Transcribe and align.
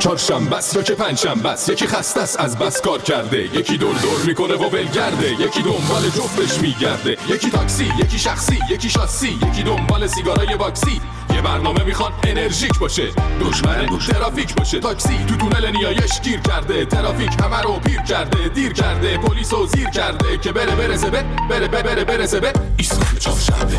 چهارشنبه 0.00 0.56
است 0.56 0.76
یا 0.76 0.82
که 0.82 0.94
پنجشنبه 0.94 1.48
است 1.48 1.68
یکی 1.68 1.86
خسته 1.86 2.20
است 2.20 2.40
از 2.40 2.58
بس 2.58 2.80
کار 2.80 3.02
کرده. 3.02 3.38
یکی 3.38 3.76
دور 3.76 3.94
دور 3.94 4.20
می‌کنه 4.26 4.54
و 4.54 4.70
ولگرده 4.70 5.32
یکی 5.32 5.62
دنبال 5.62 6.02
جفتش 6.02 6.60
میگرده. 6.60 7.16
یکی 7.28 7.50
تاکسی 7.50 7.92
یکی 7.98 8.18
شخصی 8.18 8.58
یکی 8.70 8.90
شاسی 8.90 9.38
یکی 9.48 9.62
دنبال 9.62 10.06
سیگارای 10.06 10.56
باکسی. 10.56 11.00
یه 11.34 11.42
برنامه 11.42 11.84
می‌خوان 11.84 12.12
انرژیک 12.24 12.78
باشه. 12.78 13.08
دشمن 13.40 13.98
ترافیک 13.98 14.54
باشه. 14.54 14.80
تاکسی 14.80 15.24
تو 15.28 15.36
تونل 15.36 15.70
نیایش 15.70 16.20
گیر 16.22 16.40
کرده. 16.40 16.84
ترافیک 16.84 17.30
همه 17.42 17.62
رو 17.62 17.72
پیر 17.72 18.02
کرده 18.02 18.48
دیر 18.48 18.72
کرده. 18.72 19.18
پلیس 19.18 19.52
و 19.52 19.66
زیر 19.66 19.90
کرده 19.90 20.38
که 20.38 20.52
بره 20.52 20.74
برسه 20.74 21.10
به 21.10 21.24
بره 21.50 21.68
بره 21.68 21.82
بره 21.82 22.04
برسه 22.04 22.40
به 22.40 22.52
ایستگاه 22.76 23.18
چهارشنبه. 23.18 23.78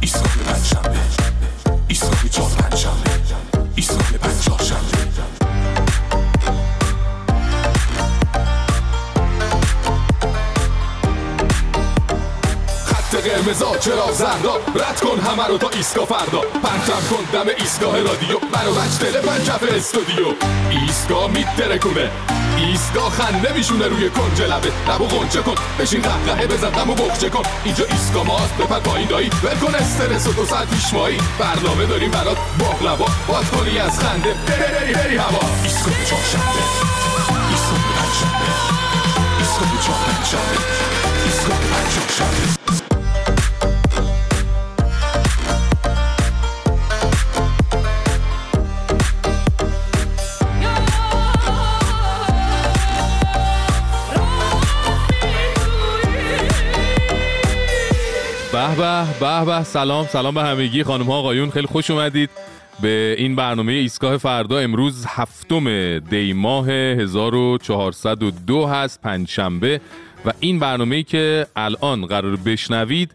ایستگاه 0.00 0.36
پنجشنبه. 0.46 0.98
ایستگاه 1.88 2.28
چهار 2.30 2.50
قرمزا 13.46 13.76
چرا 13.76 14.12
زردا 14.12 14.56
رد 14.74 15.00
کن 15.00 15.20
همه 15.20 15.46
رو 15.48 15.58
تا 15.58 15.68
ایسکا 15.68 16.04
فردا. 16.04 16.40
پرتم 16.40 17.02
کن 17.10 17.24
دم 17.32 17.50
ایستگاه 17.58 17.96
رادیو. 17.96 18.38
منو 18.54 18.74
بچ 18.74 18.98
دل 19.00 19.20
پنجف 19.20 19.62
استودیو. 19.76 20.26
ایسکا 20.70 21.28
میترکونه 21.28 22.10
ایستگاه 22.56 23.10
خنده 23.10 23.52
میشونه 23.52 23.88
روی 23.88 24.10
کنج 24.10 24.42
لبه. 24.42 24.72
لبو 24.88 25.04
غنچه 25.04 25.42
کن. 25.42 25.54
بشین 25.78 26.02
قهقهه 26.02 26.46
بزن 26.46 26.70
غمو 26.70 26.94
بخچه 26.94 27.30
کن. 27.30 27.42
اینجا 27.64 27.84
ایسکا 27.84 28.24
ماست 28.24 28.54
بپر 28.54 28.80
پایین 28.80 29.08
دایی. 29.08 29.30
ول 29.42 29.58
کن 29.66 29.74
استرس 29.74 30.26
و 30.26 30.32
دو 30.32 30.46
ساعت 30.46 30.70
پیش 30.70 30.94
مایی. 30.94 31.18
برنامه 31.38 31.86
داریم 31.86 32.10
برات 32.10 32.36
باقلبا 32.58 33.06
باد 33.28 33.44
کنی 33.50 33.78
از 33.78 34.00
خنده. 34.00 34.34
بری 34.46 34.74
بری 34.74 34.94
بری 34.94 35.16
هوا. 35.16 35.40
ایسکا 35.62 35.90
چهارشنبه 36.08 36.62
ایسکا 37.50 37.76
پنجشنبه 37.96 38.48
ایسکا 39.38 39.64
چهار 39.86 39.98
پنجشنبه 40.06 40.58
ایسکا 41.24 41.52
پنج 41.52 42.65
به 58.76 59.44
به 59.44 59.62
سلام 59.62 60.06
سلام 60.06 60.34
به 60.34 60.42
همگی 60.42 60.82
خانم 60.82 61.04
ها 61.04 61.12
آقایون. 61.12 61.50
خیلی 61.50 61.66
خوش 61.66 61.90
اومدید 61.90 62.30
به 62.80 63.14
این 63.18 63.36
برنامه 63.36 63.72
ایستگاه 63.72 64.16
فردا. 64.16 64.58
امروز 64.58 65.06
هفتم 65.08 65.98
دی 65.98 66.32
ماه 66.32 66.70
1402 66.70 68.66
هست 68.66 69.00
پنجشنبه. 69.02 69.80
و 70.26 70.32
این 70.40 70.58
برنامه 70.58 70.96
ای 70.96 71.02
که 71.02 71.46
الان 71.56 72.06
قرار 72.06 72.36
بشنوید 72.36 73.12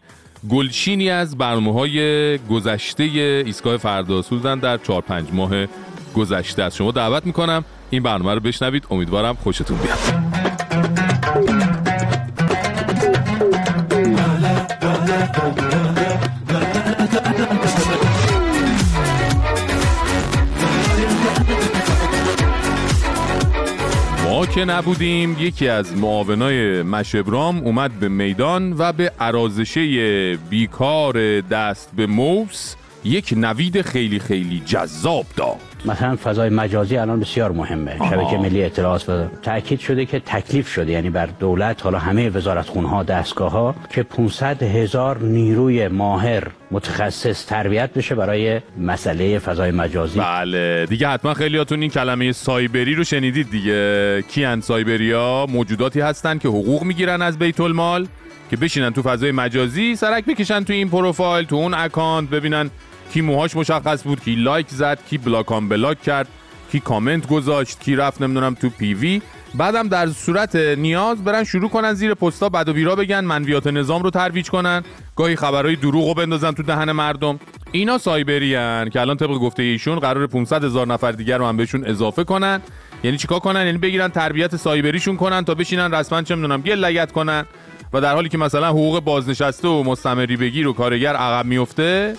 گلچینی 0.50 1.10
از 1.10 1.38
برنامه 1.38 1.72
های 1.72 2.38
گذشته 2.38 3.02
ایستگاه 3.02 3.76
فردا. 3.76 4.22
سوزن 4.22 4.58
در 4.58 4.78
4 4.78 5.00
5 5.00 5.28
ماه 5.32 5.66
گذشته 6.14 6.62
است. 6.62 6.76
شما 6.76 6.90
دعوت 6.90 7.26
می‌کنم 7.26 7.64
این 7.90 8.02
برنامه 8.02 8.34
رو 8.34 8.40
بشنوید. 8.40 8.86
امیدوارم 8.90 9.34
خوشتون 9.34 9.78
بیاد. 9.78 10.31
که 24.54 24.64
نبودیم 24.64 25.36
یکی 25.40 25.68
از 25.68 25.96
معاونای 25.96 26.82
مشبرام 26.82 27.58
اومد 27.58 27.92
به 27.92 28.08
میدان 28.08 28.74
و 28.78 28.92
به 28.92 29.12
عرازشه 29.20 30.36
بیکار 30.50 31.40
دست 31.40 31.90
به 31.96 32.06
موس 32.06 32.74
یک 33.04 33.34
نوید 33.36 33.82
خیلی 33.82 34.18
خیلی 34.18 34.62
جذاب 34.66 35.26
داد. 35.36 35.56
مثلا 35.84 36.16
فضای 36.16 36.48
مجازی 36.48 36.96
الان 36.96 37.20
بسیار 37.20 37.52
مهمه. 37.52 37.96
شبکه 38.10 38.38
ملی 38.38 38.64
اطلاعات 38.64 39.08
و 39.08 39.24
تاکید 39.42 39.80
شده 39.80 40.06
که 40.06 40.20
تکلیف 40.20 40.68
شده. 40.68 40.92
یعنی 40.92 41.10
بر 41.10 41.26
دولت 41.26 41.82
حالا 41.82 41.98
همه 41.98 42.30
وزارتخونه 42.30 42.88
ها 42.88 43.02
دستگاه 43.02 43.52
ها 43.52 43.74
که 43.90 44.02
500 44.02 44.62
هزار 44.62 45.18
نیروی 45.18 45.88
ماهر 45.88 46.46
متخصص 46.70 47.46
تربیت 47.46 47.92
بشه 47.92 48.14
برای 48.14 48.60
مسئله 48.78 49.38
فضای 49.38 49.70
مجازی. 49.70 50.20
بله. 50.20 50.86
دیگه 50.86 51.08
حتما 51.08 51.34
خیلیاتون 51.34 51.80
این 51.80 51.90
کلمه 51.90 52.32
سایبری 52.32 52.94
رو 52.94 53.04
شنیدید 53.04 53.50
دیگه. 53.50 54.22
کیان 54.22 54.60
سایبری 54.60 55.12
ها 55.12 55.46
موجوداتی 55.50 56.00
هستن 56.00 56.38
که 56.38 56.48
حقوق 56.48 56.82
می‌گیرن 56.82 57.22
از 57.22 57.38
بیت 57.38 57.60
المال 57.60 58.06
که 58.50 58.56
بشینن 58.56 58.90
تو 58.90 59.02
فضای 59.02 59.32
مجازی 59.32 59.96
سرک 59.96 60.24
بکشن 60.24 60.64
تو 60.64 60.72
این 60.72 60.88
پروفایل 60.88 61.46
تو 61.46 61.56
اون 61.56 61.74
account 61.74 62.30
ببینن 62.30 62.70
کی 63.12 63.20
موهاش 63.20 63.56
مشخص 63.56 64.02
بود 64.02 64.20
کی 64.20 64.34
like 64.34 64.68
زد 64.68 64.98
کی 65.10 65.18
block 65.18 65.52
unblock 65.52 66.02
کرد 66.02 66.28
کی 66.72 66.80
کامنت 66.80 67.28
گذاشت 67.28 67.80
کی 67.80 67.96
رفت 67.96 68.22
نمی‌دونم 68.22 68.54
تو 68.54 68.68
PV. 68.68 69.22
بعدم 69.54 69.88
در 69.88 70.08
صورت 70.08 70.56
نیاز 70.56 71.24
برن 71.24 71.44
شروع 71.44 71.68
کنن 71.68 71.92
زیر 71.92 72.14
پستا 72.14 72.48
بد 72.48 72.68
و 72.68 72.72
بیراه 72.72 72.96
بگن 72.96 73.20
منویات 73.20 73.66
نظام 73.66 74.02
رو 74.02 74.10
ترویج 74.10 74.50
کنن 74.50 74.82
گاهی 75.16 75.36
خبرهای 75.36 75.76
دروغ 75.76 76.08
رو 76.08 76.14
بندازن 76.14 76.52
تو 76.52 76.62
دهن 76.62 76.92
مردم. 76.92 77.40
اینا 77.72 77.98
سایبری 77.98 78.54
هن 78.54 78.90
که 78.92 79.00
الان 79.00 79.16
طبق 79.16 79.30
گفته 79.30 79.62
ایشون 79.62 79.98
قرار 79.98 80.26
500 80.26 80.64
هزار 80.64 80.86
نفر 80.86 81.12
دیگر 81.12 81.38
رو 81.38 81.46
هم 81.46 81.56
بهشون 81.56 81.84
اضافه 81.86 82.24
کنن. 82.24 82.60
یعنی 83.04 83.16
چیکار 83.16 83.38
کنن؟ 83.38 83.66
یعنی 83.66 83.78
بگیرن 83.78 84.08
تربیت 84.08 84.56
سایبریشون 84.56 85.16
کنن 85.16 85.44
تا 85.44 85.54
بشینن 85.54 85.94
رسما 85.94 86.22
چه 86.22 86.34
می‌دونم 86.34 86.60
گل 86.60 86.78
لگت 86.78 87.12
کنن. 87.12 87.44
و 87.92 88.00
در 88.00 88.14
حالی 88.14 88.28
که 88.28 88.38
مثلا 88.38 88.68
حقوق 88.68 89.00
بازنشسته 89.00 89.68
و 89.68 89.82
مستمری 89.82 90.36
بگیر 90.36 90.68
و 90.68 90.72
کارگر 90.72 91.16
عقب 91.16 91.46
میفته 91.46 92.14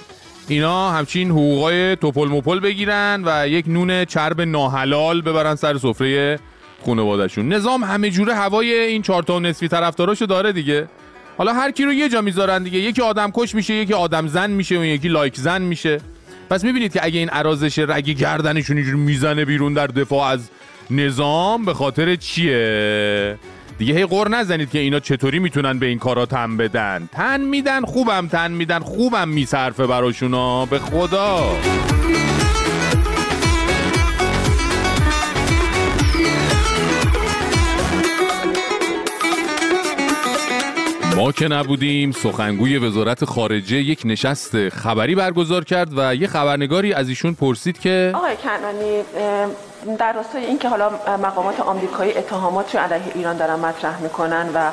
اینا 0.48 0.92
همچین 0.92 1.32
حقوقای 1.32 1.96
توپل 1.96 2.28
مپل 2.28 2.60
بگیرن 2.60 3.24
و 3.26 3.48
یک 3.48 3.66
نون 3.68 4.06
چرب 4.06 4.42
ناحلال 4.42 5.22
ببرن 5.22 5.56
سر 5.56 5.78
سفره 5.78 6.40
خانوادهشون. 6.86 7.54
نظام 7.54 7.84
همه 7.84 8.10
جوره 8.10 8.36
هوای 8.36 8.74
این 8.74 9.02
چهار 9.02 9.24
تا 9.24 9.40
نصفی 9.40 9.68
طرفداراشو 9.68 10.26
داره 10.26 10.52
دیگه. 10.52 10.88
حالا 11.38 11.54
هر 11.54 11.72
کی 11.72 11.84
رو 11.86 11.94
یه 11.94 12.10
جا 12.10 12.22
می‌ذارن 12.22 12.64
دیگه 12.64 12.80
یکی 12.80 13.02
آدم 13.02 13.32
کش 13.34 13.56
میشه 13.56 13.74
یکی 13.74 13.94
آدم 13.94 14.28
زن 14.28 14.52
میشه 14.52 14.80
و 14.80 14.84
یکی 14.84 15.08
لایک 15.08 15.36
زن 15.36 15.62
میشه. 15.62 16.02
پس 16.50 16.64
می‌بینید 16.64 16.94
که 16.94 17.06
اگه 17.06 17.20
این 17.20 17.30
عرازش 17.30 17.80
رگ 17.80 18.10
گردنشون 18.10 18.78
اینجوری 18.78 18.98
می‌زنه 18.98 19.46
بیرون 19.46 19.74
در 19.74 19.88
دفاع 19.88 20.28
از 20.28 20.50
نظام 20.92 21.66
به 21.66 21.74
خاطر 21.74 22.16
چیه؟ 22.16 23.38
دیگه 23.84 23.96
هی 23.96 24.06
قور 24.06 24.30
نزنید 24.30 24.70
که 24.70 24.80
اینا 24.80 25.00
چطوری 25.00 25.40
می‌تونن 25.40 25.80
به 25.80 25.86
این 25.86 26.00
کارا 26.00 26.26
تن 26.26 26.58
بدن. 26.58 27.10
تن 27.12 27.42
میدن 27.42 27.82
خوبم 27.82 28.28
تن 28.28 28.52
میدن 28.52 28.80
خوبم 28.80 29.30
میصرفه 29.30 29.88
براشونا 29.88 30.66
به 30.66 30.80
خدا. 30.80 31.56
که 41.32 41.48
نبودیم 41.48 42.12
سخنگوی 42.12 42.78
وزارت 42.78 43.26
خارجه 43.26 43.78
یک 43.78 44.02
نشست 44.06 44.70
خبری 44.70 45.16
برگزار 45.16 45.64
کرد 45.64 45.98
و 45.98 46.16
یه 46.16 46.28
خبرنگاری 46.28 46.94
از 46.94 47.10
ایشون 47.10 47.34
پرسید 47.34 47.80
که 47.80 48.12
آقای 48.16 48.36
کنانی 48.36 49.02
در 49.98 50.14
راستای 50.14 50.46
اینکه 50.46 50.70
حالا 50.70 50.90
مقامات 51.24 51.60
آمریکایی 51.60 52.18
اتهامات 52.18 52.76
رو 52.76 52.82
علیه 52.82 53.12
ایران 53.16 53.38
دارن 53.38 53.56
مطرح 53.56 54.02
می‌کنن 54.02 54.50
و 54.54 54.72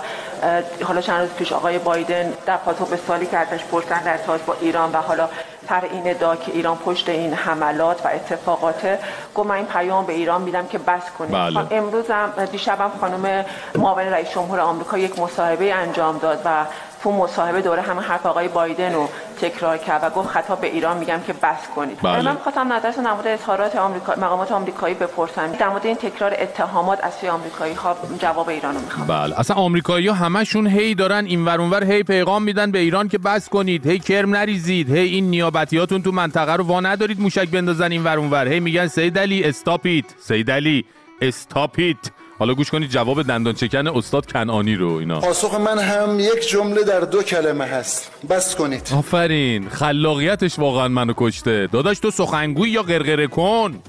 حالا 0.84 1.00
چند 1.00 1.20
روز 1.20 1.30
پیش 1.30 1.52
آقای 1.52 1.78
بایدن 1.78 2.32
در 2.46 2.56
پاسخ 2.56 2.88
به 2.88 2.96
سوالی 3.06 3.26
که 3.26 3.36
ازش 3.36 3.64
پرسن 3.64 4.02
در 4.02 4.18
با 4.46 4.56
ایران 4.60 4.92
و 4.92 4.96
حالا 4.96 5.28
سر 5.70 5.84
این 5.92 6.10
ادعا 6.10 6.36
که 6.36 6.52
ایران 6.52 6.76
پشت 6.76 7.08
این 7.08 7.34
حملات 7.34 8.06
و 8.06 8.08
اتفاقات 8.08 8.98
گفت 9.34 9.48
من 9.48 9.54
این 9.54 9.66
پیام 9.66 10.06
به 10.06 10.12
ایران 10.12 10.42
میدم 10.42 10.66
که 10.66 10.78
بس 10.78 11.02
کنید 11.18 11.32
بله. 11.32 11.66
امروز 11.70 12.10
هم 12.10 12.44
دیشبم 12.52 12.90
خانم 13.00 13.44
معاون 13.74 14.04
رئیس 14.04 14.30
جمهور 14.30 14.60
آمریکا 14.60 14.98
یک 14.98 15.18
مصاحبه 15.18 15.74
انجام 15.74 16.18
داد 16.18 16.42
و 16.44 16.64
تو 17.02 17.12
مصاحبه 17.12 17.62
دوره 17.62 17.82
همه 17.82 18.00
حرف 18.00 18.26
آقای 18.26 18.48
بایدن 18.48 18.94
رو 18.94 19.08
تکرار 19.40 19.76
کرد 19.76 20.00
و 20.04 20.10
گفت 20.10 20.28
خطاب 20.28 20.60
به 20.60 20.66
ایران 20.66 20.98
میگم 20.98 21.20
که 21.26 21.32
بس 21.32 21.68
کنید. 21.76 21.98
بله. 22.02 22.22
من 22.22 22.34
خواستم 22.34 22.72
نظرتون 22.72 23.04
در 23.04 23.12
مورد 23.12 23.26
اظهارات 23.26 23.76
آمریکا 23.76 24.12
مقامات 24.12 24.52
آمریکایی 24.52 24.94
بپرسم. 24.94 25.52
در 25.52 25.68
مورد 25.68 25.86
این 25.86 25.96
تکرار 25.96 26.34
اتهامات 26.38 27.04
از 27.04 27.14
سوی 27.14 27.28
آمریکایی 27.28 27.74
ها 27.74 27.96
جواب 28.18 28.48
ایران 28.48 28.74
رو 28.74 28.80
می‌خوام. 28.80 29.06
بله. 29.06 29.40
اصلا 29.40 29.56
آمریکایی 29.56 30.06
ها 30.06 30.14
همشون 30.14 30.66
هی 30.66 30.94
دارن 30.94 31.24
این 31.24 31.44
ور 31.44 31.60
اونور 31.60 31.84
هی 31.84 32.02
پیغام 32.02 32.42
میدن 32.42 32.70
به 32.70 32.78
ایران 32.78 33.08
که 33.08 33.18
بس 33.18 33.48
کنید. 33.48 33.86
هی 33.86 33.98
کرم 33.98 34.36
نریزید. 34.36 34.90
هی 34.90 35.08
این 35.08 35.30
نیابتیاتون 35.30 36.02
تو 36.02 36.12
منطقه 36.12 36.52
رو 36.52 36.64
وا 36.64 36.80
ندارید 36.80 37.20
موشک 37.20 37.48
بندازن 37.48 37.92
این 37.92 38.04
ور 38.04 38.18
اونور. 38.18 38.48
هی 38.48 38.60
میگن 38.60 38.86
سید 38.86 39.18
علی 39.18 39.44
استاپیت 39.44 40.04
سید 40.20 40.50
علی 40.50 40.84
استاپیت 41.22 41.96
حالا 42.40 42.54
گوش 42.54 42.70
کنید 42.70 42.90
جواب 42.90 43.22
دندان 43.22 43.54
چکن 43.54 43.86
استاد 43.86 44.32
کنعانی 44.32 44.76
رو 44.76 44.92
اینا. 44.92 45.20
پاسخ 45.20 45.54
من 45.54 45.78
هم 45.78 46.20
یک 46.20 46.48
جمله 46.48 46.84
در 46.84 47.00
دو 47.00 47.22
کلمه 47.22 47.64
هست. 47.64 48.10
بس 48.30 48.56
کنید. 48.56 48.90
آفرین. 48.96 49.68
خلاقیتش 49.68 50.58
واقعا 50.58 50.88
منو 50.88 51.12
کشته. 51.16 51.68
داداش 51.72 51.98
تو 51.98 52.10
سخنگوی 52.10 52.70
یا 52.70 52.82
قرقره 52.82 53.26
کن؟ 53.26 53.82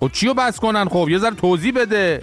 خب 0.00 0.10
چیو 0.12 0.34
بس 0.34 0.60
کنن؟ 0.60 0.88
خب 0.88 1.08
یه 1.10 1.18
ذره 1.18 1.34
توضیح 1.34 1.72
بده. 1.72 2.22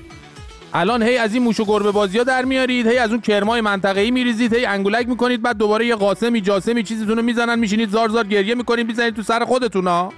الان 0.73 1.03
هی 1.03 1.17
از 1.17 1.33
این 1.33 1.43
موش 1.43 1.59
و 1.59 1.65
گربه 1.65 1.91
بازی 1.91 2.17
ها 2.17 2.23
در 2.23 2.45
میارید 2.45 2.87
هی 2.87 2.97
از 2.97 3.09
اون 3.09 3.21
کرمای 3.21 3.61
منطقه‌ای 3.61 4.11
میریزید 4.11 4.53
هی 4.53 4.65
انگولک 4.65 5.07
می‌کنید 5.07 5.41
بعد 5.41 5.57
دوباره 5.57 5.85
یه 5.85 5.95
قاسمی 5.95 6.41
جاسمی 6.41 6.83
چیزیتون 6.83 7.17
رو 7.17 7.23
می‌زنن 7.23 7.59
میشینید 7.59 7.89
زار 7.89 8.09
زار 8.09 8.27
گریه 8.27 8.55
می‌کنید 8.55 8.87
می‌زنید 8.87 9.15
تو 9.15 9.23
سر 9.23 9.45
خودتونا 9.45 10.09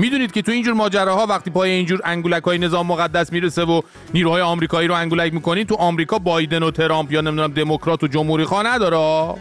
می‌دونید 0.00 0.32
که 0.32 0.42
تو 0.42 0.52
اینجور 0.52 0.74
ماجراها 0.74 1.26
وقتی 1.26 1.50
پای 1.50 1.70
اینجور 1.70 2.00
انگولک 2.04 2.42
های 2.42 2.58
نظام 2.58 2.86
مقدس 2.86 3.32
می‌رسه 3.32 3.64
و 3.64 3.80
نیروهای 4.14 4.42
آمریکایی 4.42 4.88
رو 4.88 4.94
انگولک 4.94 5.34
می‌کنید 5.34 5.68
تو 5.68 5.74
آمریکا 5.74 6.18
بایدن 6.18 6.62
و 6.62 6.70
ترامپ 6.70 7.12
یا 7.12 7.20
نمی‌دونم 7.20 7.52
دموکرات 7.52 8.02
و 8.04 8.06
جمهوری 8.06 8.44
خواه 8.44 8.66
نداره؟ 8.66 9.34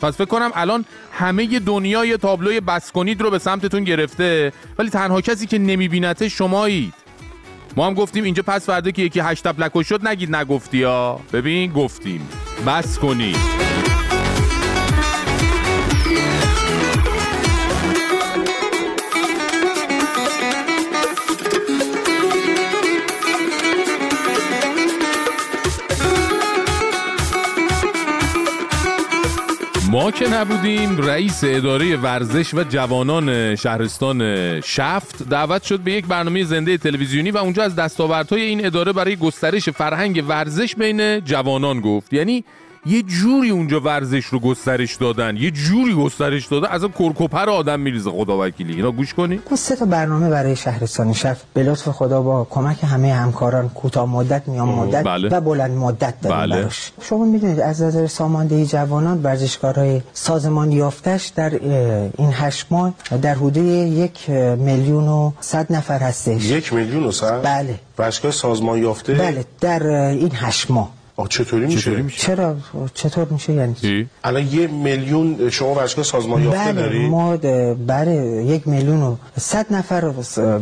پس 0.00 0.16
فکر 0.16 0.24
کنم 0.24 0.50
الان 0.54 0.84
همه 1.12 1.58
دنیای 1.58 2.16
تابلوی 2.16 2.60
بس 2.60 2.92
کنید 2.92 3.20
رو 3.20 3.30
به 3.30 3.38
سمتتون 3.38 3.84
گرفته 3.84 4.52
ولی 4.78 4.90
تنها 4.90 5.20
کسی 5.20 5.46
که 5.46 5.58
نمیبینته 5.58 6.28
شمایید. 6.28 6.94
ما 7.76 7.86
هم 7.86 7.94
گفتیم 7.94 8.24
اینجا 8.24 8.42
پس 8.46 8.66
فردا 8.66 8.90
که 8.90 9.02
یکی 9.02 9.20
هشت 9.20 9.82
شد 9.82 10.08
نگید 10.08 10.36
نگفتی 10.36 10.82
ها. 10.82 11.20
ببین 11.32 11.72
گفتیم. 11.72 12.28
بس 12.66 12.98
کنید 12.98 13.36
ما 29.90 30.10
که 30.10 30.28
نبودیم 30.28 30.96
رئیس 30.98 31.40
اداره 31.44 31.96
ورزش 31.96 32.54
و 32.54 32.64
جوانان 32.64 33.56
شهرستان 33.56 34.20
شفت 34.60 35.28
دعوت 35.28 35.62
شد 35.62 35.80
به 35.80 35.92
یک 35.92 36.06
برنامه 36.06 36.44
زنده 36.44 36.78
تلویزیونی 36.78 37.30
و 37.30 37.36
اونجا 37.36 37.62
از 37.62 37.74
دستاوردهای 37.74 38.42
این 38.42 38.66
اداره 38.66 38.92
برای 38.92 39.16
گسترش 39.16 39.68
فرهنگ 39.68 40.24
ورزش 40.28 40.74
بین 40.76 41.20
جوانان 41.20 41.80
گفت. 41.80 42.12
یعنی 42.12 42.44
یه 42.86 43.02
جوری 43.02 43.50
اونجا 43.50 43.80
ورزش 43.80 44.24
رو 44.24 44.38
گسترش 44.38 44.96
دادن 44.96 45.36
یه 45.36 45.50
جوری 45.50 45.94
گسترش 45.94 46.46
دادن 46.46 46.68
از 46.68 46.84
کرکوپر 46.98 47.50
آدم 47.50 47.80
میریزه 47.80 48.10
خدا 48.10 48.44
وکیلی 48.44 48.74
اینا 48.74 48.90
گوش 48.90 49.14
کنی 49.14 49.40
ما 49.50 49.56
سه 49.56 49.76
تا 49.76 49.84
برنامه 49.84 50.30
برای 50.30 50.56
شهرستان 50.56 51.12
شفت 51.12 51.46
به 51.54 51.62
لطف 51.62 51.88
خدا 51.88 52.22
با 52.22 52.46
کمک 52.50 52.84
همه 52.84 53.12
همکاران 53.12 53.68
کوتاه 53.68 54.06
مدت 54.06 54.48
میان 54.48 54.68
مدت 54.68 55.04
بله. 55.04 55.28
و 55.28 55.40
بلند 55.40 55.70
مدت 55.70 56.20
داریم 56.20 56.38
بله. 56.38 56.56
براش 56.56 56.92
شما 57.02 57.24
می‌دونید 57.24 57.60
از 57.60 57.82
نظر 57.82 58.06
ساماندهی 58.06 58.66
جوانان 58.66 59.22
ورزشکارهای 59.22 60.00
سازمان 60.12 60.72
یافتش 60.72 61.26
در 61.26 61.50
این 62.18 62.30
هشت 62.32 62.66
ماه 62.70 62.94
در 63.22 63.34
حدود 63.34 63.56
یک 63.56 64.30
میلیون 64.58 65.08
و 65.08 65.32
صد 65.40 65.72
نفر 65.72 65.98
هستش 65.98 66.44
یک 66.44 66.72
میلیون 66.72 67.04
و 67.04 67.12
صد؟ 67.12 67.42
بله. 67.42 67.74
باشگاه 67.96 68.30
سازمان 68.32 68.78
یافته؟ 68.78 69.14
بله 69.14 69.44
در 69.60 69.86
این 69.86 70.32
هشت 70.34 70.70
ماه 70.70 70.97
آه 71.18 71.28
چطوری 71.28 71.66
میشه؟ 71.66 71.80
چطوری 71.80 72.02
میشه؟ 72.02 72.26
چرا 72.26 72.56
چطور 72.94 73.28
میشه 73.28 73.52
یعنی 73.52 73.74
چی؟ 73.74 74.06
الان 74.24 74.46
یه 74.46 74.66
میلیون 74.66 75.50
شما 75.50 75.74
باشگاه 75.74 76.04
سازمان 76.04 76.42
یافته 76.42 76.58
بله 76.72 76.72
داری؟ 76.82 77.08
ما 77.08 77.36
د- 77.36 77.76
بله 77.86 78.44
یک 78.46 78.68
میلیون 78.68 79.02
و 79.02 79.16
صد 79.38 79.66
نفر 79.70 80.04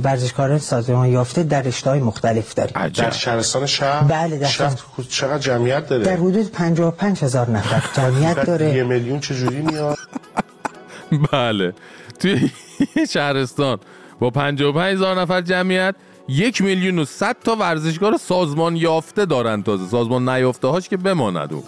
ورزشکاران 0.04 0.58
سازمان 0.58 1.08
یافته 1.08 1.42
در 1.42 1.62
رشته‌های 1.62 2.00
مختلف 2.00 2.54
داریم 2.54 2.88
در 2.88 3.10
شهرستان 3.10 3.66
شهر؟ 3.66 4.04
بله، 4.04 4.38
در 4.38 4.46
شهر 4.46 4.74
چقدر 5.08 5.38
جمعیت 5.38 5.88
داره؟ 5.88 6.04
در 6.04 6.16
حدود 6.16 6.50
55 6.52 7.24
هزار 7.24 7.50
نفر 7.50 8.00
جمعیت 8.02 8.46
داره 8.46 8.74
یه 8.74 8.82
میلیون 8.84 9.20
چجوری 9.20 9.60
میاد؟ 9.60 9.96
بله 11.32 11.72
توی 12.20 12.50
شهرستان 13.14 13.78
با 14.20 14.30
55 14.30 14.94
هزار 14.96 15.20
نفر 15.20 15.40
جمعیت 15.40 15.94
یک 16.28 16.62
میلیون 16.62 16.98
و 16.98 17.04
صد 17.04 17.36
تا 17.44 17.56
ورزشکار 17.56 18.16
سازمان 18.16 18.76
یافته 18.76 19.24
دارن 19.24 19.62
تازه. 19.62 19.86
سازمان 19.86 20.28
نیافته 20.28 20.68
هاش 20.68 20.88
که 20.88 20.96
بماند 20.96 21.52
اون 21.52 21.62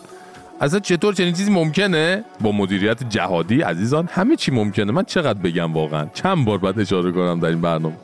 اصلا 0.61 0.81
چطور 0.81 1.15
چنین 1.15 1.33
چیزی 1.33 1.51
ممکنه؟ 1.51 2.25
با 2.41 2.53
مدیریت 2.53 3.09
جهادی 3.09 3.63
عزیزان 3.63 4.09
همه 4.13 4.37
چی 4.37 4.51
ممکنه. 4.51 4.93
من 4.93 5.05
چقدر 5.05 5.39
بگم 5.39 5.73
واقعا؟ 5.73 6.07
چند 6.15 6.45
بار 6.45 6.59
باید 6.59 6.81
اشاره 6.81 7.13
کنم 7.13 7.41
در 7.41 7.49
این 7.49 7.61
برنامه. 7.61 7.95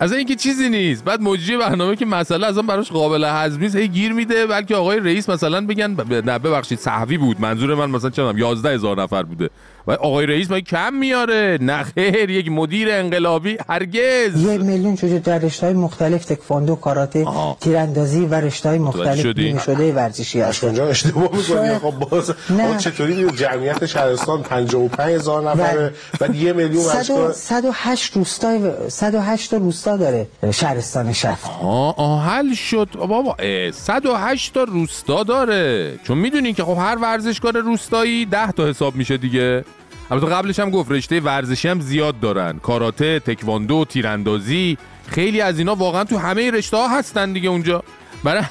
از 0.00 0.12
اینکه 0.12 0.34
چیزی 0.34 0.68
نیست. 0.68 1.04
بعد 1.04 1.22
مجری 1.22 1.56
برنامه 1.56 1.96
که 1.96 2.06
مسئله 2.06 2.46
اصلا 2.46 2.62
براش 2.62 2.92
قابل 2.92 3.24
هضم 3.24 3.60
نیست. 3.60 3.76
هی 3.76 3.88
گیر 3.88 4.12
میده. 4.12 4.46
بلکه 4.46 4.76
آقای 4.76 5.00
رئیس 5.00 5.28
مثلا 5.28 5.66
بگن 5.66 5.96
نه 6.10 6.38
ببخشید 6.38 6.78
صحوی 6.78 7.18
بود. 7.18 7.40
منظور 7.40 7.74
من 7.74 7.90
مثلا 7.90 8.10
چه 8.10 8.32
11 8.36 8.74
هزار 8.74 9.02
نفر 9.02 9.22
بوده. 9.22 9.50
و 9.86 9.92
آقای 9.92 10.26
رئیس 10.26 10.50
ما 10.50 10.60
کم 10.60 10.94
میاره 10.94 11.58
نه 11.60 11.82
خیر 11.82 12.30
یک 12.30 12.50
مدیر 12.50 12.88
انقلابی 12.90 13.58
هرگز 13.68 14.42
یک 14.44 14.60
میلیون 14.60 14.96
چجور 14.96 15.18
در 15.18 15.38
رشته 15.38 15.72
مختلف 15.72 16.24
تکواندو 16.24 16.74
کاراته. 16.76 17.26
تیراندازی 17.60 18.20
و 18.26 18.34
رشته 18.34 18.78
مختلف؟ 18.78 19.26
بیمه 19.26 19.60
شده 19.60 19.92
ورزشی 19.92 20.40
هستن 20.40 20.74
جان 20.74 20.88
اشتباه 20.88 21.28
می‌کنی 21.36 21.78
خب 21.78 21.90
باز 21.90 22.32
نه. 22.50 22.64
آقا 22.68 22.76
چطوری 22.76 23.30
جمعیت 23.30 23.86
شهرستان 23.86 24.42
55 24.42 25.14
هزار 25.14 25.50
نفره. 25.50 25.94
بعد 26.20 26.34
یه 26.34 26.52
میلیون 26.52 26.82
صد 26.84 26.88
و- 27.10 27.14
ورزشکار 27.14 27.32
108 27.32 28.12
روستای 28.16 28.70
108 28.88 29.50
تا 29.50 29.56
روستا 29.56 29.96
داره 29.96 30.26
شهرستان 30.52 31.12
شفت 31.12 31.46
آه 31.62 31.94
آه 31.98 32.24
حل 32.24 32.54
شد 32.54 32.88
بابا 32.98 33.36
اه، 33.38 33.70
108 33.70 34.54
تا 34.54 34.62
روستا 34.64 35.22
داره 35.22 35.98
چون 36.04 36.18
می‌دونین 36.18 36.54
که 36.54 36.64
خب 36.64 36.76
هر 36.78 36.96
ورزشکار 37.02 37.56
روستایی 37.56 38.24
10 38.26 38.52
تا 38.52 38.66
حساب 38.68 38.94
میشه 38.96 39.16
دیگه 39.16 39.64
البته 40.10 40.26
قبلش 40.26 40.60
هم 40.60 40.70
گفت 40.70 40.90
رشته 40.90 41.20
ورزشی 41.20 41.68
هم 41.68 41.80
زیاد 41.80 42.20
دارن. 42.20 42.58
کاراته 42.58 43.18
تکواندو 43.18 43.84
تیراندازی 43.84 44.78
خیلی 45.06 45.40
از 45.40 45.58
اینا 45.58 45.74
واقعا 45.74 46.04
تو 46.04 46.18
همه 46.18 46.50
رشته 46.50 46.76
ها 46.76 46.88
هستن 46.88 47.32
دیگه 47.32 47.48
اونجا. 47.48 47.82
برای 48.24 48.42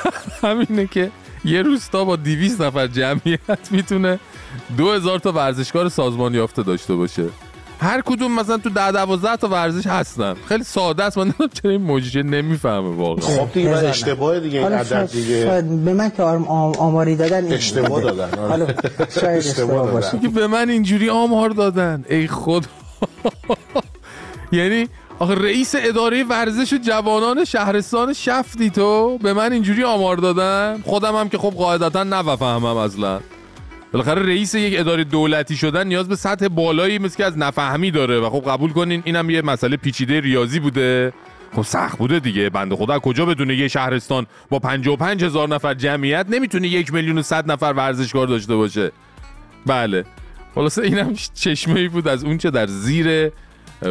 همینه 0.42 0.86
که 0.86 1.10
یه 1.44 1.62
روستا 1.62 2.04
با 2.04 2.16
200 2.16 2.60
نفر 2.60 2.86
جمعیت 2.86 3.68
می‌تونه 3.70 4.18
2000 4.76 5.18
تا 5.18 5.32
ورزشکار 5.32 5.88
سازمان 5.88 6.34
یافته 6.34 6.62
داشته 6.62 6.94
باشه. 6.94 7.28
هر 7.82 8.00
کدوم 8.00 8.34
مثلا 8.40 8.58
تو 8.58 8.70
ده 8.70 8.92
دوازده 8.92 9.36
تا 9.36 9.48
ورزش 9.48 9.86
هستن. 9.86 10.34
خیلی 10.48 10.64
ساده 10.64 11.04
است. 11.04 11.18
من 11.18 11.24
نمی‌دونم 11.24 11.50
چرا 11.62 11.70
این 11.70 11.82
موجه 11.82 12.22
نمی‌فهمه 12.22 12.96
واقعا. 12.96 13.26
خب 13.26 13.52
دیگه 13.52 13.72
بزنم. 13.72 13.90
اشتباه 13.90 14.40
دیگه 14.40 14.58
این 14.58 14.72
عدد 14.72 15.12
دیگه. 15.12 15.46
شاید 15.46 15.84
به 15.84 15.92
من 15.92 16.10
که 16.10 16.22
آماری 16.22 17.16
دادن 17.16 17.52
اشتباه. 17.52 18.02
دادن، 18.02 18.38
آره. 18.38 18.48
حالا 18.48 18.66
شاید 19.20 19.38
اشتباه. 19.46 19.90
باشه. 19.90 20.18
که 20.18 20.28
به 20.28 20.46
من 20.46 20.70
اینجوری 20.70 21.10
آمار 21.10 21.50
دادن. 21.50 22.04
ای 22.10 22.26
خدا. 22.26 22.68
یعنی 24.52 24.88
آخه 25.18 25.34
رئیس 25.34 25.74
اداره 25.78 26.24
ورزش 26.24 26.74
جوانان 26.74 27.44
شهرستان 27.44 28.12
شفتی 28.12 28.70
تو 28.70 29.18
به 29.18 29.32
من 29.32 29.52
اینجوری 29.52 29.84
آمار 29.84 30.16
دادن؟ 30.16 30.82
خودم 30.86 31.16
هم 31.16 31.28
که 31.28 31.38
خب 31.38 31.50
قاعدتا 31.50 32.04
نفهمم 32.04 32.64
اصلا. 32.76 33.20
بالاخره 33.92 34.22
رئیس 34.22 34.54
یک 34.54 34.80
اداره 34.80 35.04
دولتی 35.04 35.56
شدن 35.56 35.86
نیاز 35.86 36.08
به 36.08 36.16
سطح 36.16 36.48
بالایی 36.48 36.98
مثل 36.98 37.16
که 37.16 37.24
از 37.24 37.38
نفهمی 37.38 37.90
داره 37.90 38.20
و 38.20 38.30
خب 38.30 38.50
قبول 38.50 38.72
کنین 38.72 39.02
اینم 39.04 39.30
یه 39.30 39.42
مسئله 39.42 39.76
پیچیده 39.76 40.20
ریاضی 40.20 40.60
بوده. 40.60 41.12
خب 41.56 41.62
سخت 41.62 41.98
بوده 41.98 42.20
دیگه. 42.20 42.50
بنده 42.50 42.76
خدا 42.76 42.98
کجا 42.98 43.26
بدونه 43.26 43.54
یه 43.54 43.68
شهرستان 43.68 44.26
با 44.50 44.58
55 44.58 45.24
هزار 45.24 45.48
نفر 45.48 45.74
جمعیت 45.74 46.26
نمی‌تونه 46.28 46.68
یک 46.68 46.94
میلیون 46.94 47.18
و 47.18 47.22
صد 47.22 47.50
نفر 47.50 47.72
ورزشکار 47.76 48.26
داشته 48.26 48.56
باشه؟ 48.56 48.92
بله. 49.66 50.04
خلاصه 50.54 50.82
اینم 50.82 51.14
چشمه 51.34 51.80
ای 51.80 51.88
بود 51.88 52.08
از 52.08 52.24
اونچه 52.24 52.50
در 52.50 52.66
زیر 52.66 53.30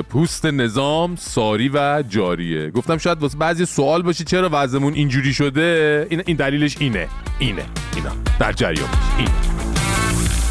پوست 0.10 0.46
نظام 0.46 1.16
ساری 1.16 1.70
و 1.74 2.04
جاریه. 2.10 2.70
گفتم 2.70 2.98
شاید 2.98 3.22
واسه 3.22 3.38
بعضی 3.38 3.66
سوال 3.66 4.02
باشه 4.02 4.24
چرا 4.24 4.50
وضعمون 4.52 4.94
اینجوری 4.94 5.34
شده؟ 5.34 6.08
این, 6.10 6.24
این 6.26 6.38
دلیلش 6.38 6.76
اینه. 6.80 7.08
اینه. 7.40 7.66
اینا. 7.96 8.12
در 8.40 8.52
جریان. 8.52 8.90
باش. 9.18 9.51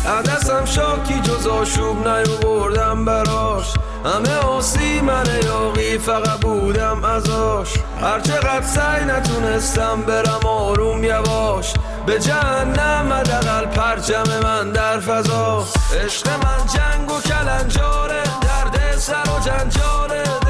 دستم 0.04 0.64
شاکی 0.64 1.20
جز 1.20 1.46
آشوب 1.46 2.08
نیاوردم 2.08 3.04
براش. 3.04 3.74
همه 4.04 4.36
آسی 4.36 5.00
من 5.00 5.24
یاقی 5.44 5.98
فقط 5.98 6.40
بودم 6.40 7.04
ازاش. 7.04 7.74
هرچقدر 8.02 8.66
سعی 8.66 9.04
نتونستم 9.04 10.02
برم 10.02 10.46
آروم 10.46 11.04
یواش. 11.04 11.74
به 12.06 12.18
جهنم 12.18 13.12
حداقل 13.12 13.66
پرچم 13.66 14.40
من 14.42 14.72
در 14.72 15.00
فضا. 15.00 15.64
عشق 16.04 16.28
من 16.28 16.66
جنگ 16.66 17.10
و 17.10 17.20
کلنجاره 17.20 18.22
درد 18.22 18.96
سر 18.98 19.30
و 19.36 19.40
جنجاله. 19.40 20.49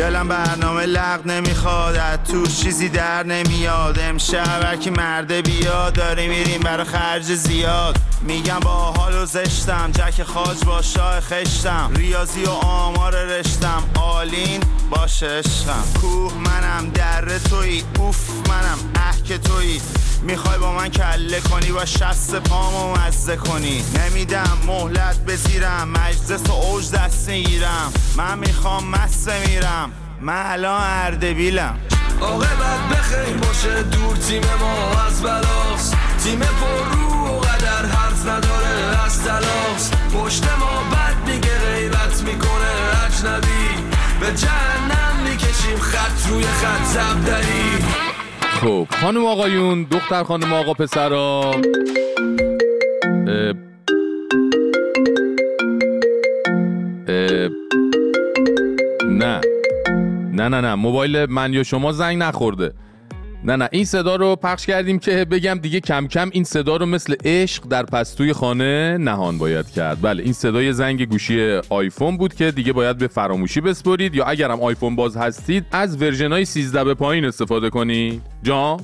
دلم 0.00 0.28
برنامه 0.28 0.86
لغ 0.86 1.26
نمی‌خواد 1.26 2.22
توش 2.22 2.60
چیزی 2.60 2.88
در 2.88 3.22
نمیاد. 3.22 3.98
امشب 3.98 4.64
هرکی 4.64 4.90
مرده 4.90 5.42
بیاد 5.42 5.92
داری 5.92 6.28
میریم 6.28 6.60
برا 6.60 6.84
خرج 6.84 7.22
زیاد. 7.22 7.96
میگم 8.22 8.60
با 8.60 8.70
حال 8.70 9.14
و 9.14 9.26
زشتم 9.26 9.90
جک 9.92 10.22
خاج 10.22 10.64
با 10.64 10.82
شاه 10.82 11.20
خشتم. 11.20 11.90
ریاضی 11.96 12.44
و 12.44 12.50
آمار 12.50 13.24
رشتم 13.24 13.82
آلین 14.00 14.60
باشه 14.90 15.26
عشقم 15.26 15.84
کوه 16.00 16.32
منم 16.34 16.90
در 16.90 17.38
توی 17.38 17.82
اوف 17.98 18.48
منم 18.48 18.78
اه 18.94 19.22
که 19.22 19.38
توی. 19.38 19.80
می‌خوای 20.22 20.58
با 20.58 20.72
من 20.72 20.88
کله 20.88 21.40
کنی 21.40 21.72
با 21.72 21.84
شست 21.84 22.34
پامو 22.34 22.96
مزه 22.96 23.36
کنی. 23.36 23.84
نمیدم 23.94 24.58
مهلت 24.66 25.24
بزیرم 25.24 25.88
مجلس 25.88 26.48
و 26.48 26.52
اوج 26.52 26.90
دست 26.90 27.28
می‌گیرم. 27.28 27.92
من 28.16 28.38
می‌خوام 28.38 28.84
مسته 28.88 29.48
میرم. 29.48 29.89
من 30.22 30.42
الان 30.46 30.80
اردبیلم. 30.82 31.78
عاقبت 32.20 32.80
بخیر 32.92 33.36
باشه 33.36 33.82
دور 33.82 34.16
تیم 34.16 34.42
ما 34.60 35.02
از 35.06 35.22
بلاس 35.22 35.94
تیم 36.24 36.38
پر 36.38 36.96
رو 36.96 37.26
و 37.26 37.38
قدر 37.38 37.86
حرف 37.86 38.22
نداره 38.28 39.04
از 39.04 39.24
تلاس 39.24 39.90
پشت 40.14 40.44
ما 40.44 40.82
بد 40.92 41.28
میگه 41.28 41.58
غیبت 41.58 42.22
می‌کنه 42.22 42.70
اجنبی. 43.06 43.68
به 44.20 44.26
جهنم 44.26 45.16
می‌کشیم 45.24 45.78
خط 45.78 46.28
روی 46.28 46.44
خط 46.44 46.84
زبدری. 46.84 47.84
خب 48.60 48.86
خانم 49.00 49.26
آقایون 49.26 49.82
دختر 49.82 50.24
خانم 50.24 50.52
آقا 50.52 50.74
پسرا. 50.74 51.54
نه 60.40 60.48
نه 60.48 60.60
نه 60.60 60.74
موبایل 60.74 61.26
من 61.26 61.52
یا 61.52 61.62
شما 61.62 61.92
زنگ 61.92 62.18
نخورده. 62.18 62.72
نه 63.44 63.56
نه 63.56 63.68
این 63.72 63.84
صدا 63.84 64.16
رو 64.16 64.36
پخش 64.36 64.66
کردیم 64.66 64.98
که 64.98 65.24
بگم 65.24 65.58
دیگه 65.62 65.80
کم 65.80 66.06
کم 66.06 66.30
این 66.32 66.44
صدا 66.44 66.76
رو 66.76 66.86
مثل 66.86 67.14
عشق 67.24 67.68
در 67.68 67.82
پستوی 67.82 68.32
خانه 68.32 68.96
نهان 69.00 69.38
باید 69.38 69.70
کرد. 69.70 70.02
بله 70.02 70.22
این 70.22 70.32
صدای 70.32 70.72
زنگ 70.72 71.08
گوشی 71.08 71.60
آیفون 71.68 72.16
بود 72.16 72.34
که 72.34 72.50
دیگه 72.50 72.72
باید 72.72 72.98
به 72.98 73.06
فراموشی 73.06 73.60
بسپرید 73.60 74.14
یا 74.14 74.24
اگرم 74.24 74.60
آیفون 74.60 74.96
باز 74.96 75.16
هستید 75.16 75.66
از 75.72 76.02
version 76.02 76.32
های 76.32 76.44
13 76.44 76.84
به 76.84 76.94
پایین 76.94 77.24
استفاده 77.24 77.70
کنید. 77.70 78.22
جا 78.42 78.76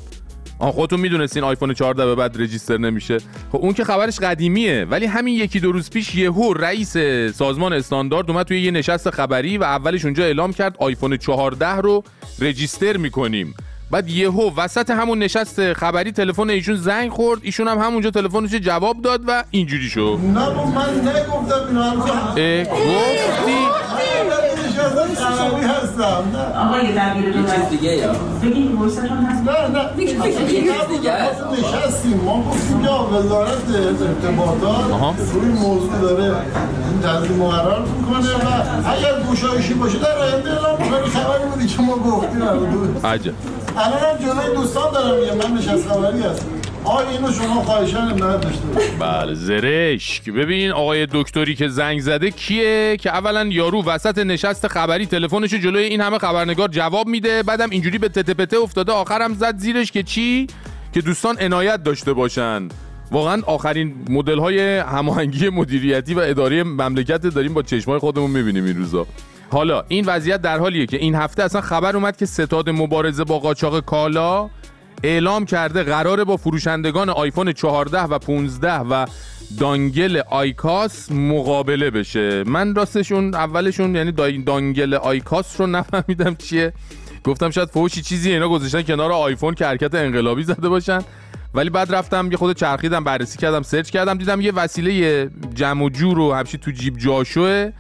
آن 0.59 0.71
خودتون 0.71 1.01
می‌دونستین 1.01 1.45
آیفون 1.45 1.75
14 1.75 2.07
به 2.07 2.15
بعد 2.15 2.43
register 2.43 2.77
نمیشه. 2.79 3.19
خب 3.53 3.59
اون 3.59 3.73
که 3.73 3.85
خبرش 3.85 4.19
قدیمیه 4.19 4.87
ولی 4.91 5.07
همین 5.07 5.35
یکی 5.35 5.61
دو 5.61 5.73
روز 5.73 5.91
پیش 5.91 6.15
یهو 6.15 6.53
رئیس 6.53 6.97
سازمان 7.35 7.73
استاندارد 7.73 8.31
اومد 8.31 8.47
توی 8.47 8.61
یه 8.61 8.71
نشست 8.71 9.11
خبری 9.11 9.59
و 9.59 9.63
اولش 9.63 10.05
اونجا 10.05 10.25
اعلام 10.25 10.53
کرد 10.53 10.77
آیفون 10.79 11.17
14 11.17 11.69
رو 11.69 12.05
رجیستر 12.41 12.97
می‌کنیم. 12.97 13.55
بعد 13.91 14.09
یهو 14.09 14.51
وسط 14.57 14.91
همون 14.91 15.19
نشست 15.19 15.73
خبری 15.73 16.13
تلفن 16.13 16.51
ایشون 16.51 16.77
زنگ 16.77 17.11
خورد 17.11 17.41
ایشون 17.43 17.69
هم 17.69 17.79
همونجا 17.79 18.11
تلفنش 18.11 18.51
جواب 18.51 19.03
داد 19.03 19.21
و 19.27 19.45
اینجوری 19.51 19.89
شد. 19.89 20.19
نه 20.23 20.51
با 20.51 20.65
من 20.65 21.09
نگفتم 21.09 21.67
اینو 21.69 21.83
هم 21.83 22.03
گفتی 24.91 25.15
خبری 25.17 25.67
هستم 25.67 26.23
نه. 26.33 26.67
آقای 26.67 26.93
دبیر 26.93 27.33
چیز 27.33 27.69
دیگه 27.71 27.97
یا؟ 27.97 28.13
فرصتون 28.79 29.19
هست. 29.19 29.43
نه 29.43 29.69
نه. 29.69 29.85
نشستیم. 31.53 32.21
ما 32.25 32.43
گفتیم 32.43 32.83
که 32.83 32.89
وزارت 32.91 33.51
ارتباطات 33.75 35.17
روی 35.35 35.49
موضوع 35.49 35.99
داره 36.01 36.25
این 36.25 37.01
تنظیم 37.03 37.37
مقرر 37.37 37.79
می‌کنه 37.81 38.35
و 38.35 38.63
اگر 38.91 39.21
گوشایشی 39.27 39.75
باشه 39.75 39.99
در 39.99 40.19
آینده 40.19 40.51
اعلام 40.51 40.83
می‌کنه. 40.83 41.01
خبری 41.01 41.45
بودی 41.55 41.67
که 41.67 41.83
ما 41.83 41.97
گفتیم 41.97 42.43
عجب. 43.05 43.33
الان 43.77 43.93
هم 43.93 44.17
جلوی 44.21 44.57
دوستان 44.57 44.93
دارم 44.93 45.21
میگم. 45.21 45.37
من 45.37 45.59
نشست 45.59 45.89
خبری 45.89 46.23
هستم. 46.23 46.47
آیا 46.87 47.11
اینو 47.11 47.33
شما 47.33 47.63
خواهشان 47.63 48.17
باشید. 48.17 48.99
بله 48.99 49.35
زرشک. 49.35 50.31
ببین 50.31 50.71
آقای 50.71 51.07
دکتری 51.13 51.55
که 51.55 51.69
زنگ 51.69 52.01
زده 52.01 52.31
کیه؟ 52.31 52.97
که 52.97 53.11
اولا 53.11 53.45
یارو 53.45 53.85
وسط 53.85 54.19
نشست 54.19 54.69
خبری 54.69 55.07
تلفنش 55.07 55.55
جلوی 55.55 55.85
این 55.85 56.01
همه 56.01 56.19
خبرنگار 56.19 56.69
جواب 56.69 57.07
میده 57.07 57.43
بعدم 57.43 57.71
اینجوری 57.71 57.99
به 57.99 58.09
تته 58.09 58.35
پته 58.35 58.57
افتاده 58.57 58.93
آخرم 58.93 59.35
زد 59.35 59.59
زیرش 59.59 59.93
که 59.93 60.03
چی؟ 60.03 60.47
که 60.95 61.01
دوستان 61.01 61.37
عنایت 61.41 61.83
داشته 61.83 62.13
باشن. 62.13 62.69
واقعا 63.11 63.43
آخرین 63.47 63.95
مدل 64.09 64.39
های 64.39 64.79
هماهنگی 64.79 65.49
مدیریتی 65.49 66.15
و 66.15 66.19
اداری 66.19 66.63
مملکت 66.63 67.27
داریم 67.27 67.55
با 67.55 67.63
چشمای 67.63 67.99
خودمون 67.99 68.31
می‌بینیم 68.31 68.65
این 68.65 68.77
روزا. 68.77 69.07
حالا 69.51 69.85
این 69.89 70.05
وضعیت 70.07 70.43
در 70.43 70.59
حالیه 70.59 70.87
که 70.87 70.97
این 70.97 71.15
هفته 71.15 71.43
اصلا 71.43 71.61
خبر 71.61 71.97
اومد 71.97 72.17
که 72.17 72.27
ستاد 72.27 72.71
مبارزه 72.71 73.25
با 73.25 73.39
قاچاق 73.39 73.81
کالا 73.81 74.51
اعلام 75.03 75.45
کرده 75.45 75.83
قراره 75.83 76.25
با 76.25 76.37
فروشندگان 76.37 77.11
آیفون 77.11 77.53
14 77.53 78.03
و 78.03 78.19
15 78.19 78.73
و 78.73 79.07
دانگل 79.61 80.21
آیکاس 80.31 81.13
مقابله 81.13 81.91
بشه. 81.91 82.45
من 82.45 82.75
راستشون 82.75 83.35
اولشون 83.35 83.97
یعنی 83.97 84.13
دانگل 84.43 84.95
آیکاس 84.95 85.61
رو 85.61 85.67
نفهمیدم 85.67 86.35
چیه. 86.35 86.73
گفتم 87.25 87.51
شاید 87.51 87.69
گوشی 87.69 88.03
چیزی 88.03 88.33
اینا 88.33 88.49
گذاشتن 88.49 88.83
کنار 88.83 89.13
آیفون 89.13 89.55
که 89.55 89.67
حرکت 89.67 89.95
انقلابی 89.95 90.43
زده 90.43 90.69
باشن. 90.69 91.01
ولی 91.55 91.71
بعد 91.71 91.95
رفتم 91.95 92.29
یه 92.31 92.37
خورده 92.37 92.57
چرخیدم 92.57 93.05
بررسی 93.05 93.39
کردم 93.39 93.63
search 93.63 93.91
کردم 93.91 94.19
دیدم 94.19 94.41
یه 94.41 94.53
وسیله 94.53 95.31
جمع 95.55 95.85
و 95.85 95.89
جور 95.89 96.19
و 96.19 96.35
همچی 96.35 96.59
تو 96.59 96.71
جیب 96.71 96.99
جاشو 96.99 97.71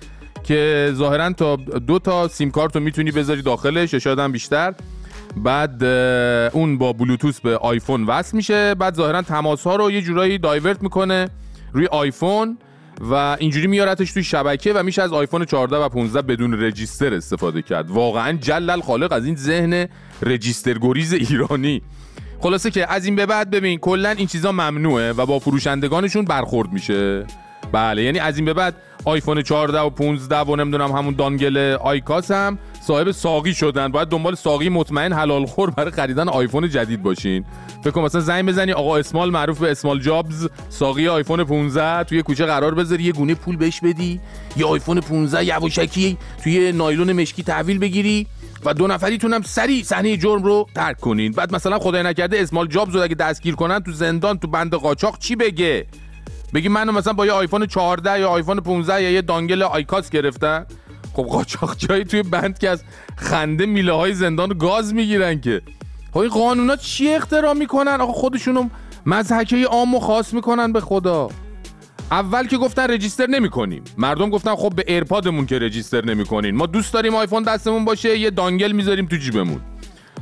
که 0.44 0.90
ظاهرا 0.94 1.32
تا 1.32 1.56
دو 1.56 1.98
تا 1.98 2.28
سیم 2.28 2.50
کارت 2.50 2.76
رو 2.76 2.82
می‌تونی 2.82 3.10
بذاری 3.10 3.42
داخلش 3.42 3.92
یا 3.92 3.98
شاید 3.98 4.18
هم 4.18 4.32
بیشتر. 4.32 4.74
بعد 5.36 5.84
اون 6.54 6.78
با 6.78 6.92
بلوتوث 6.92 7.40
به 7.40 7.56
آیفون 7.56 8.04
وصل 8.04 8.36
میشه. 8.36 8.74
بعد 8.74 8.94
ظاهرا 8.94 9.22
تماس 9.22 9.66
ها 9.66 9.76
رو 9.76 9.90
یه 9.90 10.02
جورایی 10.02 10.38
divert 10.38 10.82
می‌کنه 10.82 11.28
روی 11.72 11.86
آیفون 11.86 12.58
و 13.10 13.14
اینجوری 13.14 13.66
میارتش 13.66 14.12
توی 14.12 14.24
شبکه 14.24 14.72
و 14.72 14.82
میشه 14.82 15.02
از 15.02 15.12
آیفون 15.12 15.44
14 15.44 15.76
و 15.76 15.88
15 15.88 16.22
بدون 16.22 16.62
register 16.62 17.14
استفاده 17.14 17.62
کرد. 17.62 17.90
واقعا 17.90 18.32
جل‌الخالق 18.32 19.12
از 19.12 19.24
این 19.24 19.36
ذهن 19.36 19.86
رجیستر 20.22 20.78
گریز 20.78 21.12
ایرانی. 21.12 21.82
خلاصه 22.40 22.70
که 22.70 22.92
از 22.92 23.04
این 23.04 23.16
به 23.16 23.26
بعد 23.26 23.50
ببین 23.50 23.78
کلا 23.78 24.10
این 24.10 24.26
چیزا 24.26 24.52
ممنوعه 24.52 25.12
و 25.12 25.26
با 25.26 25.38
فروشندگانشون 25.38 26.24
برخورد 26.24 26.72
میشه. 26.72 27.26
بله 27.72 28.02
یعنی 28.02 28.18
از 28.18 28.36
این 28.36 28.44
به 28.44 28.54
بعد 28.54 28.76
آیفون 29.04 29.42
14 29.42 29.80
و 29.80 29.90
15 29.90 30.38
و 30.38 30.56
نمی‌دونم 30.56 30.92
همون 30.92 31.14
دانگل 31.14 31.76
آیکاس 31.80 32.30
هم 32.30 32.58
صاحب 32.86 33.10
ساقی 33.10 33.54
شدن. 33.54 33.88
باید 33.88 34.08
دنبال 34.08 34.34
ساقی 34.34 34.68
مطمئن 34.68 35.12
حلال 35.12 35.46
خور 35.46 35.70
برای 35.70 35.90
خریدن 35.90 36.28
آیفون 36.28 36.68
جدید 36.68 37.02
باشین. 37.02 37.44
فکر 37.84 38.00
مثلا 38.00 38.20
زنگ 38.20 38.48
بزنی 38.48 38.72
آقا 38.72 38.96
اسمال 38.96 39.30
معروف 39.30 39.58
به 39.58 39.70
اسمال 39.70 40.00
جابز. 40.00 40.48
ساقی 40.68 41.08
آیفون 41.08 41.44
15 41.44 42.04
توی 42.04 42.22
کوچه 42.22 42.46
قرار 42.46 42.74
بذاری 42.74 43.02
یه 43.02 43.12
گونه 43.12 43.34
پول 43.34 43.56
بهش 43.56 43.80
بدی. 43.80 44.20
یه 44.56 44.66
آیفون 44.66 45.00
15 45.00 45.44
یواشکی 45.44 46.18
توی 46.44 46.72
نایلون 46.72 47.12
مشکی 47.12 47.42
تحویل 47.42 47.78
بگیری 47.78 48.26
و 48.64 48.74
دو 48.74 48.86
نفریتون 48.86 49.32
هم 49.32 49.42
سریع 49.42 49.82
صحنه 49.82 50.16
جرم 50.16 50.42
رو 50.42 50.66
ترک 50.74 51.00
کنین. 51.00 51.32
بعد 51.32 51.54
مثلا 51.54 51.78
خدای 51.78 52.02
نکرده 52.02 52.40
اسمال 52.40 52.66
جابز 52.66 52.94
رو 52.94 53.02
اگه 53.02 53.14
دستگیر 53.14 53.54
کنن 53.54 53.80
تو 53.80 53.92
زندان 53.92 54.38
تو 54.38 54.48
بند 54.48 54.74
قاچاق 54.74 55.18
چی 55.18 55.36
بگه؟ 55.36 55.86
بگی 56.54 56.68
منو 56.68 56.92
مثلا 56.92 57.12
با 57.12 57.26
یه 57.26 57.32
آیفون 57.32 57.66
14 57.66 58.20
یا 58.20 58.28
آیفون 58.28 58.60
15 58.60 59.02
یا 59.02 59.10
یه 59.10 59.22
دانگل 59.22 59.62
آیکاس 59.62 60.10
گرفتن. 60.10 60.66
خب 61.16 61.22
قاچاق 61.22 61.76
جایی 61.76 62.04
توی 62.04 62.22
بند 62.22 62.58
که 62.58 62.70
از 62.70 62.82
خنده 63.16 63.66
میله 63.66 63.92
های 63.92 64.14
زندان 64.14 64.48
گاز 64.58 64.94
می‌گیرن 64.94 65.40
که. 65.40 65.62
خب 66.12 66.18
این 66.18 66.30
قانونا 66.30 66.76
چی 66.76 67.14
اختراع 67.14 67.52
می‌کنن؟ 67.52 68.00
آقا 68.00 68.12
خودشونو 68.12 68.68
مزحکه 69.06 69.66
عام 69.66 69.94
و 69.94 70.00
خاص 70.00 70.34
می‌کنن 70.34 70.72
به 70.72 70.80
خدا. 70.80 71.28
اول 72.10 72.46
که 72.46 72.56
گفتن 72.56 72.82
register 72.82 73.26
نمی‌کنیم. 73.26 73.82
مردم 73.98 74.30
گفتن 74.30 74.54
خب 74.54 74.72
به 74.76 74.84
ایرپادمون 74.86 75.46
که 75.46 75.58
register 75.58 76.04
نمی‌کنین. 76.04 76.56
ما 76.56 76.66
دوست 76.66 76.92
داریم 76.92 77.14
آیفون 77.14 77.42
دستمون 77.42 77.84
باشه 77.84 78.18
یه 78.18 78.30
dongle 78.30 78.72
می‌ذاریم 78.72 79.06
تو 79.06 79.16
جیبمون. 79.16 79.60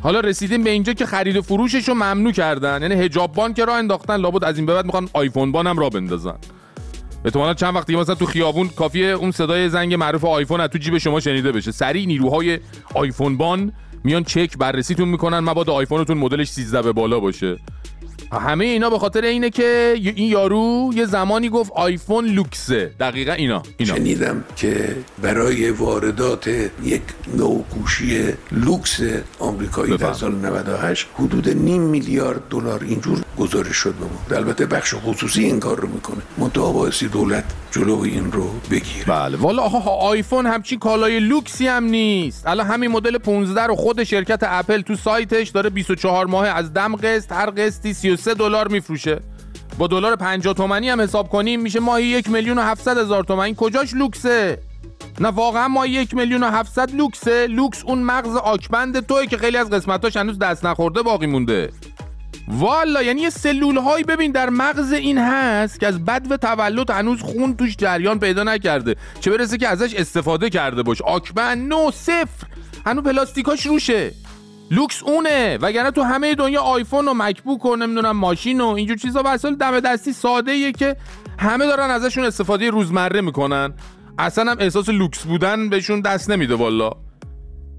حالا 0.02 0.20
رسیدیم 0.20 0.64
به 0.64 0.70
اینجا 0.70 0.92
که 0.92 1.06
خرید 1.06 1.36
و 1.36 1.42
فروشش 1.42 1.88
رو 1.88 1.94
ممنوع 1.94 2.32
کردن. 2.32 2.82
یعنی 2.82 2.94
حجاب 2.94 3.32
بان 3.32 3.54
که 3.54 3.64
راه 3.64 3.76
انداختن 3.76 4.16
لابد 4.16 4.44
از 4.44 4.56
این 4.56 4.66
به 4.66 4.74
بعد 4.74 4.84
می‌خوان 4.84 5.08
آیفون 5.12 5.52
بان 5.52 5.66
هم 5.66 5.78
راه 5.78 5.90
بندازن. 5.90 6.36
احتمالاً 7.24 7.54
چند 7.54 7.74
وقت 7.74 7.86
دیگه 7.86 7.98
مثلا 7.98 8.14
تو 8.14 8.26
خیابون 8.26 8.68
کافیه 8.68 9.06
اون 9.06 9.30
صدای 9.30 9.68
زنگ 9.68 9.94
معروف 9.94 10.24
آیفون 10.24 10.60
از 10.60 10.70
تو 10.70 10.78
جیب 10.78 10.98
شما 10.98 11.20
شنیده 11.20 11.52
بشه. 11.52 11.72
سریع 11.72 12.06
نیروهای 12.06 12.58
آیفون 12.94 13.36
بان 13.36 13.72
میان 14.04 14.24
چک 14.24 14.58
بررسیتون 14.58 15.08
می‌کنن. 15.08 15.38
مبادا 15.40 15.72
آیفونتون 15.72 16.18
مدلش 16.18 16.48
13 16.48 16.82
به 16.82 16.92
بالا 16.92 17.20
باشه. 17.20 17.56
همه 18.38 18.64
اینا 18.64 18.90
به 18.90 18.98
خاطر 18.98 19.20
اینه 19.24 19.50
که 19.50 19.94
این 19.96 20.28
یارو 20.28 20.90
یه 20.94 21.06
زمانی 21.06 21.48
گفت 21.48 21.72
آیفون 21.74 22.26
لوکسه. 22.26 22.92
دقیقا 23.00 23.32
اینا 23.32 23.62
اینا. 23.76 23.94
شنیدم 23.94 24.44
که 24.56 24.96
برای 25.22 25.70
واردات 25.70 26.48
یک 26.82 27.02
نوع 27.36 27.64
گوشی 27.70 28.24
لوکس 28.52 29.00
آمریکایی 29.38 29.96
در. 29.96 30.12
سال 30.12 30.34
98 30.34 31.06
حدود 31.18 31.48
نیم 31.48 31.82
میلیارد 31.82 32.40
دلار 32.50 32.84
اینجور 32.84 33.18
گزارش 33.38 33.76
شد 33.76 33.94
به 33.94 34.04
ما. 34.04 34.38
البته 34.38 34.66
بخش 34.66 34.94
خصوصی 34.94 35.44
این 35.44 35.60
کار 35.60 35.80
رو 35.80 35.88
می‌کنه. 35.88 36.22
منتها 36.38 36.72
بایستی 36.72 37.08
دولت 37.08 37.44
جلو 37.70 38.00
این 38.00 38.32
رو 38.32 38.50
بگیره. 38.70 39.04
بله. 39.06 39.36
والا 39.36 39.62
آها 39.62 39.90
آیفون 39.90 40.46
همچین 40.46 40.78
کالای 40.78 41.20
لوکسی 41.20 41.66
هم 41.66 41.84
نیست. 41.84 42.46
الان 42.46 42.66
همین 42.66 42.90
مدل 42.90 43.18
15 43.18 43.62
رو 43.62 43.74
خود 43.76 44.04
شرکت 44.04 44.40
اپل 44.42 44.80
تو 44.80 44.94
سایتش 44.96 45.48
داره 45.48 45.70
24 45.70 46.26
ماه 46.26 46.46
از 46.46 46.72
دم 46.72 46.96
قسط 46.96 47.32
هر 47.32 47.50
قسطی 47.50 47.94
33 47.94 48.23
دلار 48.28 48.68
میفروشه. 48.68 49.20
با 49.78 49.86
دلار 49.86 50.16
50 50.16 50.54
تومانی 50.54 50.90
هم 50.90 51.00
حساب 51.00 51.28
کنیم 51.28 51.60
میشه 51.60 51.80
ماهی 51.80 52.04
یک 52.04 52.30
میلیون 52.30 52.58
و 52.58 52.62
700 52.62 52.98
هزار 52.98 53.24
تومن. 53.24 53.44
این 53.44 53.54
کجاش 53.54 53.94
لوکسه؟ 53.94 54.58
نه 55.20 55.28
واقعا 55.28 55.68
ما 55.68 55.86
یک 55.86 56.14
میلیون 56.14 56.42
و 56.42 56.50
700 56.50 56.94
لوکسه. 56.94 57.46
لوکس 57.46 57.84
اون 57.84 57.98
مغز 57.98 58.36
آکبند 58.36 59.06
توئه 59.06 59.26
که 59.26 59.36
خیلی 59.36 59.56
از 59.56 59.70
قسمتاش 59.70 60.16
هنوز 60.16 60.38
دست 60.38 60.66
نخورده 60.66 61.02
باقی 61.02 61.26
مونده. 61.26 61.72
والا 62.48 63.02
یعنی 63.02 63.20
یه 63.20 63.30
سلول 63.30 63.78
هایی 63.78 64.04
ببین 64.04 64.32
در 64.32 64.50
مغز 64.50 64.92
این 64.92 65.18
هست 65.18 65.80
که 65.80 65.86
از 65.86 66.04
بدو 66.04 66.36
تولد 66.36 66.90
هنوز 66.90 67.20
خون 67.20 67.56
توش 67.56 67.76
جریان 67.76 68.18
پیدا 68.18 68.42
نکرده. 68.42 68.96
چه 69.20 69.30
برسه 69.30 69.58
که 69.58 69.68
ازش 69.68 69.94
استفاده 69.94 70.50
کرده 70.50 70.82
باش. 70.82 71.02
آکبند 71.02 71.68
نو 71.68 71.90
صفر. 71.90 72.46
هنوز 72.86 73.04
پلاستیکاش 73.04 73.66
روشه. 73.66 74.12
لوکس 74.70 75.02
اونه. 75.02 75.58
وگرنه 75.60 75.90
تو 75.90 76.02
همه 76.02 76.34
دنیا 76.34 76.60
آیفون 76.60 77.08
و 77.08 77.14
مکبوک 77.14 77.64
و 77.64 77.76
نمی‌دونم 77.76 78.16
ماشین 78.16 78.60
و 78.60 78.66
اینجور 78.66 78.96
چیزا 78.96 79.22
وسایل 79.26 79.54
دم 79.54 79.80
دستی 79.80 80.12
ساده 80.12 80.52
ایه 80.52 80.72
که 80.72 80.96
همه 81.38 81.66
دارن 81.66 81.90
ازشون 81.90 82.24
استفاده 82.24 82.70
روزمره 82.70 83.20
می‌کنن. 83.20 83.74
اصلا 84.18 84.50
هم 84.50 84.56
احساس 84.60 84.88
لوکس 84.88 85.24
بودن 85.24 85.68
بهشون 85.68 86.00
دست 86.00 86.30
نمیده 86.30 86.54
والا. 86.54 86.90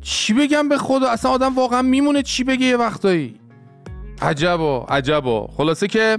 چی 0.02 0.34
بگم 0.34 0.70
به 0.70 0.78
خدا؟ 0.78 1.10
اصلا 1.10 1.32
آدم 1.32 1.56
واقعا 1.56 1.82
میمونه 1.82 2.22
چی 2.22 2.44
بگه 2.44 2.66
یه 2.66 2.78
وقتایی. 2.78 3.36
عجبا 4.22 4.86
عجبا. 4.90 5.48
خلاصه 5.58 5.88
که 5.88 6.18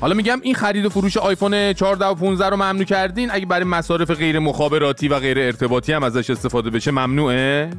حالا 0.00 0.14
میگم 0.14 0.40
این 0.42 0.54
خرید 0.54 0.84
و 0.84 0.88
فروش 0.88 1.16
آیفون 1.16 1.72
14 1.72 2.06
و 2.06 2.14
15 2.14 2.48
رو 2.48 2.56
ممنوع 2.56 2.84
کردین. 2.84 3.30
اگه 3.30 3.46
برای 3.46 3.64
مصارف 3.64 4.10
غیر 4.10 4.38
مخابراتی 4.38 5.08
و 5.08 5.18
غیر 5.18 5.38
ارتباطی 5.38 5.92
هم 5.92 6.02
ازش 6.02 6.30
استفاده 6.30 6.70
بشه 6.70 6.90
ممنوعه. 6.90 7.70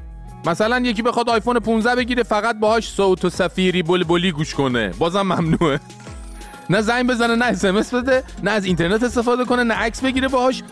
مثلا 0.45 0.79
یکی 0.79 1.01
بخواد 1.01 1.29
آیفون 1.29 1.59
15 1.59 1.95
بگیره 1.95 2.23
فقط 2.23 2.59
باهاش 2.59 2.89
صوت 2.89 3.25
و 3.25 3.29
سفیری 3.29 3.83
بلبلی 3.83 4.31
گوش 4.31 4.53
کنه. 4.53 4.89
بازم 4.89 5.21
ممنوعه. 5.21 5.79
نه 6.69 6.81
زنگ 6.81 7.07
بزنه 7.07 7.35
نه 7.35 7.45
اسمس 7.45 7.93
بده 7.93 8.23
نه 8.43 8.51
از 8.51 8.65
اینترنت 8.65 9.03
استفاده 9.03 9.45
کنه 9.45 9.63
نه 9.63 9.73
عکس 9.73 10.01
بگیره 10.01 10.27
باهاش. 10.27 10.63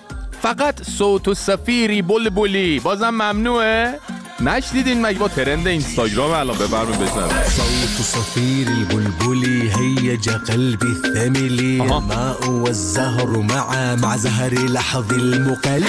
فقط 0.41 0.83
صوت 0.83 1.27
و 1.27 1.33
سفیری 1.33 2.01
بلبلی. 2.01 2.79
بازم 2.79 3.09
ممنوعه. 3.09 3.99
نشدیدین 4.39 5.01
مگه 5.01 5.19
با 5.19 5.27
ترند 5.27 5.67
اینستاگرام 5.67 6.31
الان؟ 6.31 6.57
بفرمایید 6.57 6.99
بشنوید 6.99 7.45
صوت 7.45 8.05
صفير 8.05 8.67
البلبل 8.69 9.45
هيج 9.45 10.29
قلبي 10.29 10.87
الثمل 10.87 11.81
الماء 11.81 12.49
والزهر 12.49 13.27
مع 13.27 13.95
مع 13.95 14.17
زهر 14.17 14.53
لحظ 14.53 15.13
المقل 15.13 15.83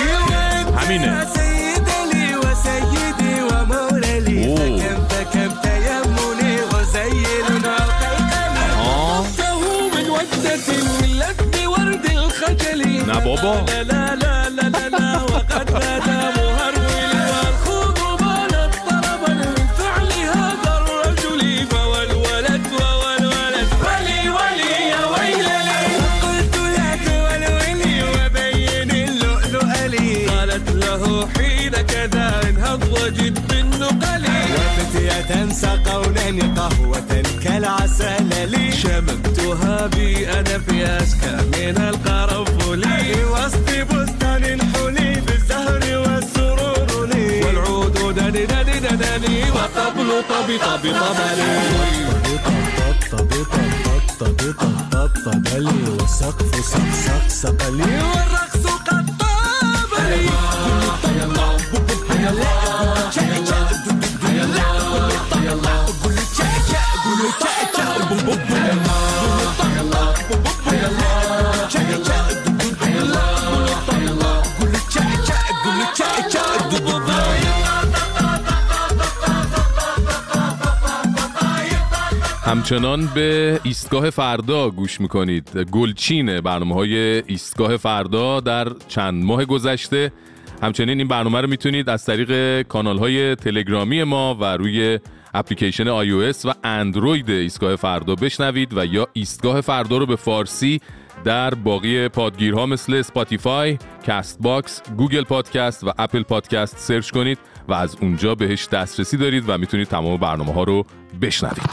همینه. 0.76 1.26
بابا. 13.42 13.82
لا 13.82 14.14
لا 14.14 14.48
لا 14.48 14.68
لا 14.68 14.88
لا 14.88 15.22
وقد 15.22 15.70
تنسى 35.28 35.80
قولين 35.86 36.54
قهوة 36.54 37.22
كالعسل 37.44 38.50
لي. 38.50 38.72
شممتها 38.72 39.86
بأنفياس 39.86 41.14
من 41.24 41.76
القرنفل 41.88 42.82
في 42.82 43.24
وسط 43.24 43.68
بستان 43.90 44.44
حلي 44.72 45.20
بالزهر 45.26 45.82
والسرور 45.98 47.06
لي. 47.06 47.42
والعود 47.44 48.14
دني 48.14 48.46
دني 48.46 48.80
دني 48.80 49.50
وطبل 49.50 50.22
طبي 50.30 50.58
طبي 50.58 50.90
طبلي 50.92 51.54
طب 53.10 53.28
طب 54.20 54.36
طب 54.90 55.10
طب 55.24 55.44
والسقف 56.00 56.54
صقصق 56.72 57.28
صقلي 57.28 57.82
والرقص 57.82 58.66
قد 58.86 59.06
طاب 59.18 59.92
لي. 60.08 60.28
حيا 61.02 61.24
الله 61.24 61.56
يا 62.22 62.30
الله 62.30 62.50
يا 63.16 63.38
الله. 63.38 63.63
همچنان 82.64 83.06
به 83.14 83.60
ایستگاه 83.62 84.10
فردا 84.10 84.70
گوش 84.70 85.00
می‌کنید. 85.00 85.56
گلچین 85.72 86.40
برنامه 86.40 86.74
های 86.74 86.96
ایستگاه 87.26 87.76
فردا 87.76 88.40
در 88.40 88.68
چند 88.88 89.24
ماه 89.24 89.44
گذشته. 89.44 90.12
همچنین 90.62 90.98
این 90.98 91.08
برنامه 91.08 91.40
رو 91.40 91.48
می‌تونید 91.48 91.88
از 91.88 92.04
طریق 92.04 92.62
کانال 92.62 92.98
های 92.98 93.34
تلگرامی 93.34 94.04
ما 94.04 94.34
و 94.34 94.44
روی 94.44 94.98
اپلیکیشن 95.34 95.84
iOS 95.84 96.44
و 96.44 96.52
اندروید 96.64 97.30
ایستگاه 97.30 97.76
فردا 97.76 98.14
بشنوید 98.14 98.76
و 98.76 98.86
یا 98.86 99.08
ایستگاه 99.12 99.60
فردا 99.60 99.98
رو 99.98 100.06
به 100.06 100.16
فارسی 100.16 100.80
در 101.24 101.54
باقی 101.54 102.08
پادگیرها 102.08 102.66
مثل 102.66 103.02
Spotify، 103.02 103.78
Castbox، 104.06 104.82
Google 104.96 105.24
Podcast 105.24 105.84
و 105.84 105.92
Apple 105.98 106.22
Podcast 106.22 106.78
search 106.78 107.10
کنید 107.10 107.38
و 107.68 107.72
از 107.72 107.96
اونجا 108.00 108.34
بهش 108.34 108.68
دسترسی 108.68 109.16
دارید 109.16 109.44
و 109.48 109.58
می‌تونید 109.58 109.88
تمام 109.88 110.16
برنامه 110.16 110.52
ها 110.52 110.62
رو 110.62 110.86
بشنوید. 111.22 111.70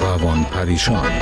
روان 0.00 0.44
پریشان. 0.44 1.12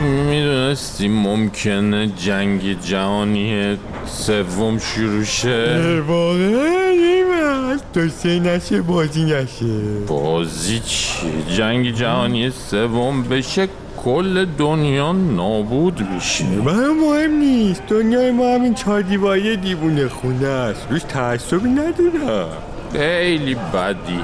می‌دونستی 0.00 1.08
ممکنه 1.08 2.06
جنگ 2.06 2.80
جهانی 2.80 3.76
سوم 4.06 4.78
شروع 4.78 5.24
شه؟ 5.24 6.00
واقعا 6.08 7.78
سه 8.08 8.40
نشه 8.40 8.82
بازی 8.82 9.24
نشه. 9.24 10.00
بازی 10.08 10.80
چی؟ 10.80 11.26
جنگ 11.56 11.94
جهانی 11.94 12.50
سوم 12.50 13.22
بشه 13.22 13.68
کل 14.04 14.44
دنیا 14.44 15.12
نابود 15.12 16.08
میشه. 16.14 16.44
من 16.44 16.90
مهم 16.90 17.30
نیست. 17.30 17.82
دنیای 17.88 18.30
ما 18.30 18.54
همین 18.54 18.74
چهار 18.74 19.02
دیواری 19.02 19.56
دیوونه 19.56 20.08
خونه 20.08 20.46
است. 20.46 20.86
روش 20.90 21.02
تعصبی 21.02 21.68
ندارم. 21.68 22.48
خیلی 22.96 23.54
بدی. 23.54 24.20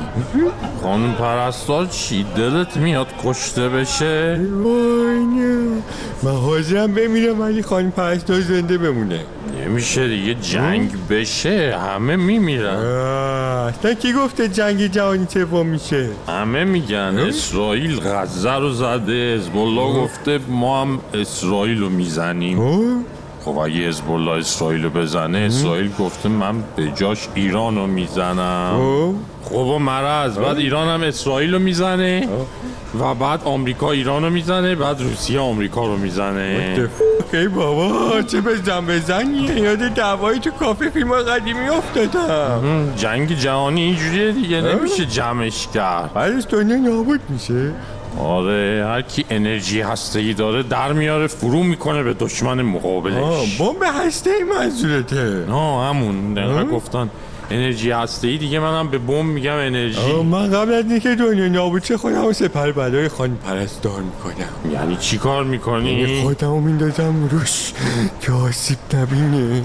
خانم 0.82 1.12
پرستار 1.12 1.86
چی؟ 1.86 2.26
دلت 2.36 2.76
میاد 2.76 3.06
کشته 3.24 3.68
بشه؟ 3.68 4.40
وای 4.62 5.24
نه. 5.24 5.82
من 6.22 6.30
حاضرم 6.30 6.94
بمیرم 6.94 7.40
ولی 7.40 7.62
خانم 7.62 7.90
پرستار 7.90 8.40
زنده 8.40 8.78
بمونه. 8.78 9.20
نمیشه 9.64 10.08
دیگه 10.08 10.34
جنگ 10.34 10.90
بشه. 11.10 11.78
همه 11.78 12.16
میمیرن. 12.16 12.76
اصلا 12.76 13.94
کی 13.94 14.12
گفته 14.12 14.48
جنگ 14.48 14.86
جهانی 14.86 15.26
سوم 15.28 15.66
میشه؟ 15.66 16.08
همه 16.28 16.64
میگن 16.64 17.18
اسرائیل 17.28 18.00
غزه 18.00 18.54
رو 18.54 18.70
زده. 18.70 19.34
حزب 19.34 19.54
گفته 19.54 20.40
ما 20.48 20.82
هم 20.82 21.00
اسرائیل 21.14 21.80
رو 21.80 21.88
می‌زنیم. 21.88 22.58
خب 23.44 23.58
اگه 23.58 23.88
حزب 23.88 24.10
اسرائیل 24.10 24.82
رو 24.82 24.90
بزنه 24.90 25.38
اسرائیل 25.38 25.90
گفته 25.98 26.28
من 26.28 26.54
به 26.76 26.92
جاش 26.96 27.28
ایران 27.34 27.76
رو 27.76 27.86
می‌زنم. 27.86 29.14
خب. 29.44 29.54
و 29.54 29.78
مرض. 29.78 30.38
بعد 30.38 30.56
ایران 30.56 30.88
هم 30.88 31.02
اسرائیل 31.02 31.54
رو 31.54 31.58
می‌زنه 31.58 32.28
و 33.00 33.14
بعد 33.14 33.40
آمریکا 33.44 33.90
ایران 33.90 34.24
رو 34.24 34.30
می‌زنه 34.30 34.74
بعد 34.74 35.00
روسیه 35.00 35.40
آمریکا 35.40 35.86
رو 35.86 35.96
می‌زنه. 35.96 36.76
ای 37.32 37.48
بابا 37.48 38.22
چه 38.22 38.40
به 38.40 38.56
زن 38.56 38.86
بزنیه 38.86 39.60
یاد 39.60 39.78
دعوایی 39.78 40.40
تو 40.40 40.50
کافه 40.50 40.90
فیلم 40.90 41.12
قدیمی 41.12 41.68
افتادم. 41.68 42.92
جنگ 42.96 43.38
جهانی 43.38 43.82
اینجوریه 43.82 44.32
دیگه 44.32 44.60
نمیشه 44.60 45.06
جمعش 45.06 45.68
کرد. 45.74 46.12
بعدش 46.12 46.44
دنیا 46.50 46.76
نابود 46.76 47.20
میشه. 47.28 47.72
آره 48.18 48.84
هر 48.86 49.02
کی 49.02 49.24
انرژی 49.30 49.80
هسته‌ای 49.80 50.34
داره 50.34 50.62
در 50.62 50.92
میاره 50.92 51.26
فرو 51.26 51.62
می‌کنه 51.62 52.02
به 52.02 52.14
دشمن 52.14 52.58
آه، 52.60 52.66
مقابلش 52.66 53.58
بمب 53.58 53.82
هسته 53.82 54.30
ای 54.30 54.44
منظورته. 54.44 55.46
آه 55.52 55.88
همون 55.88 56.34
دقیقا 56.34 56.60
آه. 56.60 56.64
گفتن. 56.64 57.10
انرژی 57.50 57.90
هسته‌ای. 57.90 58.38
دیگه 58.38 58.58
منم 58.58 58.88
به 58.88 58.98
بمب 58.98 59.24
میگم 59.24 59.56
انرژی. 59.56 60.12
من 60.22 60.50
قبل 60.50 60.74
از 60.74 60.84
اینکه 60.90 61.14
دنیا 61.14 61.48
نابود 61.48 61.84
شه 61.84 61.96
خودم 61.96 62.22
رو 62.22 62.32
سپر 62.32 62.72
بلای 62.72 63.08
خان 63.08 63.36
پرستار 63.36 64.00
می‌کنم. 64.00 64.72
یعنی 64.72 64.96
چی 64.96 65.18
کار 65.18 65.44
می‌کنی؟ 65.44 65.92
یعنی 65.92 66.22
خودم 66.22 66.48
رو 66.48 66.60
میندازم 66.60 67.28
روش 67.30 67.72
که 68.20 68.32
آسیب 68.32 68.78
نبینه. 68.94 69.62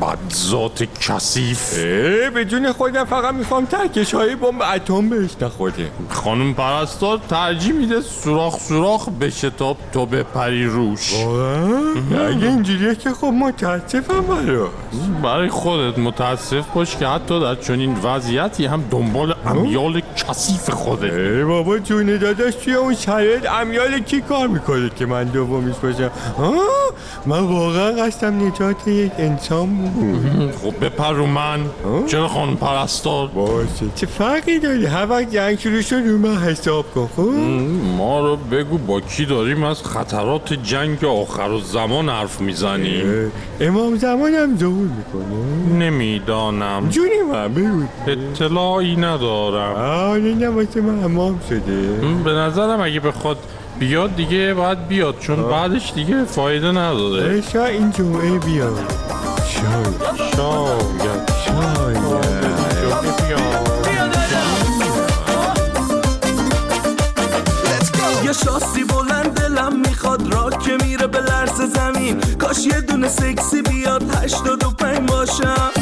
بد 0.00 0.18
ذات 0.34 0.88
کثیف. 1.00 1.74
اه، 1.76 2.30
به 2.30 2.44
جون 2.44 2.72
خودم 2.72 3.04
فقط 3.04 3.34
می‌خوام 3.34 3.64
ترکش 3.64 4.14
های 4.14 4.36
بمب 4.36 4.62
اتم 4.74 5.08
بهش 5.08 5.30
نخوره. 5.40 5.90
خانم 6.08 6.54
پرستار 6.54 7.20
ترجیح 7.28 7.72
میده 7.72 8.00
سوراخ 8.00 8.60
سوراخ 8.60 9.08
بشه 9.08 9.50
تا 9.50 9.76
تو 9.92 10.06
بپری 10.06 10.66
روش. 10.66 11.14
اگه 12.28 12.46
اینجوریه 12.46 12.94
که 12.94 13.10
خب 13.10 13.26
متاسفم 13.26 14.20
برا 14.20 14.68
برای 15.22 15.48
خودت 15.48 15.98
متاسف 15.98 16.66
باش 16.74 16.96
که 16.96 17.06
حتی 17.08 17.40
در 17.40 17.54
چنین 17.54 17.96
وضعیتی 18.04 18.66
هم 18.66 18.84
دنبال 18.90 19.34
امیال 19.46 20.02
کثیف 20.16 20.70
خوده. 20.70 21.12
ای 21.12 21.44
بابا 21.44 21.78
جون 21.78 22.16
داداش 22.16 22.54
توی 22.54 22.74
اون 22.74 22.94
شرایط 22.94 23.46
امیال 23.60 23.98
کی 23.98 24.20
کار 24.20 24.48
می‌کنه 24.48 24.90
که 24.96 25.06
من 25.06 25.24
دومیش 25.24 25.76
باشم؟ 25.76 26.10
من 27.26 27.40
واقعا 27.40 27.90
قصدم 27.90 28.46
نجات 28.46 28.88
یک 28.88 29.12
انسان 29.18 29.66
بود. 29.76 30.52
خب 30.62 30.84
بپر 30.84 31.12
رو 31.12 31.26
من 31.26 31.60
چرا 32.06 32.28
خانم 32.28 32.56
پرستار؟ 32.56 33.26
باشه. 33.26 33.86
چه 33.94 34.06
فرقی 34.06 34.58
داری 34.58 34.86
هر 34.86 35.06
وقت 35.10 35.30
جنگ 35.30 35.58
شروع 35.58 35.80
شد 35.80 35.94
رو 35.94 36.18
من 36.18 36.36
حساب 36.36 36.94
کن 36.94 37.08
خب؟ 37.16 37.22
ما 37.98 38.20
رو 38.20 38.36
بگو 38.36 38.78
با 38.78 39.00
کی 39.00 39.26
داریم 39.26 39.64
از 39.64 39.82
خطرات 39.82 40.52
جنگ 40.52 41.04
آخر 41.04 41.50
و 41.50 41.60
زمان 41.60 42.08
حرف 42.08 42.40
می‌زنیم. 42.40 43.32
امام 43.60 43.96
زمان 43.96 44.34
هم 44.34 44.56
ظهور 44.58 44.88
می‌کنه. 44.96 45.78
نمی‌دانم. 45.78 46.90
جونی 46.98 47.32
من؟ 47.32 47.54
بگو. 47.54 47.82
اطلاعی 48.06 48.96
ندارم. 48.96 49.74
آه 49.74 50.18
نه 50.18 50.48
واسه 50.48 50.80
من 50.80 51.04
امام 51.04 51.40
شده. 51.48 52.00
به 52.24 52.32
نظرم 52.32 52.80
اگه 52.80 53.00
بخواد 53.00 53.38
بیاد 53.78 54.16
دیگه 54.16 54.54
باید 54.54 54.88
بیاد 54.88 55.18
چون 55.18 55.48
بعدش 55.50 55.92
دیگه 55.94 56.24
فایده 56.24 56.70
نداره. 56.70 57.42
شاید 57.52 57.80
این 57.80 57.90
جمعه 57.90 58.38
بیاد. 58.38 58.78
شاید. 59.48 59.94
شاید. 60.34 61.98
یه 68.24 68.32
شاسی 68.32 68.84
بلند 68.84 69.34
دلم 69.34 69.80
می‌خواد 69.80 70.34
را 70.34 70.50
که 70.50 70.84
میره 70.84 71.06
به 71.06 71.18
لرز 71.18 71.60
زمین. 71.60 72.20
کاش 72.38 72.66
یه 72.66 72.80
دونه 72.80 73.08
سکسی 73.08 73.62
بیاد 73.62 74.02
هشتاد 74.14 74.64
و 74.64 74.70
پنج 74.70 75.10
باشم. 75.10 75.77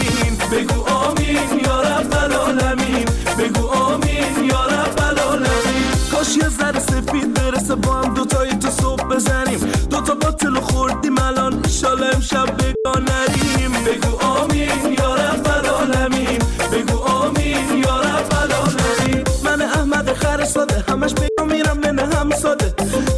سفید 7.17 7.35
برسه 7.35 7.75
با 7.75 7.95
هم 7.95 8.15
دوتایی 8.15 8.53
تو 8.53 8.71
صبح 8.71 9.05
بزنیم. 9.05 9.59
دوتا 9.91 10.15
باطل 10.15 10.55
خوردیم 10.55 11.19
الان 11.19 11.61
ایشالا 11.65 12.07
امشب 12.07 12.47
بگاه 12.57 12.99
نریم. 12.99 13.73
بگو 13.73 14.27
آمین 14.27 14.97
رب 14.97 15.47
العالمین. 15.57 16.39
بگو 16.73 16.99
آمین 16.99 17.85
رب 17.85 18.33
العالمین. 18.43 19.25
من 19.45 19.63
احمد 19.63 20.13
خر 20.13 20.45
ساده 20.45 20.85
همش 20.89 21.13
بگم 21.15 21.49
میرم 21.53 21.81
نه 21.95 22.17
هم 22.17 22.31
ساده. 22.31 22.75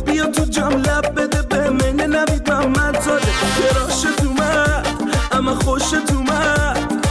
بیا 0.06 0.26
تو 0.26 0.44
جام 0.44 0.72
لب 0.72 1.14
بده 1.14 1.42
به 1.42 1.70
من 1.70 2.00
نوید 2.00 2.50
محمد 2.50 3.00
زاده 3.04 3.32
گراش 3.58 4.06
اومد 4.24 4.86
اما 5.32 5.54
خوش 5.54 5.94
اومد 5.94 7.02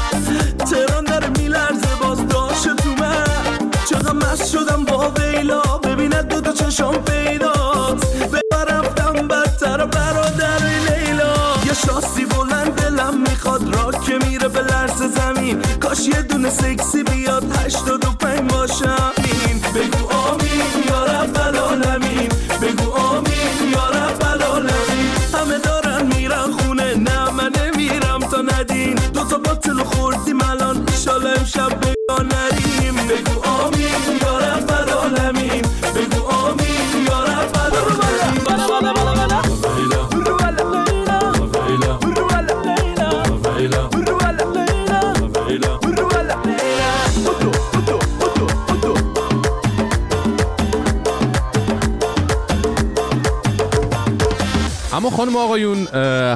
تهران 0.59 1.03
داره 1.03 1.29
میلرزه 1.29 1.95
باز 2.01 2.27
داشت 2.27 2.67
اومد 2.67 3.75
چقدر 3.89 4.13
مست 4.13 4.51
شدم 4.51 4.83
با 4.83 5.09
ویلا. 5.09 5.61
دو 6.67 6.71
چشم 6.71 6.91
پیداست 6.91 8.15
ببر 8.15 8.65
رفتم 8.65 9.27
بدتر 9.27 9.85
برادر 9.85 10.59
لیلا. 10.89 11.33
یه 11.65 11.73
شاسی 11.73 12.25
بلند 12.25 12.71
دلم 12.75 13.21
می‌خواد 13.21 13.75
را 13.75 13.91
که 13.91 14.19
میره 14.27 14.47
به 14.47 14.61
لرز 14.61 15.01
زمین. 15.01 15.61
کاش 15.79 16.07
یه 16.07 16.21
دونه 16.21 16.49
سکسی 16.49 17.03
بیاد 17.03 17.43
هشتاد 17.57 18.05
و 18.05 18.09
پنج 18.09 18.51
باشم. 18.51 19.11
بگو 19.75 20.13
آمین 20.13 20.83
یا 20.89 21.05
رب 21.05 21.37
العالمین. 21.47 22.29
بگو 22.61 22.91
آمین 22.91 23.71
یا 23.73 23.89
رب 23.89 24.23
العالمین. 24.33 25.11
همه 25.33 25.57
دارن 25.57 26.05
میرن 26.05 26.51
خونه 26.51 26.95
نه 26.95 27.29
من 27.29 27.51
نمیرم 27.63 28.19
تا 28.19 28.41
ندین. 28.41 28.95
دو 28.95 29.23
تا 29.23 29.37
باطل 29.37 29.83
خوردیم 29.83 30.41
الان 30.41 30.87
ایشالا 30.87 31.29
امشب 31.29 31.66
خانم 55.17 55.35
آقایون 55.35 55.77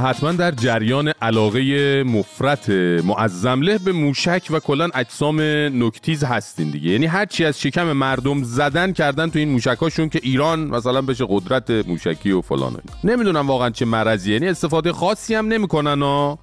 حتما 0.01 0.31
در 0.31 0.51
جریان 0.51 1.13
علاقه 1.21 2.03
مفرت 2.03 2.69
معظمله 3.03 3.77
به 3.77 3.91
موشک 3.91 4.47
و 4.49 4.59
کلا 4.59 4.89
اجسام 4.93 5.41
نکتیز 5.83 6.23
هستین 6.23 6.69
دیگه. 6.69 6.91
یعنی 6.91 7.05
هر 7.05 7.25
چی 7.25 7.45
از 7.45 7.61
شکم 7.61 7.91
مردم 7.91 8.43
زدن 8.43 8.93
کردن 8.93 9.29
تو 9.29 9.39
این 9.39 9.49
موشکاشون 9.49 10.09
که 10.09 10.19
ایران 10.23 10.59
مثلا 10.59 11.01
بشه 11.01 11.25
قدرت 11.29 11.69
موشکی 11.69 12.31
و 12.31 12.41
فلان. 12.41 12.77
نمی‌دونم 13.03 13.47
واقعا 13.47 13.69
چه 13.69 13.85
مرضی 13.85 14.33
یعنی 14.33 14.47
استفاده 14.47 14.91
خاصی 14.91 15.35
هم 15.35 15.47
نمی‌کنن 15.47 16.01
ها. 16.01 16.39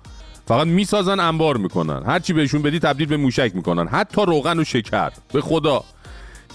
فقط 0.49 0.67
می‌سازن 0.67 1.21
انبار 1.21 1.57
می‌کنن. 1.57 2.03
هر 2.07 2.19
چی 2.19 2.33
بهشون 2.33 2.63
بدی 2.63 2.79
تبدیل 2.79 3.09
به 3.09 3.17
موشک 3.17 3.53
می‌کنن. 3.55 3.89
حتی 3.89 4.23
روغن 4.27 4.59
و 4.59 4.65
شکر. 4.65 5.11
به 5.33 5.41
خدا. 5.41 5.85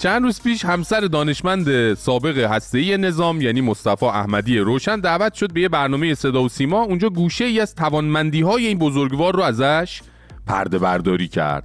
چند 0.04 0.24
روز 0.24 0.42
پیش 0.42 0.66
همسر 0.66 1.00
دانشمند 1.00 1.94
سابق 1.94 2.38
هسته‌ای 2.38 2.98
نظام 2.98 3.42
یعنی 3.42 3.62
مصطفی 3.62 4.06
احمدی 4.06 4.60
روشن 4.60 5.00
دعوت 5.00 5.34
شد 5.34 5.54
به 5.54 5.62
یه 5.62 5.70
برنامه 5.70 6.16
صدا 6.16 6.44
و 6.44 6.50
سیما. 6.50 6.82
اونجا 6.82 7.10
گوشه 7.10 7.46
ای 7.46 7.60
از 7.60 7.76
توانمندی 7.76 8.42
های 8.42 8.68
این 8.68 8.78
بزرگوار 8.78 9.36
رو 9.36 9.42
ازش 9.42 10.02
پرده 10.48 10.80
برداری 10.80 11.28
کرد. 11.28 11.64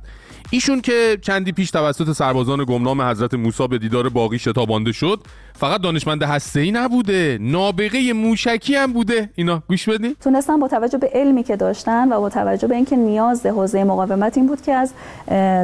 ایشون 0.50 0.80
که 0.80 1.18
چندی 1.22 1.52
پیش 1.52 1.70
توسط 1.70 2.12
سربازان 2.12 2.64
گمنام 2.64 3.02
حضرت 3.02 3.34
موسی 3.34 3.68
به 3.68 3.78
دیدار 3.78 4.08
باقی 4.08 4.38
شتابانده 4.38 4.92
شد 4.92 5.20
فقط 5.58 5.80
دانشمند 5.80 6.22
هسته‌ای 6.22 6.70
نبوده 6.70 7.38
نابغه 7.40 8.12
موشکی 8.12 8.74
هم 8.74 8.92
بوده 8.92 9.30
اینا 9.34 9.62
گوش 9.68 9.88
بدین 9.88 10.16
تونستن 10.20 10.60
با 10.60 10.68
توجه 10.68 10.98
به 10.98 11.10
علمی 11.14 11.42
که 11.42 11.56
داشتن 11.56 12.12
و 12.12 12.20
با 12.20 12.28
توجه 12.28 12.68
به 12.68 12.74
اینکه 12.74 12.96
نیاز 12.96 13.46
حوزه 13.46 13.84
مقاومت 13.84 14.36
این 14.36 14.46
بود 14.46 14.62
که 14.62 14.72
از 14.72 14.92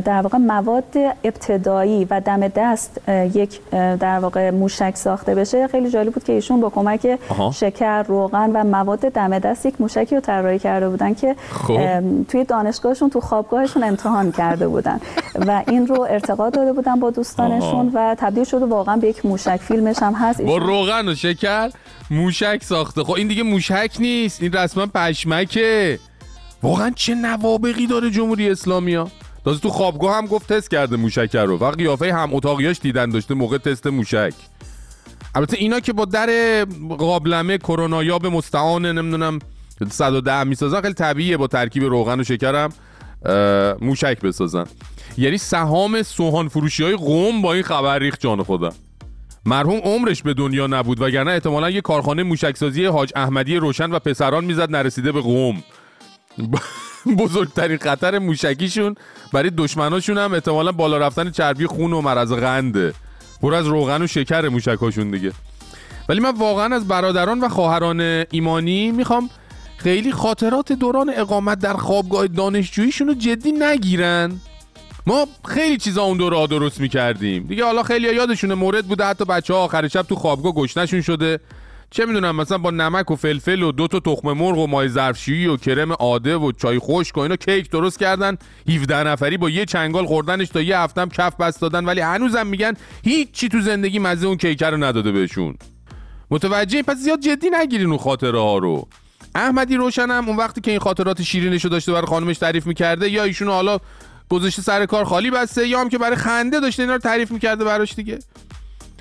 در 0.04 0.22
واقع 0.22 0.38
مواد 0.38 0.96
ابتدایی 1.24 2.04
و 2.10 2.20
دم 2.20 2.48
دست 2.48 3.00
یک 3.08 3.60
در 3.70 4.18
واقع 4.18 4.50
موشک 4.50 4.96
ساخته 4.96 5.34
بشه 5.34 5.68
خیلی 5.68 5.90
جالب 5.90 6.12
بود 6.12 6.24
که 6.24 6.32
ایشون 6.32 6.60
با 6.60 6.70
کمک 6.70 7.18
آها. 7.28 7.50
شکر 7.50 8.02
روغن 8.02 8.50
و 8.50 8.64
مواد 8.64 9.00
دم 9.00 9.38
دست 9.38 9.66
یک 9.66 9.80
موشکی 9.80 10.14
رو 10.14 10.20
طراحی 10.20 10.58
کرده 10.58 10.88
بودن 10.88 11.14
که 11.14 11.36
خب. 11.50 11.76
ام، 11.78 12.24
توی 12.24 12.44
دانشگاهشون 12.44 13.10
تو 13.10 13.20
خوابگاهشون 13.20 13.84
امتحان 13.84 14.32
کرده 14.32 14.68
بودن 14.74 15.00
و 15.46 15.62
این 15.68 15.86
رو 15.86 16.06
ارتقا 16.10 16.50
داده 16.50 16.72
بودن 16.72 17.00
با 17.00 17.10
دوستانشون 17.10 17.90
و 17.94 18.16
تبدیل 18.18 18.44
شده 18.44 18.66
واقعا 18.66 18.96
به 18.96 19.08
یک 19.08 19.26
موشک 19.26 19.56
فیلمش 19.56 19.96
هم 19.98 20.12
هست. 20.12 20.42
با 20.42 20.56
روغن 20.56 21.08
و 21.08 21.14
شکر 21.14 21.70
موشک 22.10 22.60
ساخته. 22.62 23.04
خب 23.04 23.12
این 23.12 23.28
دیگه 23.28 23.42
موشک 23.42 23.96
نیست. 23.98 24.42
این 24.42 24.52
رسما 24.52 24.86
پشمکه. 24.86 25.98
واقعا 26.62 26.90
چه 26.90 27.14
نوابقی 27.14 27.86
داره 27.86 28.10
جمهوری 28.10 28.50
اسلامی 28.50 28.94
ها؟ 28.94 29.08
تازه 29.44 29.60
تو 29.60 29.68
خوابگاه 29.68 30.16
هم 30.16 30.26
گفت 30.26 30.52
تست 30.52 30.70
کرده 30.70 30.96
موشک 30.96 31.36
رو. 31.36 31.58
و 31.58 31.70
قیافه 31.70 32.14
هم 32.14 32.34
اتاقیاش 32.34 32.80
دیدن 32.80 33.10
داشته 33.10 33.34
موقع 33.34 33.58
تست 33.58 33.86
موشک. 33.86 34.34
البته 35.34 35.56
اینا 35.56 35.80
که 35.80 35.92
با 35.92 36.04
در 36.04 36.30
قابلمه 36.98 37.58
کرونا 37.58 38.18
به 38.18 38.28
مستعان 38.28 38.86
نمی‌دونم 38.86 39.38
110 39.90 40.44
می‌سازن 40.44 40.80
خیلی 40.80 40.94
طبیعیه 40.94 41.36
با 41.36 41.46
ترکیب 41.46 41.84
روغن 41.84 42.20
و 42.20 42.24
شکرم. 42.24 42.72
موشک 43.80 44.20
بسازن. 44.20 44.64
یعنی 45.18 45.38
سهام 45.38 46.02
سوهان 46.02 46.48
فروشی 46.48 46.82
های 46.84 46.96
قوم 46.96 47.42
با 47.42 47.52
این 47.52 47.62
خبر 47.62 47.98
ریخت 47.98 48.20
جان 48.20 48.42
خودم 48.42 48.72
مرحوم 49.46 49.78
عمرش 49.78 50.22
به 50.22 50.34
دنیا 50.34 50.66
نبود 50.66 51.00
وگرنه 51.00 51.30
احتمالا 51.30 51.70
یه 51.70 51.80
کارخانه 51.80 52.22
موشکسازی 52.22 52.84
حاج 52.84 53.12
احمدی 53.16 53.56
روشن 53.56 53.90
و 53.90 53.98
پسران 53.98 54.44
می‌زد 54.44 54.70
نرسیده 54.70 55.12
به 55.12 55.20
قوم. 55.20 55.62
بزرگترین 57.18 57.78
خطر 57.78 58.18
موشکیشون 58.18 58.94
برای 59.32 59.50
دشمناشون 59.50 60.18
هم 60.18 60.32
احتمالا 60.32 60.72
بالا 60.72 60.98
رفتن 60.98 61.30
چربی 61.30 61.66
خون 61.66 61.92
و 61.92 62.00
مرض 62.00 62.32
قنده 62.32 62.94
پر 63.42 63.54
از 63.54 63.66
روغن 63.66 64.02
و 64.02 64.06
شکر 64.06 64.48
موشکاشون 64.48 65.10
دیگه. 65.10 65.32
ولی 66.08 66.20
من 66.20 66.36
واقعا 66.36 66.74
از 66.76 66.88
برادران 66.88 67.40
و 67.40 67.48
خواهران 67.48 68.00
ایمانی 68.30 68.90
می‌خوام 68.90 69.30
خیلی 69.76 70.12
خاطرات 70.12 70.72
دوران 70.72 71.12
اقامت 71.16 71.58
در 71.58 71.74
خوابگاه 71.74 72.26
دانشجوییشون 72.26 73.08
رو 73.08 73.14
جدی 73.14 73.52
نگیرن. 73.52 74.40
ما 75.06 75.26
خیلی 75.44 75.76
چیزا 75.76 76.02
اون 76.02 76.16
دوره 76.16 76.46
درست 76.46 76.80
می‌کردیم. 76.80 77.42
دیگه 77.46 77.64
حالا 77.64 77.82
خیلی 77.82 78.14
یادشونه 78.14 78.54
مورد 78.54 78.86
بوده 78.86 79.04
حتی 79.04 79.24
بچه 79.24 79.54
ها 79.54 79.60
آخر 79.60 79.88
شب 79.88 80.02
تو 80.02 80.14
خوابگاه 80.14 80.52
گشنشون 80.52 81.00
شده. 81.00 81.40
چه 81.90 82.06
می‌دونم 82.06 82.36
مثلا 82.36 82.58
با 82.58 82.70
نمک 82.70 83.10
و 83.10 83.16
فلفل 83.16 83.62
و 83.62 83.72
دو 83.72 83.88
تا 83.88 84.00
تخم 84.00 84.32
مرغ 84.32 84.58
و 84.58 84.66
مای 84.66 84.88
ظرفشویی 84.88 85.46
و 85.46 85.56
کرم 85.56 85.92
عاده 85.92 86.36
و 86.36 86.52
چای 86.52 86.78
خشک 86.78 87.16
و 87.16 87.20
اینا 87.20 87.36
کیک 87.36 87.70
درست 87.70 87.98
کردن. 87.98 88.38
17 88.68 89.02
نفری 89.08 89.36
با 89.36 89.50
یه 89.50 89.64
چنگال 89.64 90.06
خوردنش 90.06 90.48
تا 90.48 90.60
یه 90.60 90.78
هفتم 90.78 91.08
کف 91.08 91.36
بست 91.36 91.60
دادن. 91.60 91.84
ولی 91.84 92.00
هنوزم 92.00 92.46
میگن 92.46 92.72
هیچ 93.04 93.30
چی 93.32 93.48
تو 93.48 93.60
زندگی 93.60 93.98
مزه 93.98 94.26
اون 94.26 94.36
کیک 94.36 94.62
رو 94.62 94.76
نداده 94.76 95.12
بهشون. 95.12 95.56
متوجه 96.30 96.82
پس 96.82 96.96
زیاد 96.96 97.20
جدی 97.20 97.50
نگیرین 97.50 97.88
اون 97.88 97.98
خاطره 97.98 98.40
ها 98.40 98.58
رو. 98.58 98.88
احمدی 99.34 99.76
روشنم 99.76 100.28
اون 100.28 100.36
وقتی 100.36 100.60
که 100.60 100.70
این 100.70 100.80
خاطرات 100.80 101.22
شیرینشو 101.22 101.68
داشته 101.68 101.92
برای 101.92 102.06
خانمش 102.06 102.38
تعریف 102.38 102.66
می‌کرده 102.66 103.10
یا 103.10 103.24
ایشون 103.24 103.48
حالا 103.48 103.78
گذاشته 104.28 104.62
سر 104.62 104.86
کار 104.86 105.04
خالی 105.04 105.30
بسته 105.30 105.68
یا 105.68 105.80
هم 105.80 105.88
که 105.88 105.98
برای 105.98 106.16
خنده 106.16 106.60
داشته 106.60 106.82
اینا 106.82 106.92
رو 106.92 106.98
تعریف 106.98 107.30
می‌کرده 107.30 107.64
براش 107.64 107.94
دیگه. 107.94 108.18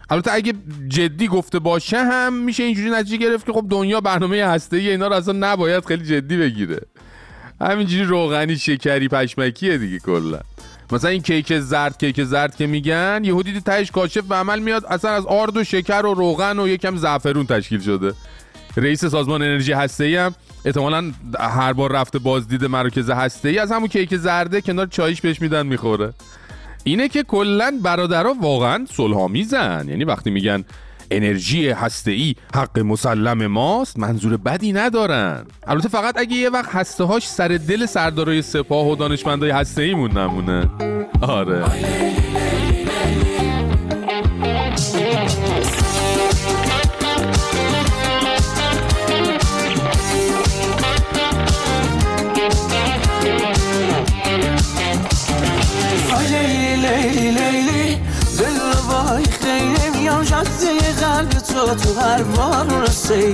البته 0.09 0.33
اگه 0.33 0.53
جدی 0.87 1.27
گفته 1.27 1.59
باشه 1.59 1.97
هم 1.97 2.33
میشه 2.33 2.63
اینجوری 2.63 2.89
نتیجه 2.89 3.17
گرفت 3.17 3.45
که 3.45 3.53
خب 3.53 3.65
دنیا 3.69 4.01
برنامه 4.01 4.45
هسته 4.45 4.77
ای 4.77 4.89
اینا 4.89 5.07
رو 5.07 5.13
اصلا 5.13 5.33
نباید 5.39 5.85
خیلی 5.85 6.05
جدی 6.05 6.37
بگیره. 6.37 6.81
همینجوری 7.61 8.03
روغنی 8.03 8.57
شکری 8.57 9.07
پشمکیه 9.07 9.77
دیگه 9.77 9.99
کلا. 9.99 10.39
مثلا 10.91 11.09
این 11.09 11.21
کیک 11.21 11.59
زرد 11.59 11.97
کیک 11.97 12.23
زرد 12.23 12.55
که 12.55 12.67
میگن 12.67 13.21
یهودی 13.23 13.61
تهش 13.61 13.91
کاشف 13.91 14.23
به 14.23 14.35
عمل 14.35 14.59
میاد 14.59 14.85
اصلا 14.85 15.11
از 15.11 15.25
آرد 15.25 15.57
و 15.57 15.63
شکر 15.63 16.05
و 16.05 16.13
روغن 16.13 16.59
و 16.59 16.67
یکم 16.67 16.97
زعفرون 16.97 17.45
تشکیل 17.45 17.79
شده. 17.79 18.13
رئیس 18.77 19.05
سازمان 19.05 19.41
انرژی 19.41 19.73
هسته 19.73 20.21
هم 20.21 20.36
احتمالا 20.65 21.12
هر 21.39 21.73
بار 21.73 21.91
رفته 21.91 22.19
بازدید 22.19 22.65
مراکز 22.65 23.09
هسته 23.09 23.49
ای 23.49 23.59
از 23.59 23.71
همون 23.71 23.88
کیک 23.88 24.15
زرده 24.15 24.62
کنار 24.62 24.88
چایش 24.88 25.21
بهش 25.21 25.41
میدن 25.41 25.65
می‌خوره. 25.65 26.13
اینه 26.83 27.07
که 27.07 27.23
کلا 27.23 27.79
برادرها 27.83 28.33
واقعا 28.41 28.86
صلحآمیزن. 28.91 29.86
یعنی 29.89 30.03
وقتی 30.03 30.31
میگن 30.31 30.63
انرژی 31.12 31.69
هسته 31.69 32.36
حق 32.55 32.79
مسلم 32.79 33.47
ماست 33.47 33.99
منظور 33.99 34.38
بدی 34.38 34.73
ندارن. 34.73 35.45
البته 35.67 35.89
فقط 35.89 36.17
اگه 36.17 36.36
یه 36.36 36.49
وقت 36.49 36.75
هسته 36.75 37.03
هاش 37.03 37.27
سر 37.27 37.47
دل 37.47 37.86
سردارای 37.86 38.41
سپاه 38.41 38.88
و 38.88 38.95
دانشمندای 38.95 39.49
هسته 39.49 39.81
ایمون 39.81 40.17
نمونه. 40.17 40.69
آره. 41.21 41.63
تو 61.65 61.99
هر 61.99 62.23
بار 62.23 62.89
سیلی 62.89 63.34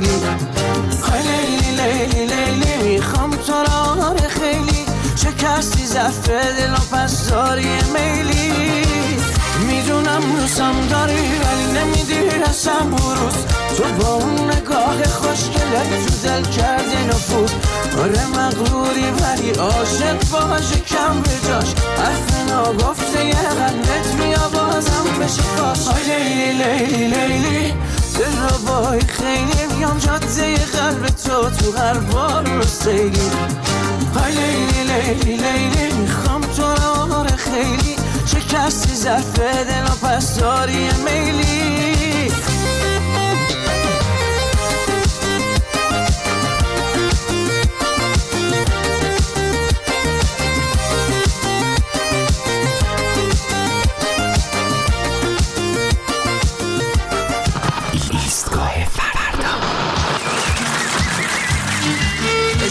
لیلی 1.24 1.72
لیلی 1.72 2.26
لیلی 2.26 2.98
می‌خوام 2.98 3.32
تو 3.32 3.54
را 3.54 4.06
آره 4.10 4.28
خیلی. 4.28 4.86
شکستی 5.16 5.86
زفت 5.86 6.30
دل 6.30 6.74
و 6.74 6.96
پس 6.96 7.30
داری 7.30 7.70
میلی. 7.94 8.86
می‌دونم 9.68 10.22
دوستم 10.40 10.74
داری 10.90 11.14
ولی 11.14 11.80
نمیدی 11.80 12.20
رسم 12.50 12.90
بروز. 12.92 13.36
تو 13.78 13.84
با 14.00 14.14
اون 14.14 14.52
نگاه 14.52 15.04
خوشگلت 15.04 16.08
تو 16.08 16.28
دل 16.28 16.44
کردی 16.44 17.06
نفوذ. 17.10 17.52
آره 18.00 18.28
مغروری 18.28 19.06
ولی 19.22 19.50
عاشق 19.50 20.20
باشه 20.32 20.80
کم 20.80 21.22
به 21.22 21.48
جاش. 21.48 21.74
حرف 21.98 22.50
ناگفته 22.50 23.26
یه 23.26 23.34
قلبت 23.34 24.16
میا 24.20 24.50
بازم 24.54 25.06
بشه 25.20 25.42
کاش 25.58 25.88
لیلی 26.08 26.52
لیلی 26.52 27.08
لیلی 27.08 27.74
دل 28.20 28.38
رو 28.38 28.58
بای 28.68 29.00
خیلی 29.00 29.76
میام 29.76 29.98
جاده 29.98 30.56
قلب 30.56 31.06
تو 31.06 31.50
تو 31.50 31.78
هر 31.78 31.94
بار 31.94 32.50
رو 32.50 32.64
سیلی 32.64 33.32
آی 34.26 34.32
لیلی 34.32 34.84
لیلی 34.84 35.38
لیلی 35.38 35.94
می‌خوام 35.94 36.42
تو 36.42 36.64
رو 36.64 37.14
آره 37.14 37.36
خیلی. 37.36 37.96
شکستی 38.26 38.96
ظرف 38.96 39.40
دل 39.40 39.84
و 39.84 40.08
پس 40.08 40.40
داری 40.40 40.90
میلی. 41.06 41.69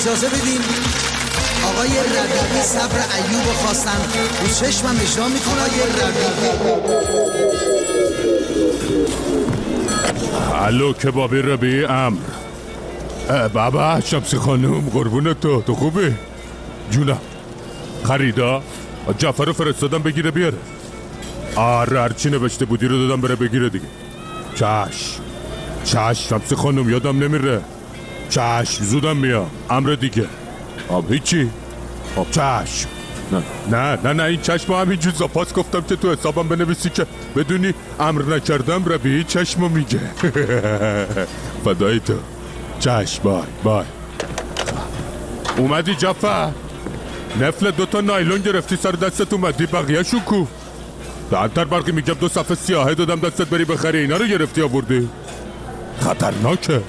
اجازه 0.01 0.29
بدین؟ 0.29 0.61
آقای 1.65 1.89
ربیعی 1.89 2.63
صبر 2.63 2.99
ایوب 3.17 3.47
رو 3.47 3.53
خواستن 3.53 3.99
رو 4.41 4.49
چشمم 4.49 4.97
اجرا 5.01 5.29
می‌کنه. 5.29 5.63
آقای 10.49 10.67
الو 10.67 10.93
کبابی 10.93 11.43
ربی 11.43 11.85
امر. 11.85 12.19
بابا 13.53 14.01
شمسی 14.01 14.37
خانم 14.37 14.81
قربون 14.81 15.35
تو. 15.35 15.63
تو 15.63 15.75
خوبی؟ 15.75 16.15
جونم. 16.91 17.21
خریدا؟ 18.05 18.63
جعفر 19.19 19.45
رو 19.45 19.53
فرستادم 19.53 20.03
بگیره 20.03 20.31
بیاره. 20.31 20.59
آره 21.57 22.01
هرچی 22.01 22.31
نوشته 22.31 22.65
بودی 22.65 22.89
رو 22.89 23.09
دادم 23.09 23.21
بره 23.21 23.37
بگیره 23.37 23.69
دیگه. 23.69 23.87
چشم 24.55 25.21
چشم 25.85 26.13
شمسی 26.15 26.55
خانم 26.55 26.91
یادم 26.91 27.19
نمیره. 27.19 27.61
چشم. 28.31 28.85
زودم 28.85 29.17
میام. 29.17 29.51
امر 29.71 29.95
دیگه. 29.95 30.27
آب 30.89 31.13
هیچی؟ 31.13 31.51
آب 32.17 32.31
چشم. 32.31 32.89
نه. 33.33 33.43
نه 33.71 33.99
نه 34.05 34.13
نه 34.13 34.23
این 34.23 34.41
چشم 34.41 34.73
همینجور 34.73 35.13
زاپاس 35.13 35.55
گفتم 35.55 35.81
که 35.81 35.97
تو 35.97 36.13
حسابم 36.13 36.49
بنویسی 36.49 36.91
که 36.91 37.07
بدونی 37.37 37.75
امر 38.01 38.23
نکردم 38.23 38.85
ربی 38.85 39.25
چشمو 39.25 39.69
میگه. 39.69 40.01
فدای 41.65 42.01
تو. 42.01 42.15
چشم 42.81 43.23
بای 43.23 43.43
بای. 43.63 43.85
اومدی 45.57 45.95
جفر 45.95 46.51
نفل 47.41 47.71
دوتا 47.71 48.01
نایلون 48.01 48.41
گرفتی 48.41 48.77
سر 48.77 48.91
دستت 48.93 49.33
اومدی. 49.33 49.67
بقیه 49.67 50.03
شو 50.03 50.19
کو. 50.21 50.47
دهتر 51.31 51.65
برقی 51.65 51.93
میگم 51.93 52.15
دو 52.15 52.29
صفحه 52.29 52.55
سیاهه 52.55 52.95
دادم 52.95 53.21
دستت 53.21 53.47
بری 53.47 53.65
بخری. 53.65 53.99
اینا 53.99 54.17
رو 54.17 54.27
گرفتی 54.27 54.63
آوردی. 54.63 55.09
خطرناکه. 56.01 56.83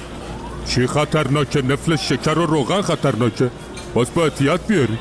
چی 0.70 0.88
خطرناکه؟ 0.88 1.62
نفل 1.62 1.96
شکر 1.96 2.40
و 2.40 2.46
روغن 2.46 2.82
خطرناکه. 2.82 3.50
باز 3.94 4.08
با 4.16 4.24
احتیاط 4.24 4.62
بیاری. 4.68 4.98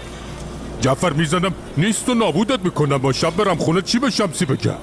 جعفر 0.80 1.12
می‌زنم 1.12 1.54
نیست 1.76 2.08
و 2.08 2.14
نابودت 2.14 2.64
می‌کنم. 2.64 2.98
با 2.98 3.12
شب 3.12 3.36
برم 3.36 3.56
خونه 3.56 3.82
چی 3.82 3.98
به 3.98 4.10
شمسی 4.10 4.44
بگم؟ 4.44 4.74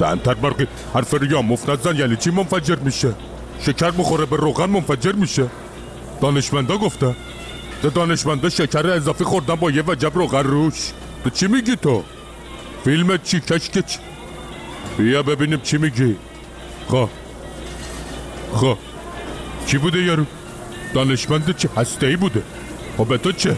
دهنتر 0.00 0.34
برقی 0.34 0.66
حرف 0.94 1.14
ریا 1.14 1.42
مفت 1.42 1.70
نزن 1.70 1.96
یعنی 1.96 2.16
چی 2.16 2.30
منفجر 2.30 2.76
میشه؟ 2.76 3.14
شکر 3.60 3.90
مخوره 3.90 4.26
به 4.26 4.36
روغن 4.36 4.70
منفجر 4.70 5.12
میشه. 5.12 5.46
دانشمندا 6.20 6.76
گفته. 6.76 7.16
ده 7.82 7.88
دانشمندا 7.88 8.48
شکر 8.48 8.86
اضافی 8.86 9.24
خوردن 9.24 9.54
با 9.54 9.70
یه 9.70 9.82
وجب 9.86 10.12
روغن 10.14 10.42
روش. 10.42 10.92
تو 11.24 11.30
چی 11.30 11.46
میگی 11.46 11.76
تو؟ 11.76 12.02
فیلمت 12.84 13.24
چی؟ 13.24 13.40
کشکش 13.40 13.98
بیا 14.98 15.22
ببینیم 15.22 15.60
چی 15.60 15.78
میگی. 15.78 16.16
خب. 16.88 17.08
خب. 18.54 18.78
کی 19.66 19.78
بوده 19.78 20.02
یارو؟ 20.02 20.26
دانشمند 20.94 21.56
چه؟ 21.56 21.68
هسته 21.76 22.06
ای 22.06 22.16
بوده. 22.16 22.42
خب 22.96 23.08
به 23.08 23.18
تو 23.18 23.32
چه؟ 23.32 23.56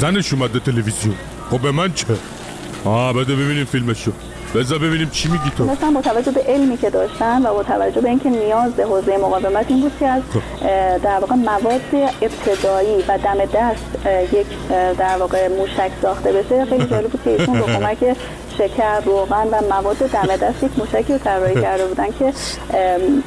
زنش 0.00 0.32
اومده 0.32 0.58
تلویزیون. 0.58 1.14
خب 1.50 1.60
به 1.60 1.72
من 1.72 1.92
چه؟ 1.92 2.06
آه 2.84 3.12
بده 3.12 3.36
ببینیم 3.36 3.64
فیلمشو. 3.64 4.12
بذار 4.54 4.78
ببینیم 4.78 5.10
چی 5.10 5.28
میگی 5.28 5.50
تو. 5.58 5.64
مثلا 5.64 5.90
با 5.90 6.00
توجه 6.02 6.30
به 6.30 6.40
علمی 6.40 6.76
که 6.76 6.90
داشتن 6.90 7.46
و 7.46 7.54
با 7.54 7.62
توجه 7.62 8.00
به 8.00 8.08
اینکه 8.08 8.30
نیاز 8.30 8.72
به 8.72 8.84
حوزه 8.84 9.16
مقاومت 9.16 9.66
این 9.68 9.80
بود 9.80 9.92
که 10.00 10.06
از 10.06 10.22
اه، 10.62 10.98
در 10.98 11.18
واقع 11.18 11.34
مواد 11.34 11.80
ابتدایی 12.22 13.02
و 13.08 13.18
دم 13.18 13.44
دست 13.44 13.84
یک 14.32 14.46
در 14.98 15.16
واقع 15.18 15.48
موشک 15.48 15.90
ساخته 16.02 16.32
بشه 16.32 16.64
خیلی 16.64 16.86
جالب 16.86 17.10
بود 17.10 17.22
که 17.24 17.30
ایشون 17.30 17.60
با 17.60 17.66
کمک 17.78 18.16
شکر 18.58 19.00
روغن 19.00 19.46
و 19.46 19.60
مواد 19.70 19.96
دم 19.96 20.36
دست 20.36 20.62
یک 20.62 20.70
موشکی 20.78 21.12
رو 21.12 21.18
طراحی 21.18 21.54
کرده 21.54 21.86
بودن 21.86 22.06
که 22.18 22.32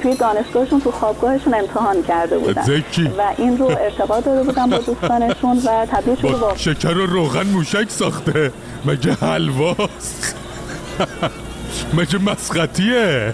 توی 0.02 0.16
دانشگاهشون 0.16 0.82
تو 0.82 0.92
خوابگاهشون 0.92 1.54
امتحان 1.54 2.04
کرده 2.04 2.38
بودن. 2.38 2.62
زکی. 2.62 3.04
و 3.04 3.22
این 3.38 3.58
رو 3.58 3.66
ارتباط 3.66 4.26
داده 4.26 4.44
بودن 4.44 4.70
با 4.70 4.78
دوستانشون 4.78 5.58
و 5.58 5.86
تبدیل 5.86 6.16
شده 6.16 6.38
با 6.38 6.54
شکر 6.56 6.98
و 6.98 7.06
روغن 7.06 7.48
موشک 7.48 7.90
ساخته. 7.90 8.52
مگه 8.86 9.14
حلواست؟ 9.14 10.47
مگه 11.94 12.18
مسخطیه؟ 12.18 13.34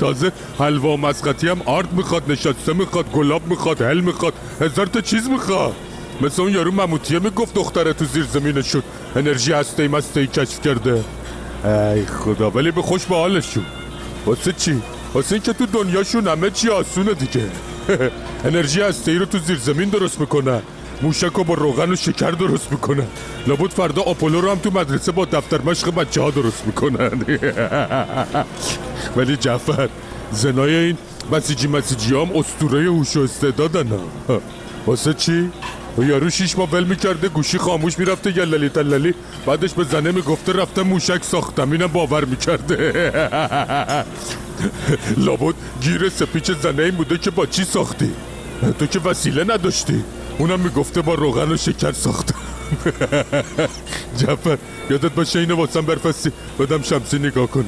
تازه 0.00 0.32
حلوا 0.58 0.96
مسخطی 0.96 1.48
هم 1.48 1.62
آرد 1.64 1.92
می‌خواد 1.92 2.30
نشسته 2.32 2.72
می‌خواد 2.72 3.10
گلاب 3.12 3.46
می‌خواد 3.46 3.82
هل 3.82 4.00
می‌خواد 4.00 4.34
هزار 4.60 4.86
تا 4.86 5.00
چیز 5.00 5.28
می‌خواد. 5.28 5.74
مثل 6.20 6.42
اون 6.42 6.52
یارو 6.52 6.72
مموتیه 6.72 7.18
می‌گفت 7.18 7.54
دختره 7.54 7.92
تو 7.92 8.04
زیر 8.04 8.24
زمین 8.24 8.62
شد. 8.62 8.84
انرژی 9.16 9.52
هسته 9.52 9.88
مسته 9.88 10.20
ای 10.20 10.26
کشف 10.26 10.60
کرده. 10.60 11.04
ای 11.64 12.06
خدا 12.06 12.50
ولی 12.50 12.70
به 12.70 12.82
خوش 12.82 13.06
به 13.06 13.14
حالشون. 13.14 13.64
واسه 14.26 14.52
چی؟ 14.52 14.82
واسه 15.14 15.32
این 15.32 15.42
که 15.42 15.52
تو 15.52 15.66
دنیاشون 15.66 16.28
همه 16.28 16.50
چی 16.50 16.68
آسونه 16.68 17.14
دیگه. 17.14 17.44
انرژی 18.44 18.80
هسته 18.80 19.10
ای 19.10 19.18
رو 19.18 19.26
تو 19.26 19.38
زیر 19.38 19.58
زمین 19.58 19.88
درست 19.88 20.20
می‌کنن. 20.20 20.62
موشک 21.02 21.32
رو 21.32 21.44
با 21.44 21.54
روغن 21.54 21.92
و 21.92 21.96
شکر 21.96 22.30
درست 22.30 22.72
می‌کنن 22.72 23.06
لابد 23.46 23.70
فردا 23.70 24.02
آپولو 24.02 24.40
رو 24.40 24.50
هم 24.50 24.58
تو 24.58 24.70
مدرسه 24.70 25.12
با 25.12 25.24
دفتر 25.24 25.60
مشق 25.60 25.94
بچه 25.94 26.22
ها 26.22 26.30
درست 26.30 26.62
می‌کنن. 26.66 27.10
ولی 29.16 29.36
جعفر 29.36 29.88
زنای 30.32 30.74
این 30.74 30.98
مسیجی 31.32 31.68
مسیجی 31.68 32.14
هم 32.14 32.36
اسطوره 32.36 32.84
هوش 32.84 33.16
و 33.16 33.20
استعدادن. 33.20 33.90
واسه 34.86 35.14
چی؟ 35.14 35.50
و 35.98 36.02
یارو 36.02 36.30
شیش 36.30 36.58
ماه 36.58 36.70
ول 36.70 36.84
می‌کرده 36.84 37.28
گوشی 37.28 37.58
خاموش 37.58 37.98
می‌رفته 37.98 38.38
یللی 38.38 38.68
تللی. 38.68 39.14
بعدش 39.46 39.72
به 39.72 39.84
زنه 39.84 40.12
می‌گفته 40.12 40.52
رفته 40.52 40.82
موشک 40.82 41.24
ساختم 41.24 41.72
اینم 41.72 41.86
باور 41.86 42.24
می‌کرده. 42.24 42.92
لابد 45.26 45.54
گیر 45.80 46.08
سپیچ 46.08 46.50
زنه 46.50 46.82
این 46.82 46.94
بوده 46.94 47.18
که 47.18 47.30
با 47.30 47.46
چی 47.46 47.64
ساختی؟ 47.64 48.10
تو 48.78 48.86
که 48.86 49.00
وسیله 49.00 49.44
نداشتی. 49.44 50.04
اونم 50.42 50.60
می‌گفته 50.60 51.02
با 51.02 51.14
روغن 51.14 51.52
و 51.52 51.56
شکر 51.56 51.92
ساختم 51.92 52.34
جعفر 54.18 54.58
یادت 54.90 55.12
باشه 55.12 55.38
اینو 55.38 55.56
واسم 55.56 55.80
برفستی. 55.80 56.32
بدم 56.58 56.82
شمسی 56.82 57.18
نگاه 57.18 57.46
کنه 57.46 57.64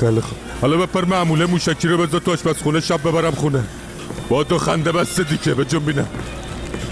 خیلی 0.00 0.20
خوب. 0.20 0.38
حالا 0.60 0.76
بپر 0.76 1.04
معموله 1.04 1.46
موشکی 1.46 1.88
رو 1.88 2.06
بذار 2.06 2.20
تو 2.20 2.32
آشپزخونه 2.32 2.80
شب 2.80 3.08
ببرم 3.08 3.30
خونه. 3.30 3.64
با 4.28 4.44
تو 4.44 4.58
خنده 4.58 4.92
بسته 4.92 5.22
دیگه 5.22 5.54
به 5.54 5.64
بینم. 5.64 6.06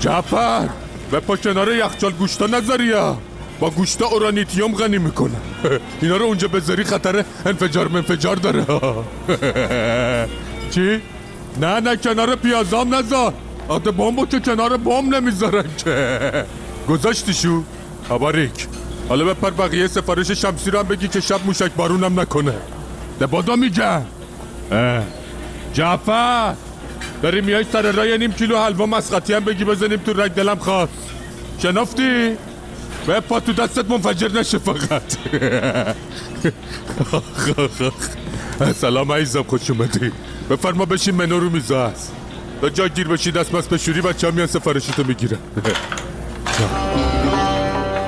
جعفر 0.01 0.69
به 1.11 1.21
پا 1.21 1.37
کنار 1.37 1.73
یخچال 1.73 2.13
گوشتا 2.13 2.47
نذاری 2.47 2.87
یا؟ 2.87 3.19
با 3.61 3.71
گوشتا 3.71 4.07
اورانیتیوم 4.07 4.75
غنی 4.75 4.99
می‌کنه 4.99 5.37
اینا 6.03 6.17
رو 6.17 6.25
اونجا 6.25 6.49
بذاری 6.49 6.85
خطر 6.85 7.25
انفجار 7.47 7.89
منفجار 7.89 8.37
داره. 8.37 8.65
چی؟ 10.75 11.01
نه 11.61 11.81
نه 11.81 11.97
کنار 11.97 12.37
پیازام 12.37 12.95
نذار. 12.95 13.35
آده 13.69 13.91
بمبو 13.91 14.27
که 14.27 14.41
کنار 14.41 14.77
بمب 14.77 15.15
نمی‌ذارن 15.15 15.65
که. 15.85 16.45
گذاشتیشو؟ 16.89 17.63
آباریک 18.09 18.67
حالا 19.09 19.25
بپر 19.25 19.51
بقیه 19.51 19.87
سفارش 19.87 20.31
شمسی 20.31 20.71
رو 20.71 20.79
هم 20.79 20.89
بگی 20.89 21.09
که 21.09 21.21
شب 21.21 21.47
موشک 21.47 21.73
بارونم 21.77 22.21
نکنه. 22.21 22.55
ده 23.21 23.27
بادا 23.27 23.57
میگم 23.57 24.03
اه. 24.73 25.03
جعفر. 25.73 26.55
داری 27.23 27.41
میای 27.41 27.65
سر 27.73 27.93
رای 27.93 28.19
نیم 28.19 28.33
کیلو 28.33 28.59
حلوا 28.59 28.87
مسقطی 28.87 29.33
هم 29.33 29.45
بگی 29.45 29.65
بزنیم 29.65 29.99
تو 29.99 30.13
رگ 30.13 30.33
دلم 30.35 30.57
خواست. 30.59 30.93
شنافتی؟ 31.59 32.37
به 33.07 33.21
پا 33.21 33.41
تو 33.41 33.53
دستت 33.53 33.91
منفجر 33.91 34.33
نشه 34.33 34.59
فقط. 34.59 35.03
سلام 38.81 39.13
عزیزم 39.13 39.43
خوش 39.43 39.71
اومدی. 39.71 40.13
بفرما 40.51 40.85
بشین 40.85 41.15
منو 41.15 41.41
رو 41.41 41.51
میزا 41.51 41.87
هست 41.89 42.13
تا 42.61 42.69
جا 42.69 42.89
گیر 42.89 43.09
بشی 43.09 43.33
دست 43.33 43.53
بس 43.53 43.69
بشوری 43.69 44.01
بچه 44.01 44.29
هم 44.29 44.35
میان 44.35 44.47
سفارشتو 44.47 45.05
می‌گیرن. 45.05 45.39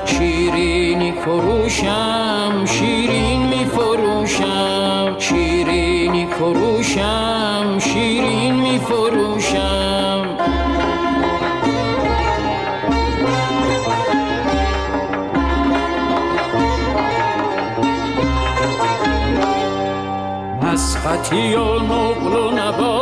شیرینی 0.05 1.11
فروشم 1.25 2.65
شیرین 2.65 3.47
می 3.47 3.65
فروشم 3.65 5.15
شیرینی 5.19 6.27
فروشم 6.39 7.79
شیرین 7.79 8.55
می 8.55 8.79
فروشم 8.79 10.37
مسقطی 20.61 21.55
و 21.55 21.79
نقل 21.79 22.35
و 22.35 22.51
نبات 22.51 23.00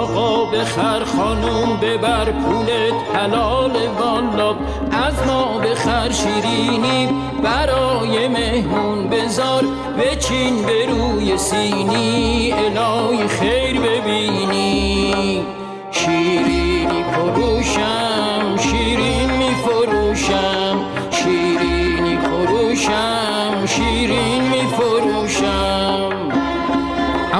آقا 0.00 0.44
بخر 0.44 1.04
خانوم 1.04 1.76
ببر 1.82 2.24
پولت 2.24 2.94
حلال 3.14 3.72
والا 3.98 4.50
از 4.92 5.26
ما 5.26 5.58
بخر 5.58 6.10
شیرینی 6.10 7.08
برای 7.44 8.28
مهمون 8.28 9.08
بزار 9.08 9.64
بچین 9.98 10.62
به 10.62 10.86
روی 10.86 11.38
سینی 11.38 12.52
الهی 12.52 13.28
خیر 13.28 13.80
ببینی. 13.80 15.42
شیرینی 15.90 17.04
فروشم 17.12 18.56
شیرین 18.56 19.30
می 19.30 19.54
فروشم 19.54 20.76
شیرینی 21.10 22.16
فروشم 22.16 23.09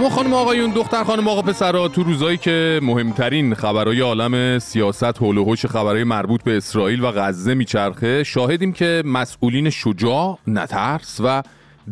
اما 0.01 0.11
خانم 0.11 0.35
آقایون 0.35 0.71
دختر 0.71 1.05
خانم 1.05 1.29
آقا 1.29 1.43
پسرا 1.43 1.89
تو 1.89 2.03
روزایی 2.03 2.37
که 2.37 2.81
مهمترین 2.83 3.55
خبرهای 3.55 4.01
عالم 4.01 4.59
سیاست 4.59 5.23
حول 5.23 5.39
و 5.39 5.45
حوش 5.45 5.67
خبرهای 5.67 6.05
مربوط 6.05 6.43
به 6.43 6.57
اسرائیل 6.57 7.05
و 7.05 7.13
غزه 7.13 7.55
میچرخه 7.55 8.25
شاهدیم 8.25 8.73
که 8.73 9.03
مسئولین 9.07 9.71
شجاع 9.71 10.39
نترس 10.47 11.21
و 11.25 11.43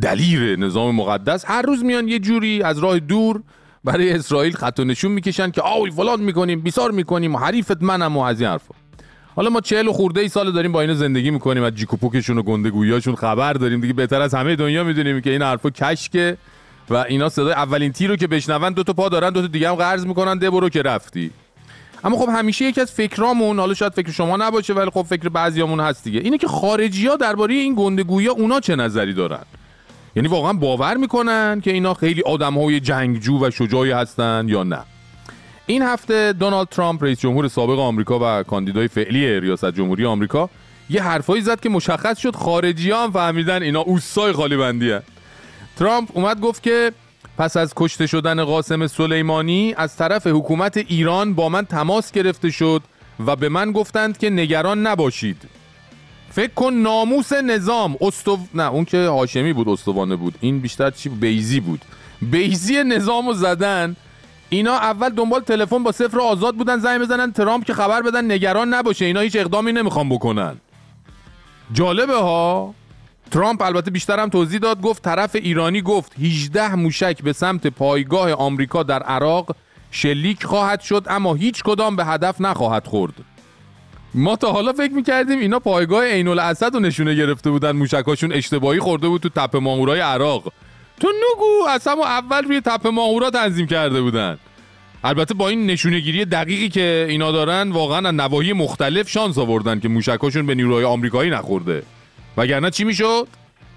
دلیر 0.03 0.57
نظام 0.59 0.95
مقدس 0.95 1.45
هر 1.47 1.63
روز 1.63 1.85
میان 1.85 2.09
یه 2.09 2.19
جوری 2.19 2.63
از 2.63 2.79
راه 2.79 2.99
دور 2.99 3.43
برای 3.85 4.13
اسرائیل 4.13 4.53
خط 4.53 4.81
و 4.81 4.85
نشون 4.85 5.13
می‌کشن 5.13 5.51
که 5.51 5.63
آوی 5.63 5.91
فلان 5.91 6.21
می‌کنیم 6.21 6.61
بیسار 6.61 6.91
می‌کنیم 6.91 7.35
و 7.35 7.39
حریفت 7.39 7.83
منم 7.83 8.17
و 8.17 8.21
از 8.21 8.41
این 8.41 8.51
حرفا. 8.51 8.75
حالا 9.37 9.51
ما 9.51 9.61
چهل 9.61 9.89
و 9.89 9.93
خورده 9.93 10.21
ای 10.21 10.29
سال 10.29 10.53
داریم 10.53 10.73
با 10.73 10.81
اینا 10.81 10.95
زندگی 10.95 11.31
می‌کنیم 11.31 11.63
از 11.63 11.75
جیک 11.75 12.05
و 12.05 12.43
گندگویاشون 12.43 13.15
خبر 13.15 13.53
داریم. 13.53 13.81
دیگه 13.81 13.93
بهتر 13.93 14.21
از 14.21 14.35
همه 14.35 14.57
دنیا 14.57 14.85
می‌دونیم 14.85 15.21
که 15.21 15.31
این 15.31 15.43
حرفا 15.43 15.71
کشکه. 15.71 16.37
و 16.91 16.97
اینا 16.97 17.29
صدای 17.29 17.53
اولین 17.53 17.93
تیر 17.93 18.11
رو 18.11 18.17
که 18.17 18.27
بشنون 18.27 18.73
دو 18.73 18.83
تا 18.83 18.93
پا 18.93 19.09
دارن 19.09 19.31
دو 19.31 19.41
تا 19.41 19.47
دیگه 19.47 19.69
هم 19.69 19.75
قرض 19.75 20.07
می‌کنن 20.07 20.39
ده 20.39 20.51
برو 20.51 20.69
که 20.69 20.83
رفتی. 20.83 21.31
اما 22.05 22.17
خب 22.17 22.29
همیشه 22.29 22.65
یکی 22.65 22.81
از 22.81 22.93
فکرامون 22.93 23.59
حالا 23.59 23.75
شاید 23.75 23.93
فکر 23.93 24.11
شما 24.11 24.37
نباشه 24.37 24.75
ولی 24.75 24.91
خب 24.91 25.03
فکر 25.03 25.29
بعضیامون 25.29 25.81
هست 25.81 26.05
دیگه 26.05 26.21
اینه 26.21 26.39
که 26.39 26.49
خارجی 26.49 27.07
ها 27.07 27.17
درباره 27.17 27.55
این 27.55 27.75
گندگویا 27.75 28.33
اونا 28.33 28.61
چه 28.61 28.77
نظری 28.77 29.15
دارن؟ 29.15 29.43
یعنی 30.17 30.29
واقعا 30.29 30.53
باور 30.53 30.97
می‌کنن 30.97 31.61
که 31.65 31.73
اینا 31.73 31.95
خیلی 31.95 32.23
آدمهای 32.23 32.81
جنگجو 32.81 33.47
و 33.47 33.51
شجاعی 33.51 33.91
هستن 33.91 34.47
یا 34.49 34.63
نه؟ 34.63 34.79
این 35.67 35.83
هفته 35.83 36.33
دونالد 36.33 36.69
ترامپ 36.69 37.05
رئیس 37.05 37.21
جمهور 37.21 37.49
سابق 37.49 37.79
آمریکا 37.79 38.19
و 38.23 38.43
کاندیدای 38.43 38.89
فعلی 38.89 39.41
ریاست 39.41 39.71
جمهوری 39.71 40.05
آمریکا 40.05 40.51
یه 40.91 41.03
حرفایی 41.03 41.43
زد 41.43 41.61
که 41.61 41.69
مشخص 41.69 42.19
شد 42.19 42.37
خارجی 42.37 42.91
هم 42.91 43.11
فهمیدن 43.11 43.63
اینا 43.63 43.81
اوسای 43.81 44.33
خالی 44.33 44.57
بندی 44.57 44.95
ترامپ 45.79 46.09
اومد 46.13 46.41
گفت 46.41 46.63
که 46.63 46.93
پس 47.39 47.57
از 47.57 47.73
کشته 47.77 48.07
شدن 48.07 48.45
قاسم 48.45 48.87
سلیمانی 48.87 49.75
از 49.77 49.97
طرف 49.97 50.27
حکومت 50.27 50.77
ایران 50.77 51.35
با 51.35 51.49
من 51.49 51.65
تماس 51.65 52.13
گرفته 52.13 52.51
شد 52.51 52.83
و 53.27 53.37
به 53.37 53.49
من 53.49 53.73
گفتند 53.73 54.19
که 54.19 54.31
نگران 54.31 54.87
نباشید. 54.87 55.37
فکر 56.31 56.53
کن 56.55 56.73
ناموس 56.73 57.33
نظام 57.33 57.97
استو 58.01 58.39
نه 58.55 58.63
اون 58.63 58.85
که 58.85 59.07
هاشمی 59.07 59.53
بود 59.53 59.69
استوانه 59.69 60.17
بود. 60.17 60.35
این 60.41 60.61
بیشتر 60.61 60.91
چی 60.91 61.09
بیزی 61.09 61.61
بود. 61.61 61.81
بیزی 62.23 62.85
نظامو 62.85 63.33
زدن. 63.33 63.97
اینا 64.49 64.75
اول 64.75 65.09
دنبال 65.09 65.41
تلفن 65.41 65.83
با 65.83 65.93
صفر 65.93 66.21
آزاد 66.21 66.55
بودن 66.55 66.79
زنگ 66.79 67.01
بزنن 67.01 67.33
ترامپ 67.33 67.65
که 67.65 67.75
خبر 67.75 68.03
بدن 68.03 68.33
نگران 68.33 68.75
نباشه. 68.75 69.05
اینا 69.05 69.21
هیچ 69.21 69.37
اقدامی 69.37 69.73
نمی‌خوان 69.73 70.09
بکنن. 70.09 70.57
جالبه 71.73 72.17
ها؟ 72.17 72.75
ترامپ 73.31 73.63
البته 73.63 73.91
بیشتر 73.91 74.21
هم 74.21 74.29
توضیح 74.29 74.59
داد 74.59 74.81
گفت 74.81 75.03
طرف 75.03 75.37
ایرانی 75.37 75.83
گفت 75.83 76.13
18 76.21 76.75
موشک 76.75 77.23
به 77.23 77.33
سمت 77.33 77.67
پایگاه 77.67 78.33
آمریکا 78.33 78.83
در 78.83 79.03
عراق 79.03 79.57
شلیک 79.91 80.45
خواهد 80.45 80.81
شد 80.81 81.07
اما 81.11 81.35
هیچ 81.35 81.63
کدام 81.63 81.97
به 81.97 82.05
هدف 82.05 82.41
نخواهد 82.41 82.87
خورد. 82.87 83.15
ما 84.15 84.37
تا 84.37 84.53
حالا 84.53 84.73
فکر 84.73 84.93
می‌کردیم 84.93 85.39
اینا 85.39 85.59
پایگاه 85.59 86.05
عین 86.05 86.29
الاسد 86.29 86.75
رو 86.75 86.81
نشونه 86.81 87.15
گرفته 87.15 87.51
بودن 87.51 87.73
موشکاشون 87.73 88.33
اشتباهی 88.33 88.81
خورده 88.81 89.09
بود 89.09 89.21
تو 89.21 89.29
تپه 89.29 89.59
ماهورای 89.59 90.01
عراق. 90.01 90.53
تو 91.01 91.09
نگو 91.09 91.69
از 91.69 91.89
اول 91.89 92.45
روی 92.45 92.61
تپه 92.61 92.91
ماهورا 92.91 93.31
تنظیم 93.31 93.67
کرده 93.67 94.01
بودن. 94.01 94.39
البته 95.05 95.35
با 95.35 95.49
این 95.49 95.67
نشونه 95.67 96.01
گیری 96.01 96.25
دقیقی 96.25 96.69
که 96.69 97.07
اینا 97.09 97.33
دارن 97.33 97.73
واقعا 97.73 98.09
از 98.09 98.15
نواحی 98.15 98.53
مختلف 98.53 99.09
شانس 99.09 99.39
آوردن 99.39 99.81
که 99.81 99.89
موشکاشون 99.89 100.47
به 100.47 100.55
نیروهای 100.55 100.85
آمریکایی 100.85 101.31
نخورده. 101.31 101.83
وگرنه 102.39 102.71
چی 102.71 102.85
می‌شد؟ 102.85 103.29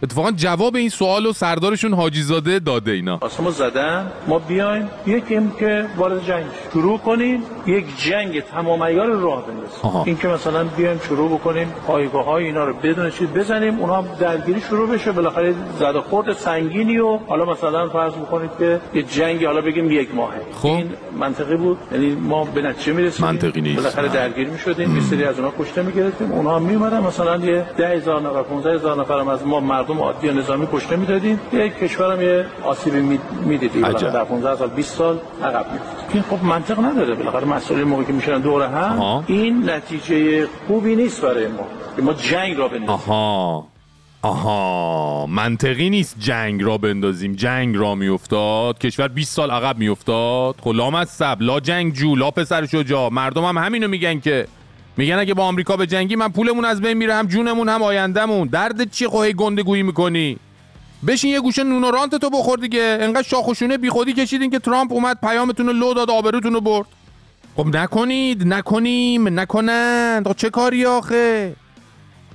اتفاقا 0.04 0.32
جواب 0.32 0.76
این 0.76 0.90
سوال 0.90 1.26
و 1.26 1.34
سردارشون 1.34 1.94
حاجی 1.94 2.22
زاده 2.22 2.60
داده 2.60 2.92
اینا. 2.92 3.20
ما 3.40 3.52
زدن 3.52 4.12
ما 4.28 4.40
بیایم 4.40 4.90
یکیم 5.08 5.52
که 5.60 5.86
وارد 5.98 6.26
جنگ 6.26 6.46
شروع 6.74 6.98
کنیم 7.00 7.44
یک 7.68 7.86
جنگ 7.98 8.40
تمام 8.40 8.84
عیار 8.84 9.08
رو 9.08 9.22
راه 9.22 9.46
بندازیم. 9.48 10.02
این 10.06 10.18
که 10.18 10.28
مثلا 10.28 10.64
بیایم 10.64 11.00
شروع 11.08 11.30
بکنیم 11.30 11.74
پایگاه 11.88 12.26
های 12.26 12.46
اینا 12.46 12.66
رو 12.66 12.74
بدون 12.74 13.10
چیز 13.10 13.28
بزنیم 13.28 13.80
اونها 13.80 14.06
درگیری 14.20 14.62
شروع 14.62 14.90
بشه. 14.90 15.12
بالاخره 15.12 15.56
زد 15.80 15.96
و 15.96 16.02
خورد 16.02 16.34
سنگینی 16.34 16.98
و 16.98 17.18
حالا 17.18 17.46
مثلا 17.46 17.90
فرض 17.90 18.14
بکنید 18.14 18.52
که 18.60 18.80
یه 18.94 19.04
جنگی 19.04 19.46
حالا 19.46 19.62
بگیم 19.62 19.92
یک 19.92 20.16
ماهه. 20.16 20.42
خب. 20.54 20.68
این 20.68 20.90
منطقی 21.20 21.56
بود. 21.56 21.78
یعنی 21.92 22.16
ما 22.16 22.44
به 22.44 22.62
نتیجه 22.62 22.94
می‌رسیم 22.94 23.26
منطقی 23.26 23.62
نیست. 23.62 23.78
بالاخره 23.78 24.08
درگیر 24.08 24.48
می‌شدیم. 24.48 24.96
یه 24.96 25.02
سری 25.02 25.24
از 25.24 25.40
اونها 25.40 25.54
کشته 25.60 25.82
می‌گرفتیم. 25.82 26.32
اونها 26.32 26.60
میومدن 26.60 27.00
مثلا 27.00 27.38
یه 27.38 27.66
10000 27.78 28.22
نفر 28.22 28.44
15000 28.44 29.00
نفر 29.00 29.14
از 29.14 29.48
ما 29.48 29.60
مردم 29.60 29.91
عادی 30.00 30.30
و 30.30 30.34
نظامی 30.34 30.68
کشته 30.74 30.96
می‌دادیم 30.96 31.40
یک 31.54 31.76
کشورم 31.76 32.22
یه 32.22 32.46
آسیبی 32.64 33.02
می- 33.02 33.20
می‌دیدیم 33.46 33.82
در 33.92 34.24
15 34.24 34.56
سال 34.56 34.70
20 34.70 34.98
سال 34.98 35.20
عقب 35.44 35.66
این 36.14 36.24
خب 36.24 36.44
منطق 36.46 36.80
نداره. 36.80 37.16
بالاخره 37.16 37.46
مسئله 37.46 37.84
موقعی 37.84 38.06
که 38.06 38.14
میشن 38.14 38.40
دور 38.42 38.64
هم 38.68 39.00
آها. 39.00 39.24
این 39.28 39.70
نتیجه 39.70 40.48
خوبی 40.68 40.96
نیست 40.96 41.22
برای 41.22 41.48
ما. 41.48 41.68
که 41.96 42.02
ما 42.02 42.14
جنگ 42.14 42.58
را 42.58 42.68
بندازیم. 42.68 42.90
آها. 42.90 43.68
آها. 44.22 45.26
منطقی 45.30 45.90
نیست 45.90 46.16
جنگ 46.20 46.64
را 46.64 46.78
بندازیم. 46.78 47.34
جنگ 47.34 47.76
را 47.78 47.96
میافتاد. 47.96 48.80
کشور 48.80 49.08
20 49.08 49.36
سال 49.36 49.52
عقب 49.52 49.78
میافتاد. 49.78 50.56
خب 50.62 50.72
لامصب 50.72 51.38
لا 51.42 51.60
جنگ 51.60 51.94
جو 51.94 52.16
لا 52.16 52.32
پسر 52.32 52.66
شجاع. 52.66 53.10
مردم 53.10 53.44
هم 53.46 53.58
همینو 53.58 53.88
میگن 53.88 54.20
که 54.20 54.48
میگن 54.98 55.20
اگه 55.20 55.34
با 55.34 55.44
آمریکا 55.44 55.78
به 55.78 55.88
جنگی 55.88 56.16
من 56.16 56.28
پولمون 56.28 56.66
از 56.66 56.82
بین 56.82 56.94
میره 56.94 57.16
هم 57.16 57.28
جونمون 57.28 57.70
هم 57.70 57.84
آیندهمون. 57.84 58.48
درد 58.48 58.92
چی 58.92 59.08
خواهی 59.08 59.34
گندگویی 59.34 59.84
می‌کنی؟ 59.84 60.38
بشین 61.08 61.32
یه 61.32 61.40
گوشه 61.40 61.64
نون 61.64 61.84
و 61.84 61.92
رانت 61.92 62.16
تو 62.16 62.30
بخور 62.30 62.60
دیگه. 62.60 62.98
انقدر 63.02 63.22
شاخ 63.22 63.48
و 63.48 63.54
شونه 63.54 63.78
بیخودی 63.78 64.14
کشیدین 64.14 64.50
که 64.50 64.60
ترامپ 64.60 64.92
اومد 64.92 65.18
پیامتون 65.22 65.68
رو 65.68 65.74
لو 65.74 65.94
داد 65.94 66.10
آبروتون 66.10 66.54
رو 66.54 66.62
برد. 66.62 66.88
خب 67.56 67.76
نکنید 67.76 68.48
نکنیم 68.48 69.40
نکنند 69.40 70.36
چه 70.36 70.50
کاری 70.50 70.86
آخه؟ 70.86 71.56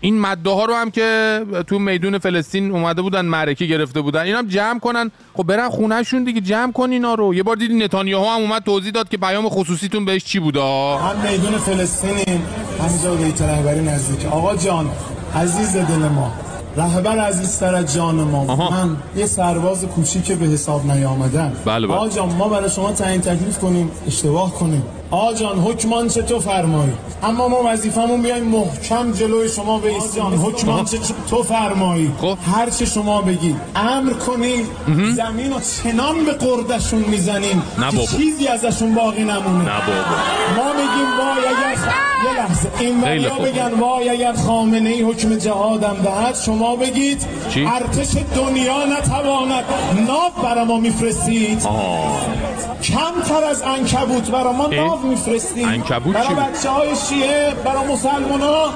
این 0.01 0.21
مده 0.21 0.51
ها 0.51 0.65
رو 0.65 0.75
هم 0.75 0.91
که 0.91 1.41
تو 1.67 1.79
میدون 1.79 2.19
فلسطین 2.19 2.71
اومده 2.71 3.03
بودن 3.03 3.25
معرکه 3.25 3.67
گرفته 3.67 4.01
بودن 4.01 4.21
اینا 4.21 4.39
هم 4.39 4.47
جمع 4.47 4.79
کنن. 4.79 5.11
خب 5.35 5.43
برن 5.43 5.69
خونهشون 5.69 6.25
دیگه 6.25 6.41
جمع 6.41 6.73
کن 6.73 6.91
اینا 6.91 7.15
رو. 7.15 7.35
یه 7.35 7.43
بار 7.43 7.57
دیدی 7.57 7.75
نتانیاهو 7.75 8.27
هم 8.27 8.41
اومد 8.41 8.63
توضیح 8.63 8.91
داد 8.91 9.09
که 9.09 9.17
پیام 9.17 9.49
خصوصیتون 9.49 10.05
بهش 10.05 10.25
چی 10.25 10.39
بودا 10.39 10.97
هم 10.97 11.31
میدون 11.31 11.59
فلسطینیم 11.59 12.43
همینجا 12.81 13.15
بیت 13.15 13.43
رهبری 13.43 13.85
نزدیک. 13.85 14.27
آقا 14.27 14.57
جان 14.57 14.91
عزیز 15.35 15.77
دل 15.77 16.09
ما 16.09 16.33
رهبر 16.77 17.19
عزیزتر 17.19 17.75
از 17.75 17.95
جان 17.95 18.15
ما. 18.15 18.71
من 18.71 18.97
یه 19.17 19.27
سرباز 19.27 19.85
کوچیک 19.85 20.33
به 20.33 20.47
حساب 20.47 20.91
نیامدن 20.93 21.53
بله، 21.65 21.87
بله. 21.87 21.97
آقا 21.97 22.09
جان 22.09 22.33
ما 22.33 22.49
برای 22.49 22.71
شما 22.71 22.93
تعیین 22.93 23.21
تکلیف 23.21 23.59
کنیم 23.59 23.91
اشتباه 24.07 24.55
کنیم. 24.55 24.83
آقا 25.11 25.35
جان 25.35 25.59
حکمان 25.59 26.09
چه 26.09 26.23
تو 26.23 26.41
فرمایی؟ 26.41 26.93
اما 27.23 27.49
ما 27.49 27.63
وظیفمون 27.67 28.23
بیایم 28.23 28.45
محکم 28.45 29.13
جلوی 29.13 29.49
شما 29.49 29.79
بیستیم 29.79 30.23
جان 30.23 30.35
حکمان 30.35 30.85
چه 30.85 30.99
تو 31.31 31.43
فرمایی؟ 31.43 32.13
هر 32.55 32.71
چه 32.71 32.85
شما 32.85 33.23
بگید. 33.23 33.57
امر 33.77 34.13
کنید. 34.13 34.67
زمین 35.17 35.53
رو 35.53 35.61
چنان 35.83 36.25
به 36.25 36.33
قردشون 36.33 36.99
می‌زنیم 36.99 37.63
که. 37.91 38.07
چیزی 38.17 38.47
ازشون 38.47 38.95
باقی 38.95 39.25
نمونه. 39.25 39.65
نه 39.65 39.81
بابا. 39.87 40.17
ما 40.57 40.73
میگیم 40.73 41.09
وای 41.19 41.47
اگر 41.47 41.77
خ... 41.77 41.87
یه 42.25 42.43
لحظه. 42.43 42.71
این 42.81 43.29
خوب. 43.29 43.49
بگن 43.49 43.71
وای 43.81 44.09
اگر 44.09 44.33
خامنه 44.33 44.91
ای 44.91 45.03
حکم 45.03 45.35
جهادم 45.37 45.97
دهد 46.05 46.37
شما 46.47 46.77
بگید 46.77 47.27
چی؟ 47.51 47.67
ارتش 47.67 48.17
دنیا 48.37 48.85
نتواند 48.85 49.65
ناو 50.07 50.31
برا 50.45 50.65
ما 50.65 50.79
میفرستید. 50.79 51.67
کمتر 52.83 53.45
از 53.51 53.63
انکبوت 53.63 54.31
برا 54.31 54.53
ما 54.53 54.67
ناو 54.67 54.96
میفرستید 55.05 55.67
عنکبوت 55.67 56.15
برا 56.15 56.27
چی 56.27 56.35
بود؟ 56.35 56.45
بچه 56.45 56.71
های 56.71 56.97
شیعه 57.09 57.55
برا 57.65 57.85
مسلمان 57.85 58.41
ها 58.41 58.75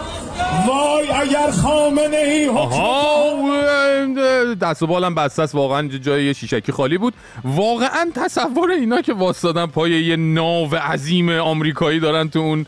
وای 0.67 1.11
اگر 1.11 1.51
خامنه 1.51 2.17
ای 2.17 2.49
آها 2.49 3.21
دست 4.61 4.83
و 4.83 4.87
بالم 4.87 5.15
بسته 5.15 5.43
است. 5.43 5.55
واقعا 5.55 5.89
جای 5.89 6.25
یه 6.25 6.33
شیشکی 6.33 6.73
خالی 6.73 6.99
بود. 6.99 7.15
واقعا 7.45 8.11
تصور 8.15 8.71
اینا 8.71 9.03
که 9.03 9.13
واسدادن 9.13 9.67
پای 9.67 9.91
یه 9.91 10.17
ناو 10.17 10.75
عظیم 10.75 11.29
آمریکایی 11.29 12.01
دارن 12.01 12.29
تو 12.29 12.39
اون 12.39 12.67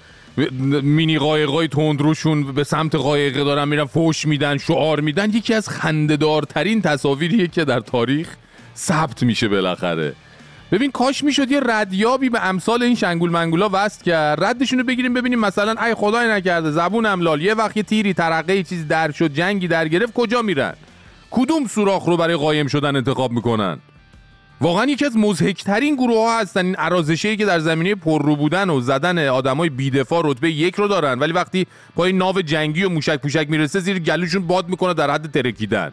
مینی 0.83 1.19
قایقای 1.19 1.69
تندروشون 1.69 2.53
به 2.53 2.65
سمت 2.65 2.95
قایقه 2.95 3.45
دارن 3.45 3.69
میرن 3.69 3.85
فوش 3.85 4.27
میدن 4.27 4.59
شعار 4.59 5.01
میدن. 5.01 5.31
یکی 5.31 5.55
از 5.55 5.69
خندهدارترین 5.69 6.83
تصاویریه 6.83 7.49
که 7.49 7.65
در 7.65 7.81
تاریخ 7.81 8.29
ثبت 8.77 9.23
میشه 9.23 9.49
بالاخره. 9.49 10.15
ببین 10.73 10.91
کاش 10.91 11.25
می‌شد 11.25 11.51
یه 11.51 11.61
ردیابی 11.67 12.29
به 12.29 12.47
امثال 12.47 12.83
این 12.83 12.95
شنگول 12.95 13.31
منگولا 13.31 13.69
وست 13.73 14.05
کرد. 14.05 14.45
ردشون 14.45 14.79
رو 14.79 14.85
بگیریم 14.85 15.15
ببینیم 15.15 15.39
مثلا 15.39 15.85
ای 15.85 15.95
خدای 15.95 16.29
نکرده 16.29 16.71
زبونم 16.71 17.21
لال. 17.21 17.43
یه 17.43 17.55
وقت 17.55 17.79
تیری 17.79 18.15
ترقه 18.15 18.63
چیزی 18.63 18.85
در 18.85 19.11
شد 19.11 19.33
جنگی 19.33 19.69
در 19.69 19.89
گرفت 19.89 20.13
کجا 20.13 20.43
میرن؟ 20.43 20.75
کدوم 21.31 21.67
سوراخ 21.67 22.05
رو 22.05 22.17
برای 22.17 22.37
قایم 22.37 22.67
شدن 22.67 22.97
انتخاب 22.97 23.33
می‌کنن؟ 23.33 23.79
واقعا 24.61 24.85
یکی 24.85 25.05
از 25.05 25.17
مزهکترین 25.17 25.95
گروه 25.95 26.19
ها 26.19 26.41
هستن 26.41 26.65
این 26.67 26.77
ارازشی 26.79 27.37
که 27.37 27.45
در 27.45 27.59
زمینه 27.59 27.95
پررو 27.95 28.37
بودن 28.37 28.71
و 28.71 28.81
زدن 28.81 29.29
آدمای 29.29 29.69
بیدفاع 29.69 30.23
رتبه 30.25 30.51
یک 30.51 30.75
رو 30.75 30.89
دارن. 30.89 31.19
ولی 31.19 31.33
وقتی 31.33 31.67
پای 31.97 32.13
ناو 32.13 32.43
جنگی 32.43 32.85
و 32.85 32.89
موشک 32.89 33.21
پوشک 33.21 33.51
می‌رسه 33.51 33.81
زیر 33.81 33.99
گلوشون 33.99 34.47
باد 34.47 34.69
می‌کنه 34.69 34.95
در 34.95 35.11
حد 35.11 35.31
ترکیدن. 35.31 35.93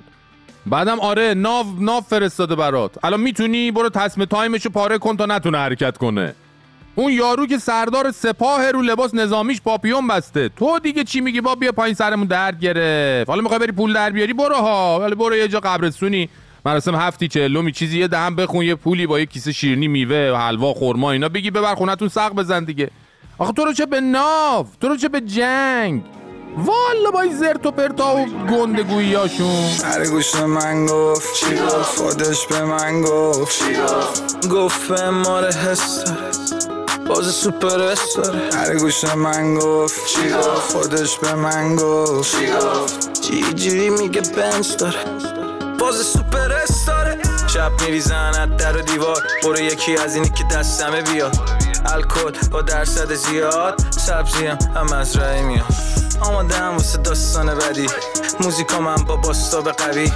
بعدم 0.65 0.99
آره 0.99 1.33
ناو 1.33 1.65
ناو 1.79 2.01
فرستاده 2.01 2.55
برات. 2.55 3.05
الان 3.05 3.19
می‌تونی 3.19 3.71
برو 3.71 3.89
تصمیم 3.89 4.25
تایمشو 4.25 4.69
پاره 4.69 4.97
کن 4.97 5.17
تا 5.17 5.25
نتونه 5.25 5.57
حرکت 5.57 5.97
کنه. 5.97 6.35
اون 6.95 7.11
یارو 7.11 7.45
که 7.45 7.57
سردار 7.57 8.11
سپاه 8.11 8.71
رو 8.71 8.81
لباس 8.81 9.13
نظامیش 9.13 9.61
پاپیون 9.61 10.07
بسته. 10.07 10.49
تو 10.49 10.79
دیگه 10.79 11.03
چی 11.03 11.21
میگی؟ 11.21 11.41
با 11.41 11.55
بیا 11.55 11.71
پایین 11.71 11.95
سرمون 11.95 12.27
درد 12.27 12.59
گرفت. 12.59 13.29
حالا 13.29 13.41
می‌خوای 13.41 13.59
بری 13.59 13.71
پول 13.71 13.93
در 13.93 14.09
بیاری؟ 14.09 14.33
برو 14.33 14.55
ها. 14.55 14.99
ولی 14.99 15.15
برو 15.15 15.35
یه 15.35 15.47
جا 15.47 15.59
قبرستونی. 15.59 16.29
مراسم 16.65 16.95
هفتی 16.95 17.27
چهلومی 17.27 17.71
چیزی 17.71 17.99
یه 17.99 18.07
دهم 18.07 18.35
بخون 18.35 18.65
یه 18.65 18.75
پولی 18.75 19.07
با 19.07 19.19
یه 19.19 19.25
کیسه 19.25 19.51
شیرینی 19.51 19.87
میوه 19.87 20.31
و 20.33 20.35
حلوا 20.35 20.73
خرما 20.73 21.11
اینا 21.11 21.29
بگی 21.29 21.51
ببر 21.51 21.75
خونتون 21.75 22.07
سق 22.07 22.33
بزن 22.33 22.63
دیگه. 22.63 22.89
آخه 23.37 23.53
تو 23.53 23.65
رو 23.65 23.73
چه 23.73 23.85
به 23.85 24.01
ناو؟ 24.01 24.67
تو 24.81 24.87
رو 24.87 24.97
چه 24.97 25.09
به 25.09 25.21
جنگ؟ 25.21 26.03
والا 26.65 27.11
با 27.13 27.21
این 27.21 27.37
زرت 27.37 27.65
و 27.65 27.71
پرتا 27.71 28.15
و 28.15 28.25
گندگوییاشون 28.51 29.69
هر 29.83 30.07
گوش 30.07 30.35
من 30.35 30.85
گفت. 30.85 31.33
چی 31.33 31.55
گفت؟ 31.55 31.99
خودش 31.99 32.47
به 32.47 32.63
من 32.63 33.01
گفت. 33.01 33.59
چی 33.59 33.75
گفت؟ 33.75 34.47
گفت 34.49 34.87
به 34.87 35.09
داره 35.23 35.51
باز 37.07 37.35
سوپر 37.35 37.67
داره 37.67 37.95
هر 38.53 38.75
گوش 38.75 39.03
من 39.03 39.55
گفت. 39.55 40.05
چی 40.05 40.29
گفت؟ 40.29 40.71
خودش 40.71 41.17
به 41.17 41.35
من 41.35 41.75
گفت. 41.75 42.39
چی 42.39 42.51
گفت؟ 42.51 43.21
چی 43.21 43.53
جوری 43.53 43.89
میگه 43.89 44.21
بنز 44.21 44.77
داره. 44.77 45.05
باز 45.79 45.95
سوپر 45.95 46.49
داره. 46.87 47.17
شب 47.53 47.71
میریزن 47.81 48.55
در 48.57 48.77
و 48.77 48.81
دیوار. 48.81 49.23
برو 49.43 49.59
یکی 49.59 49.97
از 49.97 50.15
اینی 50.15 50.29
که 50.29 50.43
دستمه 50.51 51.01
بیاد 51.01 51.37
الکل 51.85 52.47
با 52.51 52.61
درصد 52.61 53.13
زیاد. 53.13 53.81
سبزیم 53.91 54.57
هم 54.75 54.93
از 54.93 55.15
رای 55.15 55.41
میاد. 55.41 55.98
آمادم 56.21 56.73
واسه 56.73 56.97
داستان 56.97 57.55
بدی 57.55 57.87
موزیکا 58.39 58.79
من 58.79 58.95
با 58.95 59.15
باستاب 59.15 59.71
قوی. 59.71 60.11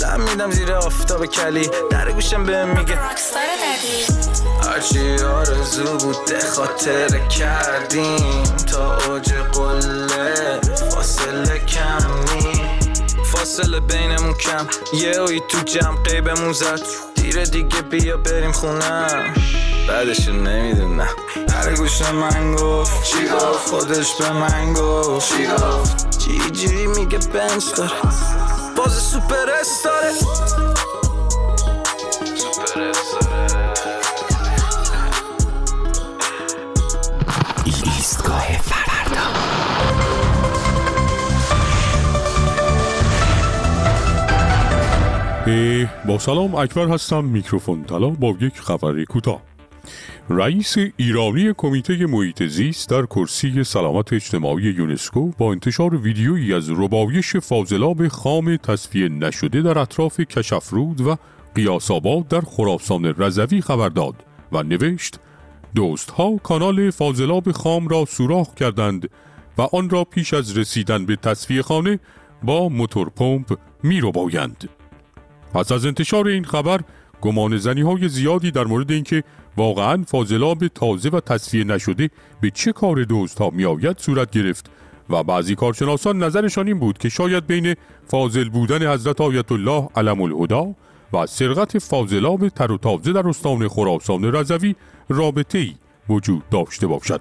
لم 0.00 0.20
میدم 0.20 0.50
زیر 0.50 0.72
آفتاب 0.72 1.26
کلی. 1.26 1.70
در 1.90 2.12
گوشم 2.12 2.44
به 2.44 2.64
میگه. 2.64 2.98
هرچی 4.62 5.24
آرزو 5.24 5.98
بود 5.98 6.38
خاطر 6.54 7.18
کردیم. 7.28 8.42
تا 8.72 8.96
اوج 8.96 9.32
قله 9.32 10.60
فاصله 10.90 11.58
کم 11.58 12.34
نی 12.34 12.62
فاصله 13.24 13.80
بینمون 13.80 14.34
کم. 14.34 14.66
یه 14.92 15.16
اوی 15.16 15.40
تو 15.48 15.58
جمع 15.58 16.02
قیبمون 16.02 16.52
زد. 16.52 16.80
دیر 17.14 17.44
دیگه 17.44 17.82
بیا 17.82 18.16
بریم 18.16 18.52
خونم 18.52 19.34
بعدشو 19.88 20.32
نمی‌دونم. 20.32 21.08
هر 21.54 21.74
گوش 21.76 22.02
من 22.02 22.54
گفت 22.54 23.04
چی 23.04 23.28
گفت؟ 23.28 23.68
خودش 23.68 24.14
به 24.14 24.32
من 24.32 24.72
گفت. 24.72 25.36
چی 25.36 25.46
گفت؟ 25.46 26.18
چی 26.18 26.50
جوری 26.50 26.86
میگه 26.86 27.18
بنز 27.18 27.74
داره. 27.74 27.90
باز 28.76 28.92
سوپر 28.92 29.34
داره. 29.44 29.62
سوپر 32.36 32.74
داره. 32.74 32.92
ایستگاه 37.84 38.46
فردا. 38.62 39.20
اه، 45.46 46.06
با 46.06 46.18
سلام 46.18 46.54
اکبر 46.54 46.88
هستم. 46.88 47.24
میکروفون. 47.24 47.84
طلا 47.84 48.08
با 48.08 48.34
یک 48.40 48.60
خبر 48.60 49.04
کوتاه. 49.04 49.47
رئیس 50.30 50.76
ایرانی 50.96 51.52
کمیته 51.56 52.06
محیط 52.06 52.42
زیست 52.42 52.88
در 52.88 53.06
کرسی 53.06 53.64
سلامت 53.64 54.12
اجتماعی 54.12 54.64
یونسکو 54.64 55.30
با 55.38 55.52
انتشار 55.52 55.96
ویدیویی 55.96 56.54
از 56.54 56.70
ربایش 56.70 57.36
فاضلاب 57.36 58.08
خام 58.08 58.56
تصفیه 58.56 59.08
نشده 59.08 59.62
در 59.62 59.78
اطراف 59.78 60.20
کشفرود 60.20 61.00
و 61.00 61.16
قیاساباد 61.54 62.28
در 62.28 62.40
خراسان 62.40 63.04
رضوی 63.04 63.60
خبر 63.60 63.88
داد 63.88 64.14
و 64.52 64.62
نوشت 64.62 65.20
دوستها 65.74 66.36
کانال 66.36 66.90
فاضلاب 66.90 67.52
خام 67.52 67.88
را 67.88 68.04
سوراخ 68.04 68.54
کردند 68.54 69.10
و 69.58 69.62
آن 69.62 69.90
را 69.90 70.04
پیش 70.04 70.34
از 70.34 70.58
رسیدن 70.58 71.06
به 71.06 71.16
تصفیه 71.16 71.62
خانه 71.62 71.98
با 72.42 72.68
موتور 72.68 73.10
پمپ 73.10 73.58
می. 73.82 74.02
پس 75.54 75.72
از 75.72 75.86
انتشار 75.86 76.28
این 76.28 76.44
خبر 76.44 76.80
گمان 77.20 77.56
زنی 77.56 77.80
های 77.80 78.08
زیادی 78.08 78.50
در 78.50 78.64
مورد 78.64 78.90
اینکه 78.90 79.24
واقعا 79.58 80.04
فاضلاب 80.06 80.68
تازه 80.68 81.08
و 81.08 81.20
تصفیه 81.20 81.64
نشده 81.64 82.10
به 82.40 82.50
چه 82.50 82.72
کار 82.72 83.04
دوست 83.04 83.38
ها 83.38 83.50
می 83.50 83.94
صورت 83.98 84.30
گرفت 84.30 84.70
و 85.10 85.22
بعضی 85.22 85.54
کارشناسان 85.54 86.22
نظرشان 86.22 86.66
این 86.66 86.78
بود 86.78 86.98
که 86.98 87.08
شاید 87.08 87.46
بین 87.46 87.74
فاضل 88.06 88.48
بودن 88.48 88.92
حضرت 88.92 89.20
آیت 89.20 89.52
الله 89.52 89.88
علم 89.96 90.20
الهدا 90.20 90.74
و 91.12 91.26
سرقت 91.26 91.78
فاضلاب 91.78 92.48
تر 92.48 92.72
و 92.72 92.78
تازه 92.78 93.12
در 93.12 93.28
استان 93.28 93.68
خراسان 93.68 94.24
رضوی 94.24 94.74
رابطه 95.08 95.58
ای 95.58 95.74
وجود 96.08 96.48
داشته 96.50 96.86
باشد 96.86 97.20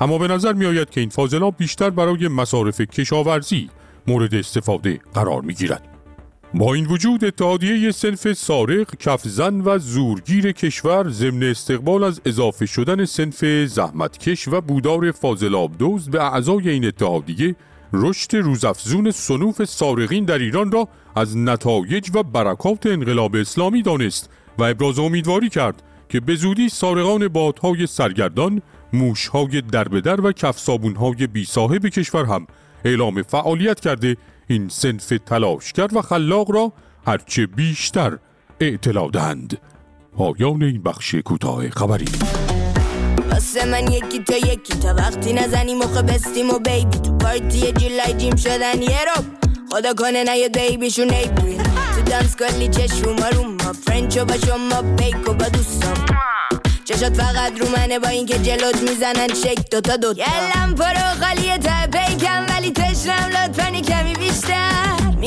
اما 0.00 0.18
به 0.18 0.28
نظر 0.28 0.52
می 0.52 0.66
آید 0.66 0.90
که 0.90 1.00
این 1.00 1.10
فاضلاب 1.10 1.54
بیشتر 1.58 1.90
برای 1.90 2.28
مصارف 2.28 2.80
کشاورزی 2.80 3.70
مورد 4.06 4.34
استفاده 4.34 5.00
قرار 5.14 5.42
می 5.42 5.54
گیرد. 5.54 5.91
با 6.54 6.74
این 6.74 6.86
وجود 6.86 7.24
اتحادیه 7.24 7.90
سنف 7.90 8.32
سارق، 8.32 8.96
کفزن 8.96 9.60
و 9.60 9.78
زورگیر 9.78 10.52
کشور 10.52 11.10
ضمن 11.10 11.42
استقبال 11.42 12.04
از 12.04 12.20
اضافه 12.24 12.66
شدن 12.66 13.04
سنف 13.04 13.44
زحمتکش 13.66 14.48
و 14.48 14.60
بودار 14.60 15.12
فاضلاب 15.12 15.78
دوز 15.78 16.10
به 16.10 16.22
اعضای 16.22 16.68
این 16.68 16.84
اتحادیه 16.84 17.56
رشد 17.92 18.36
روزافزون 18.36 19.10
صنوف 19.10 19.64
سارقین 19.64 20.24
در 20.24 20.38
ایران 20.38 20.72
را 20.72 20.88
از 21.16 21.36
نتایج 21.36 22.10
و 22.14 22.22
برکات 22.22 22.86
انقلاب 22.86 23.36
اسلامی 23.36 23.82
دانست 23.82 24.30
و 24.58 24.62
ابراز 24.62 24.98
امیدواری 24.98 25.48
کرد 25.48 25.82
که 26.08 26.20
به 26.20 26.34
زودی 26.34 26.68
سارقان 26.68 27.28
بادهای 27.28 27.86
سرگردان، 27.86 28.62
موشهای 28.92 29.60
دربدر 29.60 30.20
و 30.20 30.32
کفصابونهای 30.32 31.26
بی 31.26 31.44
صاحب 31.44 31.86
کشور 31.86 32.24
هم 32.24 32.46
اعلام 32.84 33.22
فعالیت 33.22 33.80
کرده 33.80 34.16
این 34.52 34.68
سنف 34.68 35.12
تلاشگر 35.26 35.88
و 35.94 36.02
خلاق 36.02 36.50
را 36.50 36.72
هرچه 37.06 37.46
بیشتر 37.46 38.18
اطلاع 38.60 39.10
دهند. 39.10 39.58
پایان 40.16 40.62
این 40.62 40.82
بخش 40.82 41.14
کوتاه 41.14 41.70
خبری. 41.70 42.04
واسه 43.30 43.64
من 43.64 43.92
یکی 43.92 44.18
تا 44.18 44.36
یکی. 44.36 44.74
تا 44.74 44.94
وقتی 44.94 45.32
نزنی 45.32 45.74
مخ 45.74 45.96
بستیم 45.96 46.50
و 46.50 46.58
بیبی. 46.58 46.98
تو 46.98 47.18
پارتی 47.18 47.72
جولای 47.72 48.14
جیم 48.18 48.36
شدن 48.36 48.82
یه 48.82 49.00
رو 49.04 49.24
خدا 49.72 49.94
کنه 49.94 50.24
نه 50.24 50.38
یه 50.38 50.48
بیبیشون 50.48 51.10
ایپریل 51.10 51.62
تو 51.62 52.02
دانس 52.10 52.36
کلی 52.36 52.68
چشم 52.68 53.04
رو 53.04 53.42
ما 53.44 53.72
فرنچو 53.72 54.24
با 54.24 54.36
شما 54.36 54.82
بیکو 54.82 55.32
با 55.32 55.48
دوستم. 55.48 56.04
چشات 56.84 57.20
فقط 57.20 57.60
رو 57.60 57.68
منه 57.76 57.98
با 57.98 58.08
اینکه 58.08 58.38
جلوت 58.38 58.82
می‌زنن 58.90 59.28
شک. 59.28 59.70
دوتا 59.70 59.96
دوتا. 59.96 60.22
یلم 60.22 60.74
پرو 60.74 61.24
خالیه 61.24 61.58
تا 61.58 61.86
پیکم 61.92 62.46
ولی 62.48 62.72
تشنم 62.72 63.30
لطفا 63.30 63.70
کمی 63.70 64.14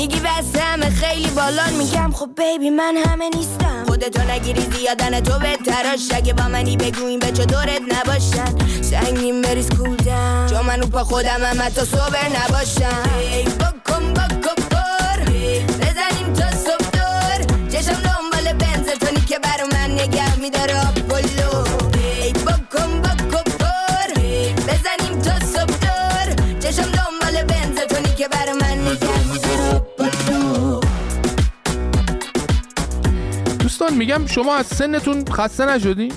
میگی 0.06 0.20
بس 0.20 0.62
همه 0.62 0.90
خیلی 0.90 1.30
بالان 1.30 1.74
میگم. 1.74 2.12
خب 2.12 2.30
بیبی 2.38 2.70
من 2.70 2.98
همه 2.98 3.30
نیستم. 3.30 3.84
خودتو 3.88 4.22
نگیری 4.32 4.62
زیادن 4.62 5.20
تو 5.20 5.40
بهتراش 5.40 6.12
اگه 6.16 6.34
با 6.34 6.44
منی 6.44 6.78
بگو 6.78 7.06
این 7.06 7.20
بچه 7.20 7.46
دورت 7.46 7.82
نباشن. 7.88 8.82
سنگین 8.82 9.42
بریز 9.42 9.70
کودم. 9.70 10.48
چون 10.50 10.66
من 10.66 10.80
پا 10.80 11.04
خودم 11.04 11.44
هم 11.44 11.62
حتی 11.62 11.86
صبر 11.86 12.28
نباشم. 12.28 13.10
ای 13.20 13.44
بکن 13.44 14.14
بکن 14.14 14.56
پر 14.72 15.20
بزنیم 15.80 16.34
تا 16.34 16.52
صبح 16.52 16.90
دور. 16.94 17.70
چشم 17.70 17.94
دنبال 17.94 18.54
بنز 18.54 18.88
تونی 18.88 19.22
که 19.26 19.40
برا 19.40 19.68
من 19.72 19.92
نگه 19.92 20.40
میداره. 20.40 21.05
میگم 33.96 34.28
شما 34.28 34.56
از 34.56 34.66
سنتون 34.66 35.26
خسته 35.26 35.66
نشدی؟ 35.66 36.10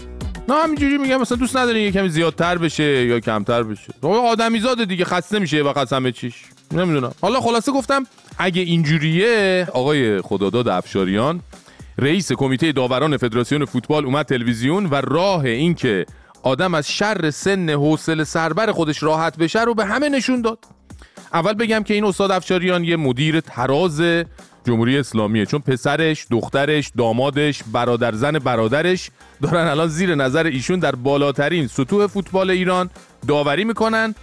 نه 0.49 0.55
همینجوری 0.55 0.99
میگم 0.99 1.21
مثلا 1.21 1.39
دوست 1.39 1.57
ندارین 1.57 1.85
یه 1.85 1.93
کمی 1.93 2.09
زیادتر 2.09 2.59
بشه 2.59 3.07
یا 3.07 3.21
کمتر 3.21 3.63
بشه. 3.63 3.93
آدمی 4.03 4.61
زاده 4.61 4.85
دیگه 4.85 5.05
خسته 5.05 5.39
میشه 5.39 5.63
و 5.63 5.73
قسم 5.73 6.11
چیش. 6.11 6.35
نمی‌دونم. 6.73 7.13
حالا 7.23 7.41
خلاصه 7.41 7.73
گفتم 7.73 8.07
اگه 8.39 8.63
اینجوریه 8.63 9.67
آقای 9.73 10.21
خداداد 10.21 10.69
افشاریان 10.69 11.41
رئیس 11.99 12.33
کمیته 12.33 12.73
داوران 12.73 13.17
فدراسیون 13.17 13.65
فوتبال 13.65 14.05
اومد 14.05 14.27
تلویزیون 14.27 14.87
و 14.87 14.95
راه 14.95 15.45
اینکه 15.45 16.07
آدم 16.43 16.75
از 16.75 16.91
شر 16.91 17.31
سن 17.31 17.71
حوصله 17.71 18.25
سربر 18.25 18.73
خودش 18.73 19.03
راحت 19.03 19.37
بشه 19.37 19.63
رو 19.63 19.75
به 19.75 19.85
همه 19.85 20.09
نشون 20.09 20.43
داد. 20.43 20.59
اول 21.33 21.53
بگم 21.53 21.83
که 21.83 21.95
این 21.95 22.05
استاد 22.05 22.31
افشاریان 22.31 22.85
یه 22.85 22.97
مدیر 22.97 23.41
تراز 23.41 24.01
جمهوری 24.67 24.99
اسلامیه. 24.99 25.47
چون 25.47 25.61
پسرش، 25.61 26.27
دخترش، 26.31 26.91
دامادش، 26.99 27.63
برادر 27.73 28.15
زن 28.15 28.39
برادرش 28.39 29.11
دارن 29.43 29.67
الان 29.67 29.89
زیر 29.89 30.15
نظر 30.15 30.47
ایشون 30.47 30.79
در 30.79 30.95
بالاترین 30.95 31.67
سطوح 31.67 32.07
فوتبال 32.07 32.51
ایران 32.51 32.91
داوری 33.29 33.65
می‌کنن 33.65 34.15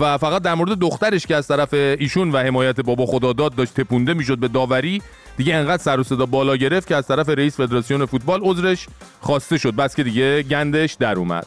و 0.00 0.18
فقط 0.18 0.42
در 0.42 0.54
مورد 0.54 0.78
دخترش 0.78 1.26
که 1.26 1.36
از 1.36 1.48
طرف 1.48 1.74
ایشون 1.74 2.30
و 2.30 2.38
حمایت 2.38 2.80
بابا 2.80 3.06
خداداد 3.06 3.54
داشت 3.54 3.80
تپونده 3.80 4.14
می‌شد 4.14 4.38
به 4.38 4.48
داوری 4.48 5.02
دیگه 5.36 5.54
انقدر 5.54 5.82
سر 5.82 6.00
و 6.00 6.02
صدا 6.02 6.26
بالا 6.26 6.56
گرفت 6.56 6.88
که 6.88 6.96
از 6.96 7.06
طرف 7.06 7.28
رئیس 7.28 7.56
فدراسیون 7.56 8.06
فوتبال 8.06 8.40
عذرش 8.42 8.86
خواسته 9.20 9.58
شد. 9.58 9.74
بس 9.74 9.96
که 9.96 10.02
دیگه 10.02 10.42
گندش 10.42 10.94
در 10.94 11.16
اومد. 11.16 11.46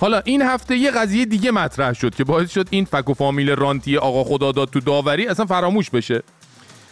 حالا 0.00 0.22
این 0.24 0.42
هفته 0.42 0.76
یه 0.76 0.90
قضیه 0.90 1.24
دیگه 1.24 1.50
مطرح 1.50 1.92
شد 1.92 2.14
که 2.14 2.24
باعث 2.24 2.50
شد 2.50 2.66
این 2.70 2.84
فک 2.84 3.10
و 3.10 3.14
فامیل 3.14 3.50
رانتی 3.50 3.96
آقا 3.96 4.24
خداداد 4.24 4.70
تو 4.70 4.80
داوری 4.80 5.26
اصلا 5.26 5.46
فراموش 5.46 5.90
بشه. 5.90 6.22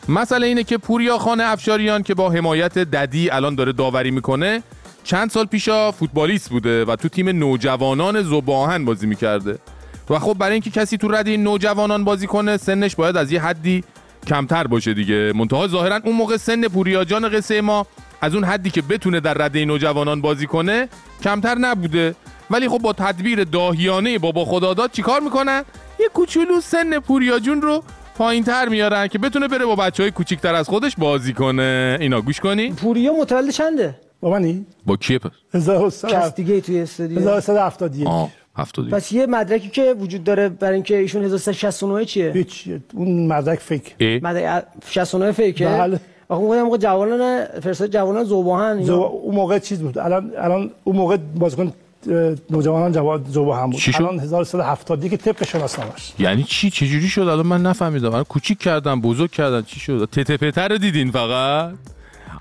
مسئله 0.09 0.47
اینه 0.47 0.65
که 0.65 0.79
پوریا 0.79 1.19
خان 1.19 1.41
افشاریان 1.41 2.03
که 2.03 2.15
با 2.15 2.31
حمایت 2.31 2.79
ددی 2.79 3.31
الان 3.31 3.55
داره 3.55 3.73
داوری 3.73 4.11
می‌کنه 4.11 4.63
چند 5.05 5.31
سال 5.31 5.45
پیشا 5.45 5.93
فوتبالیست 5.93 6.51
بوده 6.51 6.85
و 6.85 6.97
تو 6.97 7.09
تیم 7.09 7.29
نوجوانان 7.29 8.23
زباهن 8.23 8.85
بازی 8.85 9.07
می‌کرده. 9.07 9.59
و 10.11 10.19
خب 10.19 10.35
برای 10.39 10.53
اینکه 10.53 10.71
کسی 10.71 10.97
تو 10.97 11.09
رد 11.09 11.29
این 11.29 11.43
نوجوانان 11.43 12.05
بازی 12.05 12.27
کنه 12.27 12.57
سنش 12.57 12.97
باید 12.97 13.17
از 13.17 13.33
یه 13.33 13.43
حدی 13.43 13.85
کمتر 14.27 14.67
باشه 14.67 14.95
دیگه. 14.95 15.33
منتها 15.35 15.69
ظاهرا 15.69 16.01
اون 16.05 16.17
موقع 16.17 16.37
سن 16.37 16.69
پوریا 16.69 17.05
جان 17.05 17.29
قصه 17.29 17.61
ما 17.61 17.87
از 18.21 18.35
اون 18.35 18.45
حدی 18.45 18.71
که 18.71 18.83
بتونه 18.83 19.21
در 19.21 19.35
رده 19.35 19.65
نوجوانان 19.65 20.21
بازی 20.21 20.47
کنه 20.47 20.89
کمتر 21.25 21.55
نبوده. 21.55 22.15
ولی 22.51 22.69
خب 22.69 22.79
با 22.79 22.93
تدبیر 22.93 23.45
داهیانه 23.45 24.19
بابا 24.19 24.45
خداداد 24.45 24.91
چیکار 24.93 25.21
می‌کنن؟ 25.21 25.65
یه 26.01 26.09
کوچولو 26.09 26.61
سن 26.61 26.99
پوریا 26.99 27.39
جون 27.39 27.63
رو 27.63 27.85
پایین 28.19 28.45
تر 28.45 28.69
میارن 28.69 29.09
که 29.09 29.19
بتونه 29.19 29.49
بره 29.49 29.67
با 29.67 29.77
بچه 29.77 30.03
های 30.03 30.13
کوچیکتر 30.13 30.55
از 30.55 30.69
خودش 30.69 30.97
بازی 30.99 31.33
کنه. 31.33 31.99
اینا 32.01 32.21
گوش 32.21 32.41
کنی؟ 32.41 32.71
پوریا 32.71 33.13
متولد 33.13 33.51
چنده؟ 33.51 33.95
با 34.21 34.31
منی؟ 34.31 34.67
با 34.87 34.97
کیه 34.97 35.19
پس؟ 35.19 36.05
کس 36.05 36.35
دیگه 36.35 36.61
توی 36.61 36.81
استودیو. 36.81 37.19
1371 37.19 38.07
آه 38.07 38.31
71 38.57 38.95
پس 38.95 39.13
یه 39.13 39.27
مدرکی 39.27 39.69
که 39.69 39.95
وجود 40.01 40.25
داره 40.25 40.49
برای 40.49 40.75
اینکه 40.75 40.97
ایشون 40.97 41.25
1369 41.25 42.05
چیه؟ 42.05 42.33
هیچ 42.33 42.69
اون 42.95 43.27
مدرک 43.27 43.59
فکر 43.59 44.21
مدرک 44.23 44.65
69 44.89 45.33
فیکه؟ 45.33 45.67
بله. 45.67 46.01
آخه 46.29 46.43
اون 46.43 46.63
موقع 46.63 46.77
جوانان 46.77 47.45
فرستاد 47.45 47.91
جوانان 47.91 48.25
زوباهن 48.25 48.83
زو... 48.83 48.95
اون 48.95 49.35
موقع 49.35 49.59
چیز 49.59 49.79
بود؟ 49.79 49.99
الان 49.99 50.33
الان 50.39 50.71
اون 50.85 50.97
موقع 50.97 51.17
بازیکن 51.17 51.73
نوجوانان 52.51 52.93
جواد 52.93 53.27
زوباهن 53.29 53.71
بود. 53.71 53.81
چی 53.81 53.93
شد؟ 53.93 54.03
الان 54.03 54.19
1370 54.21 55.09
که 55.09 55.17
طبق 55.17 55.45
شناسنامه‌اش. 55.45 56.13
یعنی 56.19 56.43
چی؟ 56.45 56.71
چجوری 56.71 57.09
شد؟ 57.09 57.21
الان 57.21 57.47
من 57.47 57.63
نفهمیدم. 57.63 58.09
من 58.09 58.23
کوچیک 58.23 58.59
کردن 58.59 59.01
بزرگ 59.01 59.31
کردن 59.31 59.63
چی 59.63 59.81
شد؟ 59.81 60.09
تتپتر 60.13 60.69
رو 60.69 60.79
دیدین 60.79 61.11
فقط؟ 61.11 61.73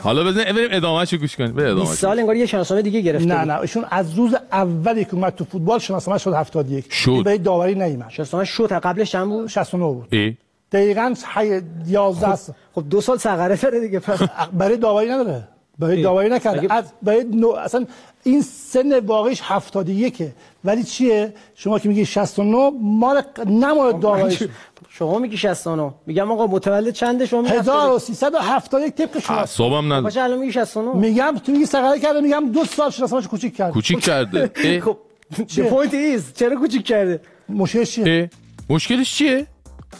حالا 0.03 0.24
بزن 0.24 0.43
بریم 0.43 0.68
ادامهش 0.72 1.13
رو 1.13 1.20
گوش 1.20 1.36
کنیم. 1.36 1.51
بریم 1.53 1.66
20 1.68 1.78
ادامهش 1.82 1.97
سال 1.99 2.20
انگار 2.20 2.36
یه 2.36 2.45
شناسنامه 2.45 2.82
دیگه 2.84 3.01
گرفته 3.01 3.28
نه 3.28 3.39
بود. 3.39 3.51
نه. 3.51 3.59
ایشون 3.59 3.86
از 3.91 4.13
روز 4.13 4.36
اولی 4.51 5.05
که 5.05 5.13
اومد 5.13 5.36
تو 5.36 5.45
فوتبال 5.45 5.80
شناسنامه 5.80 6.20
شد 6.20 6.34
71 6.34 6.93
شد. 6.93 7.22
به 7.26 7.38
داوری 7.38 7.76
نیومد. 7.76 8.09
شناسنامه 8.09 8.45
شد. 8.45 8.66
تا 8.66 8.80
قبلش 8.80 9.11
چند 9.11 9.28
بود؟ 9.28 9.47
69 9.47 9.86
بود. 9.93 10.07
ای. 10.11 10.38
دقیقاً 10.72 11.13
حی- 11.36 11.61
11 11.88 12.36
سال. 12.36 12.55
خب 12.76 12.84
دو 12.89 13.01
سال 13.01 13.18
سقره 13.18 13.55
داره 13.55 13.80
دیگه 13.80 14.01
برای 14.59 14.78
داوری 14.78 15.09
نداره. 15.09 15.47
برای 15.80 16.01
داوری 16.01 16.30
نکرده 16.30 16.73
از 16.73 16.86
برای 17.03 17.23
نو... 17.23 17.49
اصلا 17.49 17.86
این 18.23 18.41
سن 18.41 18.99
واقعیش 18.99 19.41
71 19.43 20.23
ولی 20.63 20.84
چیه؟ 20.84 21.34
شما 21.55 21.80
که 21.80 21.89
میگی 21.89 22.05
69 22.05 22.71
مال 22.82 23.21
نمال 23.45 23.99
داوریش. 23.99 24.43
شما 24.89 25.19
میگی 25.19 25.38
69 25.38 25.93
میگم 26.05 26.32
آقا 26.32 26.47
متولد 26.47 26.93
چنده 26.93 27.26
شما 27.26 27.41
میگی 27.41 27.53
1371 27.53 28.95
طبق 28.95 29.19
شما. 29.19 29.38
اعصابم 29.38 29.86
نداره. 29.86 30.01
باشه 30.01 30.21
الان 30.21 30.39
میگی 30.39 30.51
69 30.51 30.93
میگم 30.95 31.36
تو 31.45 31.51
میگی 31.51 31.65
سقره 31.65 31.99
کرده 31.99 32.21
میگم 32.21 32.51
دو 32.53 32.65
سال 32.65 32.89
شناسنامه‌اش 32.91 33.28
کوچیک 33.28 33.55
کرده. 33.55 33.73
کوچیک 33.73 33.99
کرده. 33.99 34.51
خب 34.86 34.97
the 35.34 35.61
point 35.61 35.93
is 35.93 36.34
چرا 36.36 36.55
کوچیک 36.55 36.86
کرده؟ 36.86 37.21
مشکلش 37.49 37.91
چیه؟ 37.91 38.30
مشکلش 38.69 39.13
چیه؟ 39.17 39.47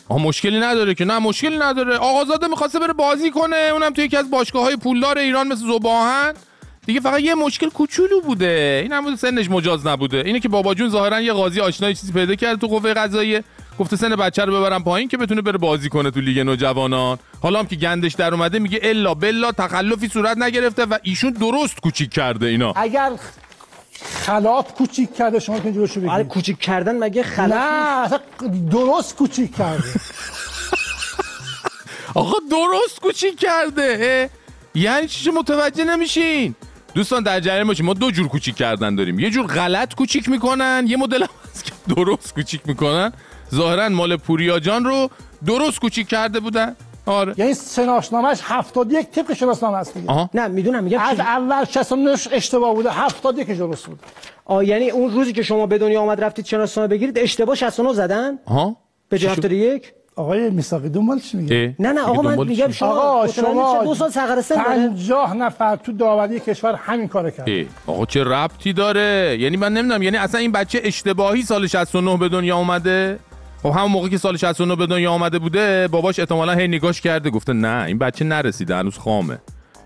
آها 0.10 0.20
مشکلی 0.20 0.60
نداره 0.60 0.94
که. 0.94 1.06
نه 1.06 1.20
مشکلی 1.20 1.58
نداره. 1.58 1.98
آقازاده 1.98 2.48
می‌خواسته 2.48 2.80
بره 2.80 2.94
بازی 2.94 3.32
کنه. 3.32 3.56
اونم 3.74 3.94
توی 3.94 4.04
یکی 4.06 4.18
از 4.18 4.32
باشگاه 4.32 4.64
های 4.64 4.76
پولدار 4.76 5.18
ایران 5.18 5.48
مثل 5.48 5.68
زباهن 5.68 6.34
دیگه 6.86 7.00
فقط 7.00 7.20
یه 7.20 7.36
مشکل 7.36 7.70
کوچولو 7.70 8.22
بوده. 8.22 8.80
این 8.84 8.94
هم 8.94 9.04
بود 9.04 9.16
سنش 9.16 9.50
مجاز 9.50 9.88
نبوده. 9.88 10.24
اینه 10.26 10.40
که 10.40 10.50
بابا 10.50 10.74
جون 10.74 10.90
ظاهرا 10.90 11.22
یه 11.22 11.34
قاضی 11.34 11.62
آشنایی 11.62 11.96
چیزی 11.96 12.14
پیدا 12.14 12.36
کرد 12.36 12.60
تو 12.60 12.68
قوه 12.68 12.94
قضاییه. 12.94 13.44
گفته 13.80 13.96
سن 13.96 14.16
بچه 14.16 14.46
رو 14.46 14.60
ببرم 14.60 14.84
پایین 14.84 15.10
که 15.10 15.18
بتونه 15.18 15.42
بره 15.42 15.58
بازی 15.58 15.90
کنه 15.90 16.12
تو 16.12 16.20
لیگ 16.20 16.40
نوجوانان. 16.40 17.18
حالا 17.42 17.60
هم 17.60 17.68
که 17.68 17.76
گندش 17.76 18.14
در 18.14 18.34
اومده 18.34 18.60
میگه 18.60 18.80
الا 18.84 19.14
بلا 19.14 19.52
تخلفی 19.52 20.08
صورت 20.08 20.38
نگرفته 20.38 20.86
و 20.86 20.98
ایشون 21.04 21.32
درست 21.32 21.82
کوچیک 21.82 22.10
کرده 22.10 22.46
اینا. 22.46 22.74
اگر 22.76 23.12
خلاف 24.26 24.74
کوچیک 24.74 25.16
کرده 25.16 25.40
شما 25.40 25.60
که 25.60 25.72
جلوشو 25.72 25.94
بگیرید 26.00 26.10
آره 26.10 26.24
کوچیک 26.24 26.60
کردن 26.60 26.98
مگه 26.98 27.24
خلاف 27.24 27.52
نه 27.52 28.06
اصلا 28.06 28.20
درست 28.72 29.16
کوچیک 29.16 29.56
کرده. 29.56 29.84
آقا 32.16 32.38
درست 32.52 33.00
کوچیک 33.02 33.40
کرده؟ 33.40 34.30
یعنی 34.76 35.08
چی؟ 35.08 35.32
متوجه 35.32 35.84
نمیشین؟ 35.84 36.56
دوستان 36.94 37.24
در 37.24 37.40
جریان 37.40 37.68
باشین. 37.68 37.86
ما 37.86 37.94
دو 37.94 38.12
جور 38.12 38.28
کوچیک 38.28 38.56
کردن 38.56 38.96
داریم. 38.96 39.20
یه 39.20 39.30
جور 39.30 39.46
غلط 39.46 39.96
کوچیک 39.96 40.30
می‌کنن 40.30 40.86
یه 40.88 40.98
مدل 40.98 41.22
هم 41.22 41.30
هست 41.52 41.66
که 41.66 41.72
درست 41.96 42.34
کوچیک 42.34 42.62
می‌کنن. 42.66 43.14
ظاهرا 43.56 43.90
مال 43.90 44.18
پوریا 44.18 44.60
جان 44.60 44.86
رو 44.86 45.10
درست 45.46 45.80
کوچیک 45.80 46.08
کرده 46.08 46.40
بودن. 46.40 46.76
آره. 47.06 47.34
یعنی 47.38 47.54
شناسنامه‌اش 47.76 48.40
71 48.44 49.12
طبق 49.12 49.34
شناسنامه 49.34 49.78
است 49.78 49.94
دیگه. 49.94 50.30
نه 50.34 50.48
می‌دونم 50.48 50.84
میگم 50.84 51.00
از 51.00 51.20
اول 51.20 51.66
69 51.66 52.12
اشتباه 52.32 52.74
بوده 52.74 52.92
71 52.92 53.48
درست 53.48 53.86
بود 53.86 54.00
آه 54.46 54.66
یعنی 54.66 54.90
اون 54.90 55.12
روزی 55.12 55.34
که 55.34 55.44
شما 55.44 55.66
به 55.66 55.78
دنیا 55.78 56.02
آمد 56.02 56.24
رفتید 56.24 56.46
شناسنامه 56.46 56.88
بگیرید 56.88 57.20
اشتباه 57.20 57.56
69 57.56 57.94
زدن؟ 57.94 58.40
ها 58.48 58.76
به 59.10 59.18
جای 59.18 59.32
71 59.32 59.94
آقای 60.16 60.50
میساقی 60.50 60.90
دنبال 60.90 61.20
چی 61.20 61.38
میگه؟ 61.38 61.76
نه 61.80 61.92
نه 61.92 62.02
آقا 62.02 62.22
من 62.22 62.48
میگم 62.48 62.72
شما 62.72 62.90
آقا 62.90 63.28
شما؟ 63.28 63.84
دو 63.84 63.96
سال 63.96 64.10
سقر 64.10 64.42
سن 64.42 64.56
داره 64.56 64.90
50 64.90 65.36
نفر 65.36 65.76
تو 65.76 65.92
داوری 65.92 66.40
کشور 66.40 66.74
همین 66.74 67.08
کارو 67.08 67.30
کرد 67.30 67.48
آقا 67.88 68.06
چه 68.06 68.24
ربطی 68.24 68.74
داره؟ 68.74 69.38
یعنی 69.40 69.58
من 69.58 69.74
نمی‌دونم 69.74 70.02
یعنی 70.02 70.18
اصلا 70.18 70.40
این 70.40 70.52
بچه 70.52 70.82
اشتباهی 70.84 71.42
سال 71.42 71.68
69 71.68 72.18
به 72.18 72.30
دنیا 72.30 72.58
اومده؟ 72.58 73.20
خب 73.66 73.72
همون 73.72 73.92
موقع 73.92 74.08
که 74.10 74.18
سال 74.18 74.38
69 74.38 74.76
به 74.76 74.86
دنیا 74.88 75.12
آمده 75.12 75.40
بوده 75.40 75.88
باباش 75.88 76.20
احتمالا 76.20 76.54
هی 76.54 76.68
نگاش 76.68 77.02
کرده 77.02 77.30
گفته 77.30 77.54
نه 77.54 77.84
این 77.86 77.98
بچه 77.98 78.26
نرسیده 78.26 78.76
هنوز 78.76 78.98
خامه. 78.98 79.38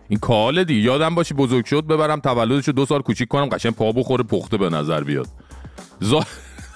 این 0.10 0.20
کاله 0.20 0.64
دیگه 0.64 0.82
یادم 0.82 1.16
باشه 1.16 1.36
بزرگ 1.36 1.66
شد 1.66 1.88
ببرم 1.88 2.20
تولدشو 2.20 2.72
دو 2.72 2.86
سال 2.86 3.02
کوچیک 3.02 3.28
کنم 3.28 3.46
قشنگ 3.50 3.74
پا 3.74 3.92
بخوره 3.92 4.24
پخته 4.24 4.58
به 4.58 4.70
نظر 4.70 5.04
بیاد. 5.04 5.28
ظا- 6.04 6.26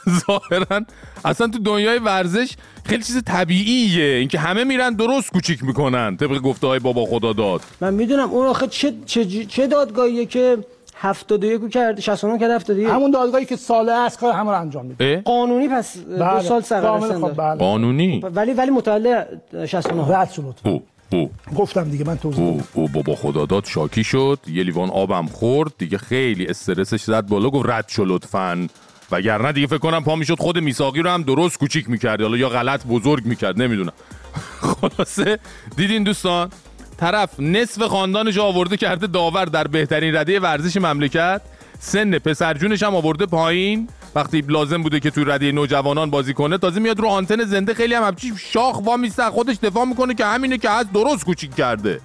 ظاهرا 0.28 0.82
اصلا 1.26 1.48
تو 1.48 1.60
دنیای 1.60 2.00
ورزش 2.00 2.54
خیلی 2.86 3.04
چیز 3.04 3.24
طبیعیه 3.24 4.04
اینکه 4.16 4.40
همه 4.40 4.64
میرن 4.64 4.94
درست 4.96 5.32
کوچیک 5.32 5.64
می‌کنن 5.64 6.18
طبق 6.18 6.38
گفته 6.40 6.68
های 6.68 6.80
بابا 6.80 7.06
خدا 7.06 7.34
داد 7.34 7.62
من 7.82 7.94
می‌دونم 7.94 8.30
اون 8.30 8.48
آخه 8.48 8.68
چه 8.68 8.94
چه, 9.06 9.26
چه 9.46 9.68
دادگاهیه 9.68 10.26
که 10.26 10.58
71 11.04 11.62
رو 11.62 11.70
کرد 11.70 12.00
69 12.00 12.40
کرد 12.40 12.52
71 12.52 12.88
همون 12.88 13.12
دادگاهی 13.12 13.46
که 13.46 13.56
ساله 13.56 13.92
است 13.92 14.20
کار 14.20 14.34
همه 14.34 14.52
رو 14.52 14.62
انجام 14.62 14.86
میده؟ 14.86 15.22
قانونی 15.26 15.68
پس 15.68 15.98
دو 15.98 16.18
بله. 16.18 16.42
سال 16.42 16.62
سقر 16.62 16.82
کامل 16.82 17.08
سن 17.08 17.22
خب،. 17.22 17.34
بله. 17.34 17.56
قانونی؟ 17.56 18.20
ولی 18.20 18.54
ولی 18.54 18.72
متولد 18.72 19.42
69 19.66 20.18
رد 20.18 20.32
شد 20.32 20.42
لطفا. 20.42 20.70
او 20.70 20.84
او 21.12 21.32
گفتم 21.56 21.90
دیگه 21.90 22.06
من 22.06 22.18
توضیح 22.18 22.44
او 22.44 22.62
او 22.74 22.88
بابا 22.88 23.16
خدا 23.16 23.46
داد 23.46 23.66
شاکی 23.66 24.04
شد. 24.04 24.40
یه 24.48 24.64
لیوان 24.64 24.90
آبم 24.90 25.26
خورد 25.26 25.72
دیگه 25.78 25.98
خیلی 25.98 26.48
استرسش 26.48 27.04
زد 27.04 27.28
بالا 27.28 27.50
گفت 27.50 27.70
رد 27.70 27.86
شو 27.88 28.06
لطفا. 28.06 28.68
وگرنه 29.12 29.52
دیگه 29.52 29.68
فکر 29.68 29.78
کنم 29.78 30.04
پا 30.04 30.16
می‌شد 30.16 30.40
خود 30.40 30.58
میساقی 30.58 31.02
رو 31.02 31.10
هم 31.10 31.24
درست 31.24 31.60
کوچیک 31.60 31.90
می‌کرد. 31.90 32.22
حالا 32.22 32.38
یا 32.38 32.50
غلط 32.50 32.86
بزرگ 32.88 33.26
می‌کرد 33.26 33.62
نمی‌دونم. 33.62 33.94
خلاصه 34.82 35.40
دیدین 35.78 36.04
دوستان؟ 36.04 36.50
طرف 36.98 37.40
نصف 37.40 37.82
خاندانش 37.82 38.38
آورده 38.38 38.78
کرده 38.78 39.08
داور 39.08 39.46
در 39.46 39.68
بهترین 39.68 40.16
رده 40.16 40.40
ورزش 40.40 40.78
مملکت. 40.78 41.42
سن 41.80 42.20
پسرجونش 42.20 42.84
هم 42.84 42.96
آورده 42.96 43.26
پایین. 43.26 43.88
وقتی 44.16 44.42
لازم 44.48 44.84
بوده 44.84 45.00
که 45.00 45.10
تو 45.10 45.24
رده 45.24 45.52
نوجوانان 45.52 46.10
بازی 46.10 46.34
کنه 46.34 46.58
تازه 46.58 46.80
میاد 46.80 47.00
رو 47.00 47.08
آنتن 47.08 47.44
زنده. 47.44 47.74
خیلی 47.74 47.94
هم 47.94 48.04
همچی 48.04 48.32
شاخ 48.52 48.82
وا 48.86 48.98
میسته. 48.98 49.24
خودش 49.24 49.56
دفاع 49.64 49.86
می‌کنه 49.86 50.14
که 50.14 50.26
همینه 50.26 50.58
که 50.58 50.70
از 50.70 50.92
درست 50.94 51.26
کوچیک 51.26 51.56
کرده. 51.56 52.02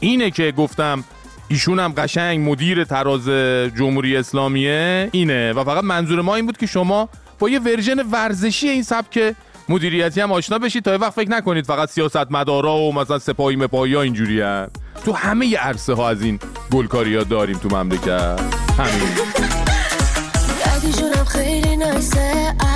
اینه 0.00 0.30
که 0.30 0.52
گفتم 0.52 1.04
ایشون 1.48 1.78
هم 1.78 1.92
قشنگ 1.96 2.50
مدیر 2.50 2.84
تراز 2.84 3.28
جمهوری 3.78 4.16
اسلامیه. 4.16 5.08
اینه. 5.12 5.52
و 5.52 5.64
فقط 5.64 5.84
منظور 5.84 6.20
ما 6.20 6.34
این 6.34 6.46
بود 6.46 6.56
که 6.56 6.66
شما 6.66 7.08
با 7.38 7.48
یه 7.48 7.58
ورژن 7.58 8.00
ورزشی 8.10 8.68
این 8.68 8.82
سبک 8.82 9.34
مدیریتی 9.68 10.20
هم 10.20 10.32
آشنا 10.32 10.58
بشید. 10.58 10.84
تا 10.84 10.92
یه 10.92 10.98
وقت 10.98 11.12
فکر 11.12 11.30
نکنید 11.30 11.66
فقط 11.66 11.90
سیاست 11.90 12.30
مدارا 12.30 12.76
و 12.76 12.94
مثلا 12.94 13.18
سپاهی 13.18 13.56
مپاهی 13.56 13.94
ها 13.94 14.02
اینجوری 14.02 14.42
تو 15.04 15.12
همه 15.12 15.46
ی 15.46 15.54
عرصه 15.54 15.94
ها 15.94 16.08
از 16.08 16.22
این 16.22 16.38
گلکاری 16.72 17.16
ها 17.16 17.22
داریم 17.22 17.58
تو 17.58 17.76
مملکت. 17.76 18.40
همین. 18.78 19.63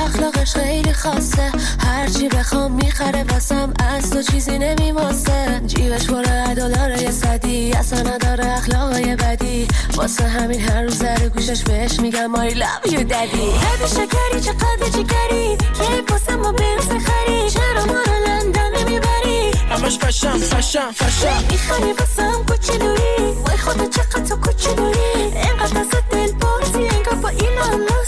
اخلاقش 0.08 0.52
خیلی 0.52 0.92
خاصه. 0.92 1.52
هرچی 1.86 2.28
بخوام 2.28 2.72
می‌خره 2.72 3.24
واسم 3.24 3.74
از 3.78 4.10
تو 4.10 4.22
چیزی 4.22 4.58
نمیماسه. 4.58 5.60
جیبش 5.66 6.06
پر 6.06 6.22
دلار 6.54 7.02
یه 7.02 7.10
صدی 7.10 7.72
اصلا 7.72 8.10
نداره 8.10 8.46
اخلاقای 8.46 9.16
بدی. 9.16 9.68
واسه 9.96 10.24
همین 10.24 10.60
هر 10.60 10.82
روز 10.82 10.98
در 10.98 11.28
گوشش 11.28 11.62
بهش 11.62 12.00
میگم 12.00 12.34
I 12.36 12.50
love 12.50 12.90
you 12.90 12.98
daddy. 12.98 13.64
هر 13.64 13.86
شکری 13.86 14.40
چقدر 14.40 14.88
جگری 14.92 15.56
کی 15.56 16.02
واسه 16.10 16.36
ما 16.36 16.52
بنز 16.52 16.88
خری؟ 16.88 17.50
چرا 17.50 17.84
ما 17.86 18.00
رو 18.06 18.26
لندن 18.26 18.70
نمی‌بری؟ 18.80 19.50
همش 19.70 19.98
فشم 19.98 20.38
فشم 20.38 20.90
فشم 20.92 21.44
می‌خوای 21.50 21.92
واسم 21.92 22.44
کوچولویی 22.48 23.32
وای 23.46 23.56
خدا 23.56 23.86
چقدر 23.86 24.24
تو 24.28 24.36
کوچولویی 24.36 25.20
اینقدر 25.22 25.80
از 25.80 25.88
دل 26.10 26.32
بازی 26.32 26.88
انگار 26.96 27.14
با 27.22 27.28
ایلان 27.28 27.80
ماسک 27.80 28.07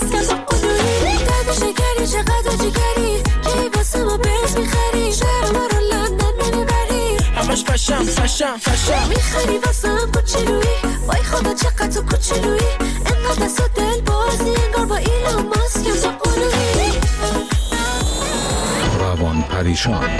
فشم 7.80 8.04
فشم 8.04 8.56
فشم. 8.56 9.08
می‌خری 9.08 9.58
واسم 9.58 10.10
کوچولویی؟ 10.14 10.80
وای 11.06 11.22
خدا 11.22 11.54
چقدر 11.54 11.86
تو 11.86 12.02
کوچولویی؟ 12.02 12.60
اینقدر 12.80 13.44
از 13.44 13.56
دل 13.74 14.00
بازی 14.00 14.50
انگار 14.66 14.86
با 14.86 14.96
ایلان 14.96 15.46
ماسک 15.46 16.04
با 16.04 16.10
قلویی 16.10 17.00
روان 19.00 19.42
پریشان. 19.42 20.10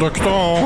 دکتر 0.00 0.60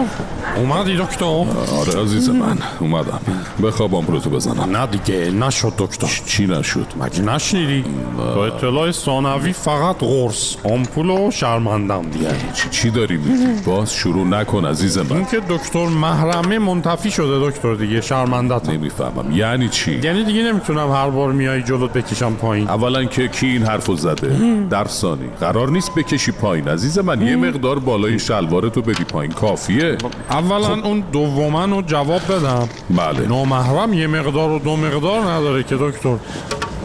اومدی 0.57 0.97
دکتر 0.97 1.25
آره 1.25 2.03
عزیز 2.03 2.31
من 2.31 2.59
اومدم 2.81 3.21
بخوابم 3.63 4.07
رو 4.07 4.19
تو 4.19 4.31
بزنم 4.31 4.77
نه 4.77 4.87
دیگه 4.87 5.31
نشد 5.31 5.73
دکتر 5.79 6.21
چی 6.27 6.47
نشد 6.47 6.87
مگه 7.01 7.21
نشنیدی 7.23 7.85
با 8.17 8.47
اطلاع 8.47 8.91
ثانوی 8.91 9.53
فقط 9.53 9.97
قرص 9.97 10.57
آمپول 10.65 11.11
و 11.11 11.31
شرمندم 11.31 12.03
دیگه 12.03 12.29
چی, 12.55 12.69
چی 12.71 12.91
داری 12.91 13.17
میگی 13.17 13.63
باز 13.67 13.95
شروع 13.95 14.27
نکن 14.27 14.65
عزیز 14.65 14.99
من 14.99 15.17
این 15.17 15.27
که 15.27 15.41
دکتر 15.49 15.87
محرمه 15.87 16.59
منتفی 16.59 17.11
شده 17.11 17.51
دکتر 17.51 17.75
دیگه 17.75 18.01
شرمندت 18.01 18.69
نمی‌فهمم 18.69 19.33
یعنی 19.37 19.69
چی 19.69 20.01
یعنی 20.03 20.25
دیگه 20.25 20.43
نمی‌تونم 20.43 20.93
هر 20.93 21.11
بار 21.11 21.33
میای 21.33 21.63
جلوت 21.63 21.93
بکشم 21.93 22.35
پایین 22.35 22.69
اولا 22.69 23.05
که 23.05 23.29
کی 23.29 23.47
این 23.47 23.63
حرفو 23.63 23.97
زده 23.97 24.37
در 24.71 24.85
ثانی 24.89 25.29
قرار 25.41 25.71
نیست 25.71 25.95
بکشی 25.95 26.33
پایین 26.33 26.69
عزیز 26.69 26.99
من 26.99 27.27
یه 27.27 27.37
مقدار 27.37 27.79
بالای 27.79 28.19
شلوار 28.19 28.69
تو 28.69 28.83
بدی 28.83 29.05
پایین. 29.13 29.33
کافیه. 29.33 29.97
اولا 30.31 30.75
اون 30.83 31.01
دومن 31.13 31.71
رو 31.71 31.83
جواب 31.83 32.23
بدم. 32.29 32.69
بله. 32.91 33.29
نامحرم 33.29 33.93
یه 33.93 34.07
مقدار 34.07 34.51
و 34.51 34.59
دو 34.59 34.77
مقدار 34.77 35.21
نداره 35.21 35.63
که 35.63 35.77
دکتر. 35.81 36.17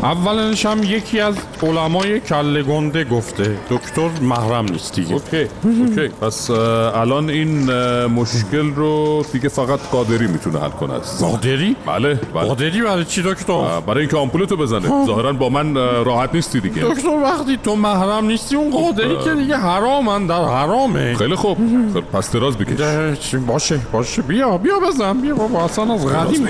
اولش 0.04 0.66
هم 0.66 0.84
یکی 0.84 1.20
از 1.20 1.36
علمای 1.64 2.20
کله 2.20 2.64
گنده 2.64 3.04
گفته 3.04 3.58
دکتر 3.70 4.10
محرم 4.22 4.66
نیست 4.66 4.96
دیگه. 4.96 5.14
اوکی 5.14 5.48
اوکی. 5.64 6.08
پس 6.08 6.50
الان 6.50 7.30
این 7.30 7.74
مشکل 8.06 8.76
رو 8.76 9.26
دیگه 9.34 9.50
فقط 9.50 9.80
قادری 9.92 10.28
می‌تونه 10.28 10.60
حل 10.60 10.70
کنه. 10.70 10.94
قادری؟ 11.20 11.76
بله 11.86 12.20
بله. 12.34 12.48
قادری 12.48 12.82
برای 12.82 13.06
چی 13.06 13.22
دکتر؟ 13.22 13.80
برای 13.88 14.00
اینکه 14.00 14.18
آمپولتو 14.18 14.58
بزنه. 14.58 15.06
ظاهرا 15.06 15.34
با 15.34 15.50
من 15.50 15.76
راحت 16.06 16.36
نیستی 16.36 16.60
دیگه. 16.60 16.82
دکتر 16.82 17.10
وقتی 17.24 17.58
تو 17.64 17.76
محرم 17.76 18.26
نیستی 18.26 18.56
اون 18.56 18.72
قادری 18.72 19.18
که 19.24 19.34
دیگه 19.34 19.58
حرامن 19.58 20.28
در 20.28 20.44
حرامه. 20.44 21.16
خیلی 21.16 21.36
خوب. 21.36 21.58
خب، 21.94 22.00
پس 22.00 22.32
دراز 22.32 22.58
بکش. 22.58 23.36
باشه 23.36 23.80
باشه. 23.92 24.22
بیا 24.22 24.58
بیا 24.58 24.80
بزن 24.80 25.22
بیا 25.22 25.36
بابا. 25.36 25.64
اصلا 25.66 25.94
از 25.94 26.06
قدیم. 26.06 26.48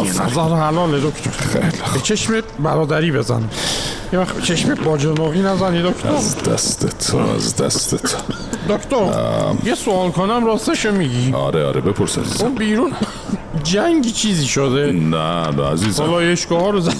نظر 0.00 0.40
حلاله 0.40 1.00
دکتر. 1.00 1.30
به 1.94 2.00
چشم 2.02 2.32
برادری 2.86 3.12
بزن. 3.12 3.42
یه 4.12 4.18
وقت 4.18 4.42
چشم 4.42 4.74
باجنوقی 4.74 5.40
نزنی 5.40 5.82
دکتر. 5.82 6.08
از 6.08 6.42
دستت 6.42 7.14
از 7.14 7.56
دستت. 7.56 8.14
دکتر 8.68 9.12
یه 9.64 9.74
سوال 9.74 10.10
کنم 10.10 10.46
راستشو 10.46 10.92
میگی. 10.92 11.32
آره 11.32 11.66
آره 11.66 11.80
بپرس 11.80 12.18
عزیزم. 12.18 12.44
اون 12.46 12.54
بیرون 12.54 12.92
جنگی 13.62 14.10
چیزی 14.10 14.46
شده؟ 14.46 14.92
نه 14.92 15.50
نه 15.50 15.72
عزیزم. 15.72 16.04
سلایشگاه 16.04 16.60
ها 16.60 16.70
رو 16.70 16.80
زد. 16.80 16.92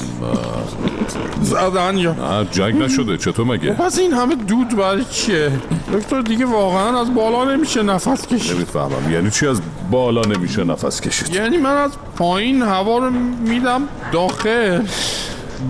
زدن 1.43 1.99
یا 1.99 2.13
نه 2.13 2.47
جنگ 2.51 2.83
نشده. 2.83 3.17
چطور 3.17 3.47
مگه؟ 3.47 3.73
پس 3.73 3.99
این 3.99 4.13
همه 4.13 4.35
دود 4.35 4.77
برای 4.77 5.05
چیه؟ 5.11 5.53
دکتر 5.93 6.21
دیگه 6.21 6.47
واقعا 6.47 7.01
از 7.01 7.15
بالا 7.15 7.55
نمیشه 7.55 7.83
نفس 7.83 8.27
کشید. 8.27 8.57
نمی‌فهمم. 8.57 9.13
یعنی 9.13 9.31
چی 9.31 9.47
از 9.47 9.61
بالا 9.91 10.23
نمیشه 10.23 10.65
نفس 10.65 11.01
کشید؟ 11.01 11.35
یعنی 11.35 11.57
من 11.57 11.77
از 11.77 11.91
پایین 12.17 12.63
هوا 12.63 12.99
رو 12.99 13.11
میدم 13.47 13.83
داخل. 14.13 14.83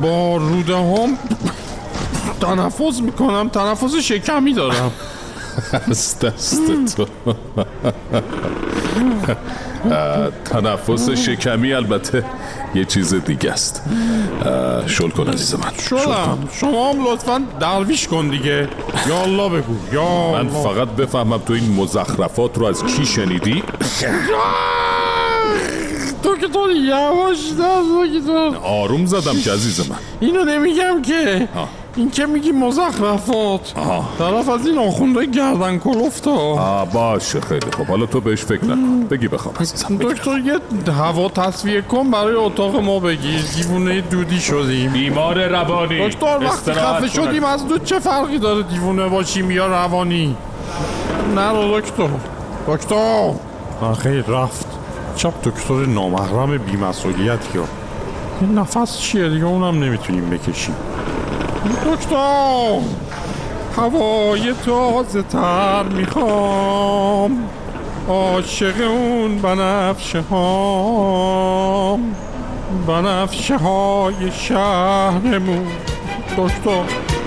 با 0.02 0.36
روده 0.36 0.76
هم 0.76 1.18
تنفس 2.40 3.00
می‌کنم 3.00 3.48
تنفس 3.48 3.94
شکمی 3.94 4.52
دارم. 4.54 4.92
از 5.90 6.18
دست 6.18 6.96
تو. 6.96 7.06
تنفس 10.44 11.10
شکمی 11.10 11.72
البته 11.72 12.24
یه 12.74 12.84
چیز 12.84 13.14
دیگه 13.14 13.50
است. 13.52 13.82
شل 14.86 15.08
کن 15.10 15.28
عزیز 15.28 15.54
من 15.54 15.60
شل 15.78 15.96
شدم 15.98 16.04
کن. 16.06 16.48
شما 16.52 16.90
هم 16.92 17.04
لطفا 17.04 17.42
درویش 17.60 18.08
کن 18.08 18.28
دیگه. 18.28 18.68
یا 19.08 19.20
الله 19.22 19.48
بگو. 19.48 19.74
یا 19.92 20.32
من. 20.32 20.48
فقط 20.48 20.88
بفهمم 20.88 21.38
تو 21.38 21.52
این 21.52 21.74
مزخرفات 21.74 22.58
رو 22.58 22.64
از 22.64 22.84
کی 22.84 23.06
شنیدی؟ 23.06 23.62
تو 26.22 26.36
که 26.36 26.48
تو 26.48 26.70
یواش 26.70 27.38
نه 27.58 28.20
تو. 28.26 28.58
آروم 28.64 29.06
زدم 29.06 29.40
که 29.44 29.52
عزیز 29.52 29.90
من 29.90 29.96
اینو 30.20 30.44
نمیگم 30.44 31.02
که. 31.02 31.48
آه. 31.56 31.68
این 31.96 32.10
که 32.10 32.26
میگی 32.26 32.52
مزخرفات 32.52 33.72
آها. 33.76 34.04
طرف 34.18 34.48
از 34.48 34.66
این 34.66 34.78
آخونده 34.78 35.26
گردن 35.26 35.78
کلفت 35.78 36.26
ها 36.26 36.32
آه 36.32 36.92
باشه 36.92 37.40
خیلی 37.40 37.70
خوب. 37.76 37.86
حالا 37.86 38.06
تو 38.06 38.20
بهش 38.20 38.44
فکر 38.44 38.64
نکن. 38.64 39.06
بگی 39.10 39.28
بخوام 39.28 39.54
عزیزم. 39.60 39.96
دکتر 39.96 40.38
یه 40.38 40.92
هوا 40.92 41.28
تصویه 41.28 41.82
کن 41.82 42.10
برای 42.10 42.34
اتاق 42.34 42.76
ما 42.76 43.00
بگیر 43.00 43.42
دیوونه 43.56 44.00
دودی 44.00 44.40
شدیم. 44.40 44.92
بیمار 44.92 45.46
روانی. 45.46 46.08
دکتر 46.08 46.38
وقتی 46.40 46.72
خفه. 46.72 47.08
شدیم 47.08 47.44
از 47.44 47.68
دود 47.68 47.84
چه 47.84 47.98
فرقی 47.98 48.38
داره 48.38 48.62
دیوونه 48.62 49.08
باشیم 49.08 49.50
یا 49.50 49.66
روانی؟ 49.66 50.36
نرو 51.34 51.80
دکتر. 51.80 52.08
دکتر. 52.68 53.30
نه 53.82 53.94
خیلی 53.94 54.24
رفت. 54.28 54.66
چپ 55.20 55.32
دکتر 55.44 55.86
نامحرم 55.86 56.58
بیمسئولیت 56.58 57.54
یا؟ 57.54 57.64
این 58.40 58.58
نفس 58.58 58.98
چیه 58.98 59.28
دیگه؟ 59.28 59.44
اونم 59.44 59.84
نمی‌تونیم 59.84 60.30
بکشیم. 60.30 60.74
دکتر! 61.86 62.78
هوای 63.76 64.54
تازه 64.66 65.22
تر 65.22 65.82
می‌خوام. 65.82 67.38
عاشق 68.08 68.74
اون 68.90 69.38
بنفشه 69.38 70.20
ها. 70.20 71.98
بنفشه 72.86 73.56
های 73.56 74.32
شهرمون. 74.32 75.66
دکتر! 76.36 77.19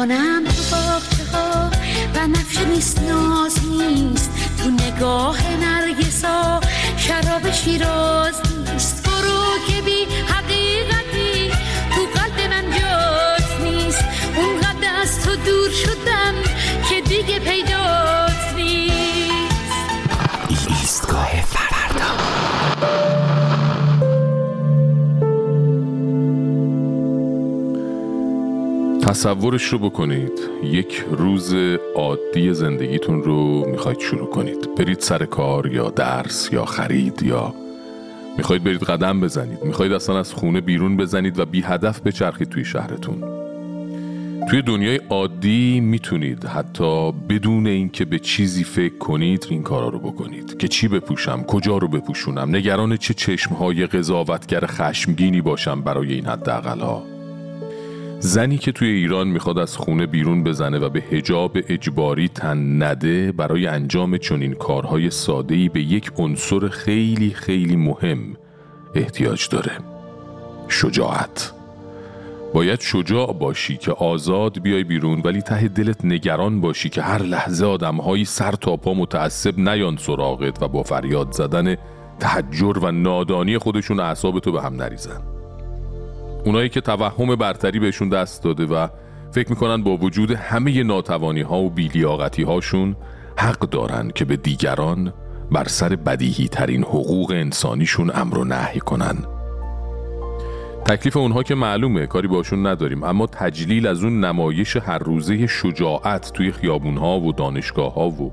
کنم 0.00 0.44
تو 0.44 0.62
باغچه 0.76 1.24
ها 1.32 1.70
بنفشه 2.14 2.64
نیست 2.64 2.98
ناز 3.02 3.58
نیست. 3.64 4.30
تو 4.58 4.70
نگاه 4.70 5.56
نرگسا 5.56 6.60
شراب 6.96 7.50
شیراز 7.50 8.49
تصورش 29.20 29.64
رو 29.64 29.78
بکنید. 29.78 30.32
یک 30.62 31.04
روز 31.10 31.54
عادی 31.94 32.54
زندگیتون 32.54 33.22
رو 33.22 33.68
می‌خواید 33.70 34.00
شروع 34.00 34.30
کنید. 34.30 34.74
برید 34.74 35.00
سر 35.00 35.24
کار 35.24 35.72
یا 35.72 35.90
درس 35.90 36.48
یا 36.52 36.64
خرید 36.64 37.22
یا 37.22 37.54
می‌خواید 38.36 38.64
برید 38.64 38.82
قدم 38.82 39.20
بزنید. 39.20 39.64
می‌خواید 39.64 39.92
اصلا 39.92 40.18
از 40.18 40.32
خونه 40.32 40.60
بیرون 40.60 40.96
بزنید 40.96 41.38
و 41.38 41.44
بی 41.44 41.62
هدف 41.62 42.00
بچرخید 42.00 42.48
توی 42.48 42.64
شهرتون. 42.64 43.24
توی 44.50 44.62
دنیای 44.62 45.00
عادی 45.10 45.80
می‌تونید 45.80 46.44
حتی 46.44 47.12
بدون 47.12 47.66
اینکه 47.66 48.04
به 48.04 48.18
چیزی 48.18 48.64
فکر 48.64 48.98
کنید 48.98 49.46
این 49.50 49.62
کارا 49.62 49.88
رو 49.88 49.98
بکنید. 49.98 50.58
که 50.58 50.68
چی 50.68 50.88
بپوشم؟ 50.88 51.42
کجا 51.42 51.78
رو 51.78 51.88
بپوشونم؟ 51.88 52.56
نگران 52.56 52.96
چه 52.96 53.14
چشمهای 53.14 53.86
قضاوتگر 53.86 54.66
خشمگینی 54.66 55.40
باشم 55.40 55.82
برای 55.82 56.14
این 56.14 56.26
حداقلها؟ 56.26 57.19
زنی 58.22 58.58
که 58.58 58.72
توی 58.72 58.88
ایران 58.88 59.28
می‌خواد 59.28 59.58
از 59.58 59.76
خونه 59.76 60.06
بیرون 60.06 60.44
بزنه 60.44 60.78
و 60.78 60.88
به 60.88 61.00
هجاب 61.00 61.58
اجباری 61.68 62.28
تن 62.28 62.82
نده 62.82 63.32
برای 63.32 63.66
انجام 63.66 64.18
چنین 64.18 64.54
کارهای 64.54 65.10
ساده‌ای 65.10 65.68
به 65.68 65.80
یک 65.80 66.10
عنصر 66.16 66.68
خیلی 66.68 67.30
خیلی 67.30 67.76
مهم 67.76 68.36
احتیاج 68.94 69.48
داره. 69.48 69.72
شجاعت. 70.68 71.52
باید 72.54 72.80
شجاع 72.80 73.32
باشی 73.32 73.76
که 73.76 73.92
آزاد 73.92 74.62
بیای 74.62 74.84
بیرون 74.84 75.20
ولی 75.24 75.42
ته 75.42 75.68
دلت 75.68 76.04
نگران 76.04 76.60
باشی 76.60 76.88
که 76.88 77.02
هر 77.02 77.22
لحظه 77.22 77.66
آدمهایی 77.66 78.24
سر 78.24 78.52
تا 78.52 78.76
پا 78.76 78.94
متعصب 78.94 79.58
نیان 79.58 79.96
سراغت 79.96 80.62
و 80.62 80.68
با 80.68 80.82
فریاد 80.82 81.32
زدن 81.32 81.76
تحجر 82.20 82.78
و 82.78 82.92
نادانی 82.92 83.58
خودشون 83.58 84.00
اعصاب 84.00 84.38
تو 84.38 84.52
به 84.52 84.62
هم 84.62 84.74
نریزن. 84.74 85.39
اونایی 86.44 86.68
که 86.68 86.80
توهم 86.80 87.36
برتری 87.36 87.78
بهشون 87.78 88.08
دست 88.08 88.44
داده 88.44 88.66
و 88.66 88.88
فکر 89.32 89.50
می‌کنن 89.50 89.82
با 89.82 89.96
وجود 89.96 90.30
همه 90.30 90.82
ناتوانی 90.82 91.40
ها 91.40 91.58
و 91.58 91.70
بیلیاقتی 91.70 92.42
هاشون 92.42 92.96
حق 93.36 93.58
دارن 93.58 94.10
که 94.14 94.24
به 94.24 94.36
دیگران 94.36 95.12
بر 95.52 95.68
سر 95.68 95.88
بدیهی 95.88 96.48
ترین 96.48 96.84
حقوق 96.84 97.30
انسانیشون 97.30 98.10
امر 98.14 98.38
و 98.38 98.44
نهی 98.44 98.80
کنن. 98.80 99.16
تکلیف 100.84 101.16
اونها 101.16 101.42
که 101.42 101.54
معلومه 101.54 102.06
کاری 102.06 102.28
باشون 102.28 102.66
نداریم. 102.66 103.02
اما 103.02 103.26
تجلیل 103.26 103.86
از 103.86 104.04
اون 104.04 104.24
نمایش 104.24 104.76
هر 104.76 104.98
روزه 104.98 105.46
شجاعت 105.46 106.32
توی 106.32 106.52
خیابون 106.52 106.96
ها 106.96 107.20
و 107.20 107.32
دانشگاه 107.32 107.94
ها 107.94 108.08
و 108.08 108.32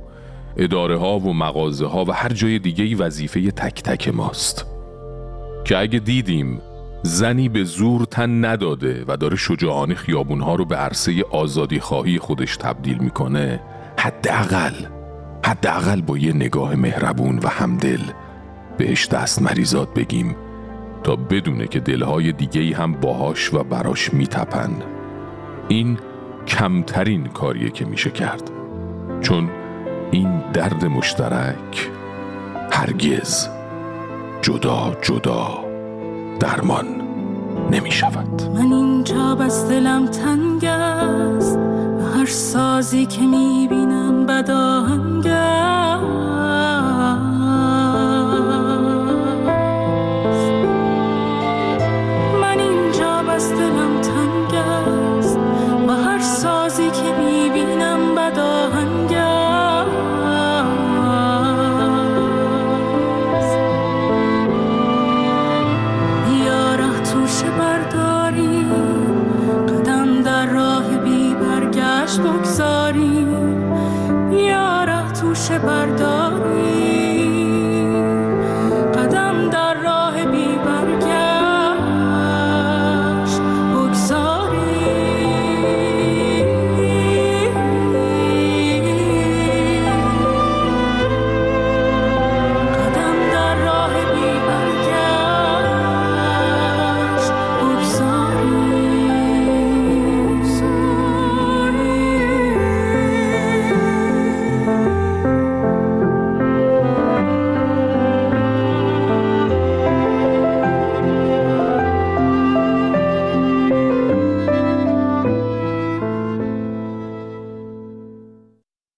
اداره 0.58 0.97
ها 0.97 1.20
و 1.20 1.34
مغازه 1.34 1.86
ها 1.86 2.05
و 2.05 2.12
هر 2.12 2.30
جای 2.30 2.60
دیگه 2.60 2.84
ای 2.84 2.95
وظیفه 2.95 3.51
تک 3.51 3.84
تک 3.84 4.08
ماست. 4.08 4.66
که 5.66 5.78
اگه 5.78 5.99
دیدیم 5.99 6.62
زنی 7.04 7.50
به 7.50 7.64
زور 7.64 8.06
تن 8.06 8.45
نداده 8.45 9.06
و 9.08 9.18
داره 9.18 9.36
شجاعانه 9.36 9.95
خیابونها 9.95 10.56
رو 10.56 10.66
به 10.66 10.76
عرصه 10.76 11.26
آزادی 11.32 11.80
خواهی 11.80 12.20
خودش 12.20 12.58
تبدیل 12.58 12.98
می‌کنه 12.98 13.62
حداقل 13.98 14.74
حداقل 15.45 16.02
با 16.02 16.18
یه 16.18 16.34
نگاه 16.34 16.76
مهربون 16.76 17.39
و 17.43 17.48
همدل 17.48 18.02
بهش 18.78 19.08
دست 19.08 19.41
مریزاد 19.41 19.93
بگیم 19.93 20.36
تا 21.04 21.16
بدونه 21.16 21.68
که 21.68 21.80
دلهای 21.80 22.32
دیگه 22.32 22.78
هم 22.78 22.91
باهاش 22.91 23.54
و 23.54 23.64
براش 23.64 24.14
میتپن. 24.14 24.72
این 25.68 25.98
کمترین 26.48 27.26
کاریه 27.26 27.70
که 27.70 27.86
میشه 27.86 28.10
کرد. 28.10 28.52
چون 29.22 29.50
این 30.12 30.41
درد 30.54 30.86
مشترک 30.86 31.89
هرگز 32.72 33.48
جدا 34.41 34.98
جدا. 35.02 35.66
درمان 36.40 36.86
نمی 37.72 37.92
شود 37.92 38.42
من 38.56 38.74
اینجا 38.74 39.36
بس 39.36 39.70
دلم 39.70 40.08
تنگ 40.08 40.66
است 40.66 41.58
هر 42.16 42.26
سازی 42.26 43.06
که 43.06 43.22
می 43.22 43.68
بینم 43.70 44.26
بداهنگ 44.26 45.28
است. 45.28 46.37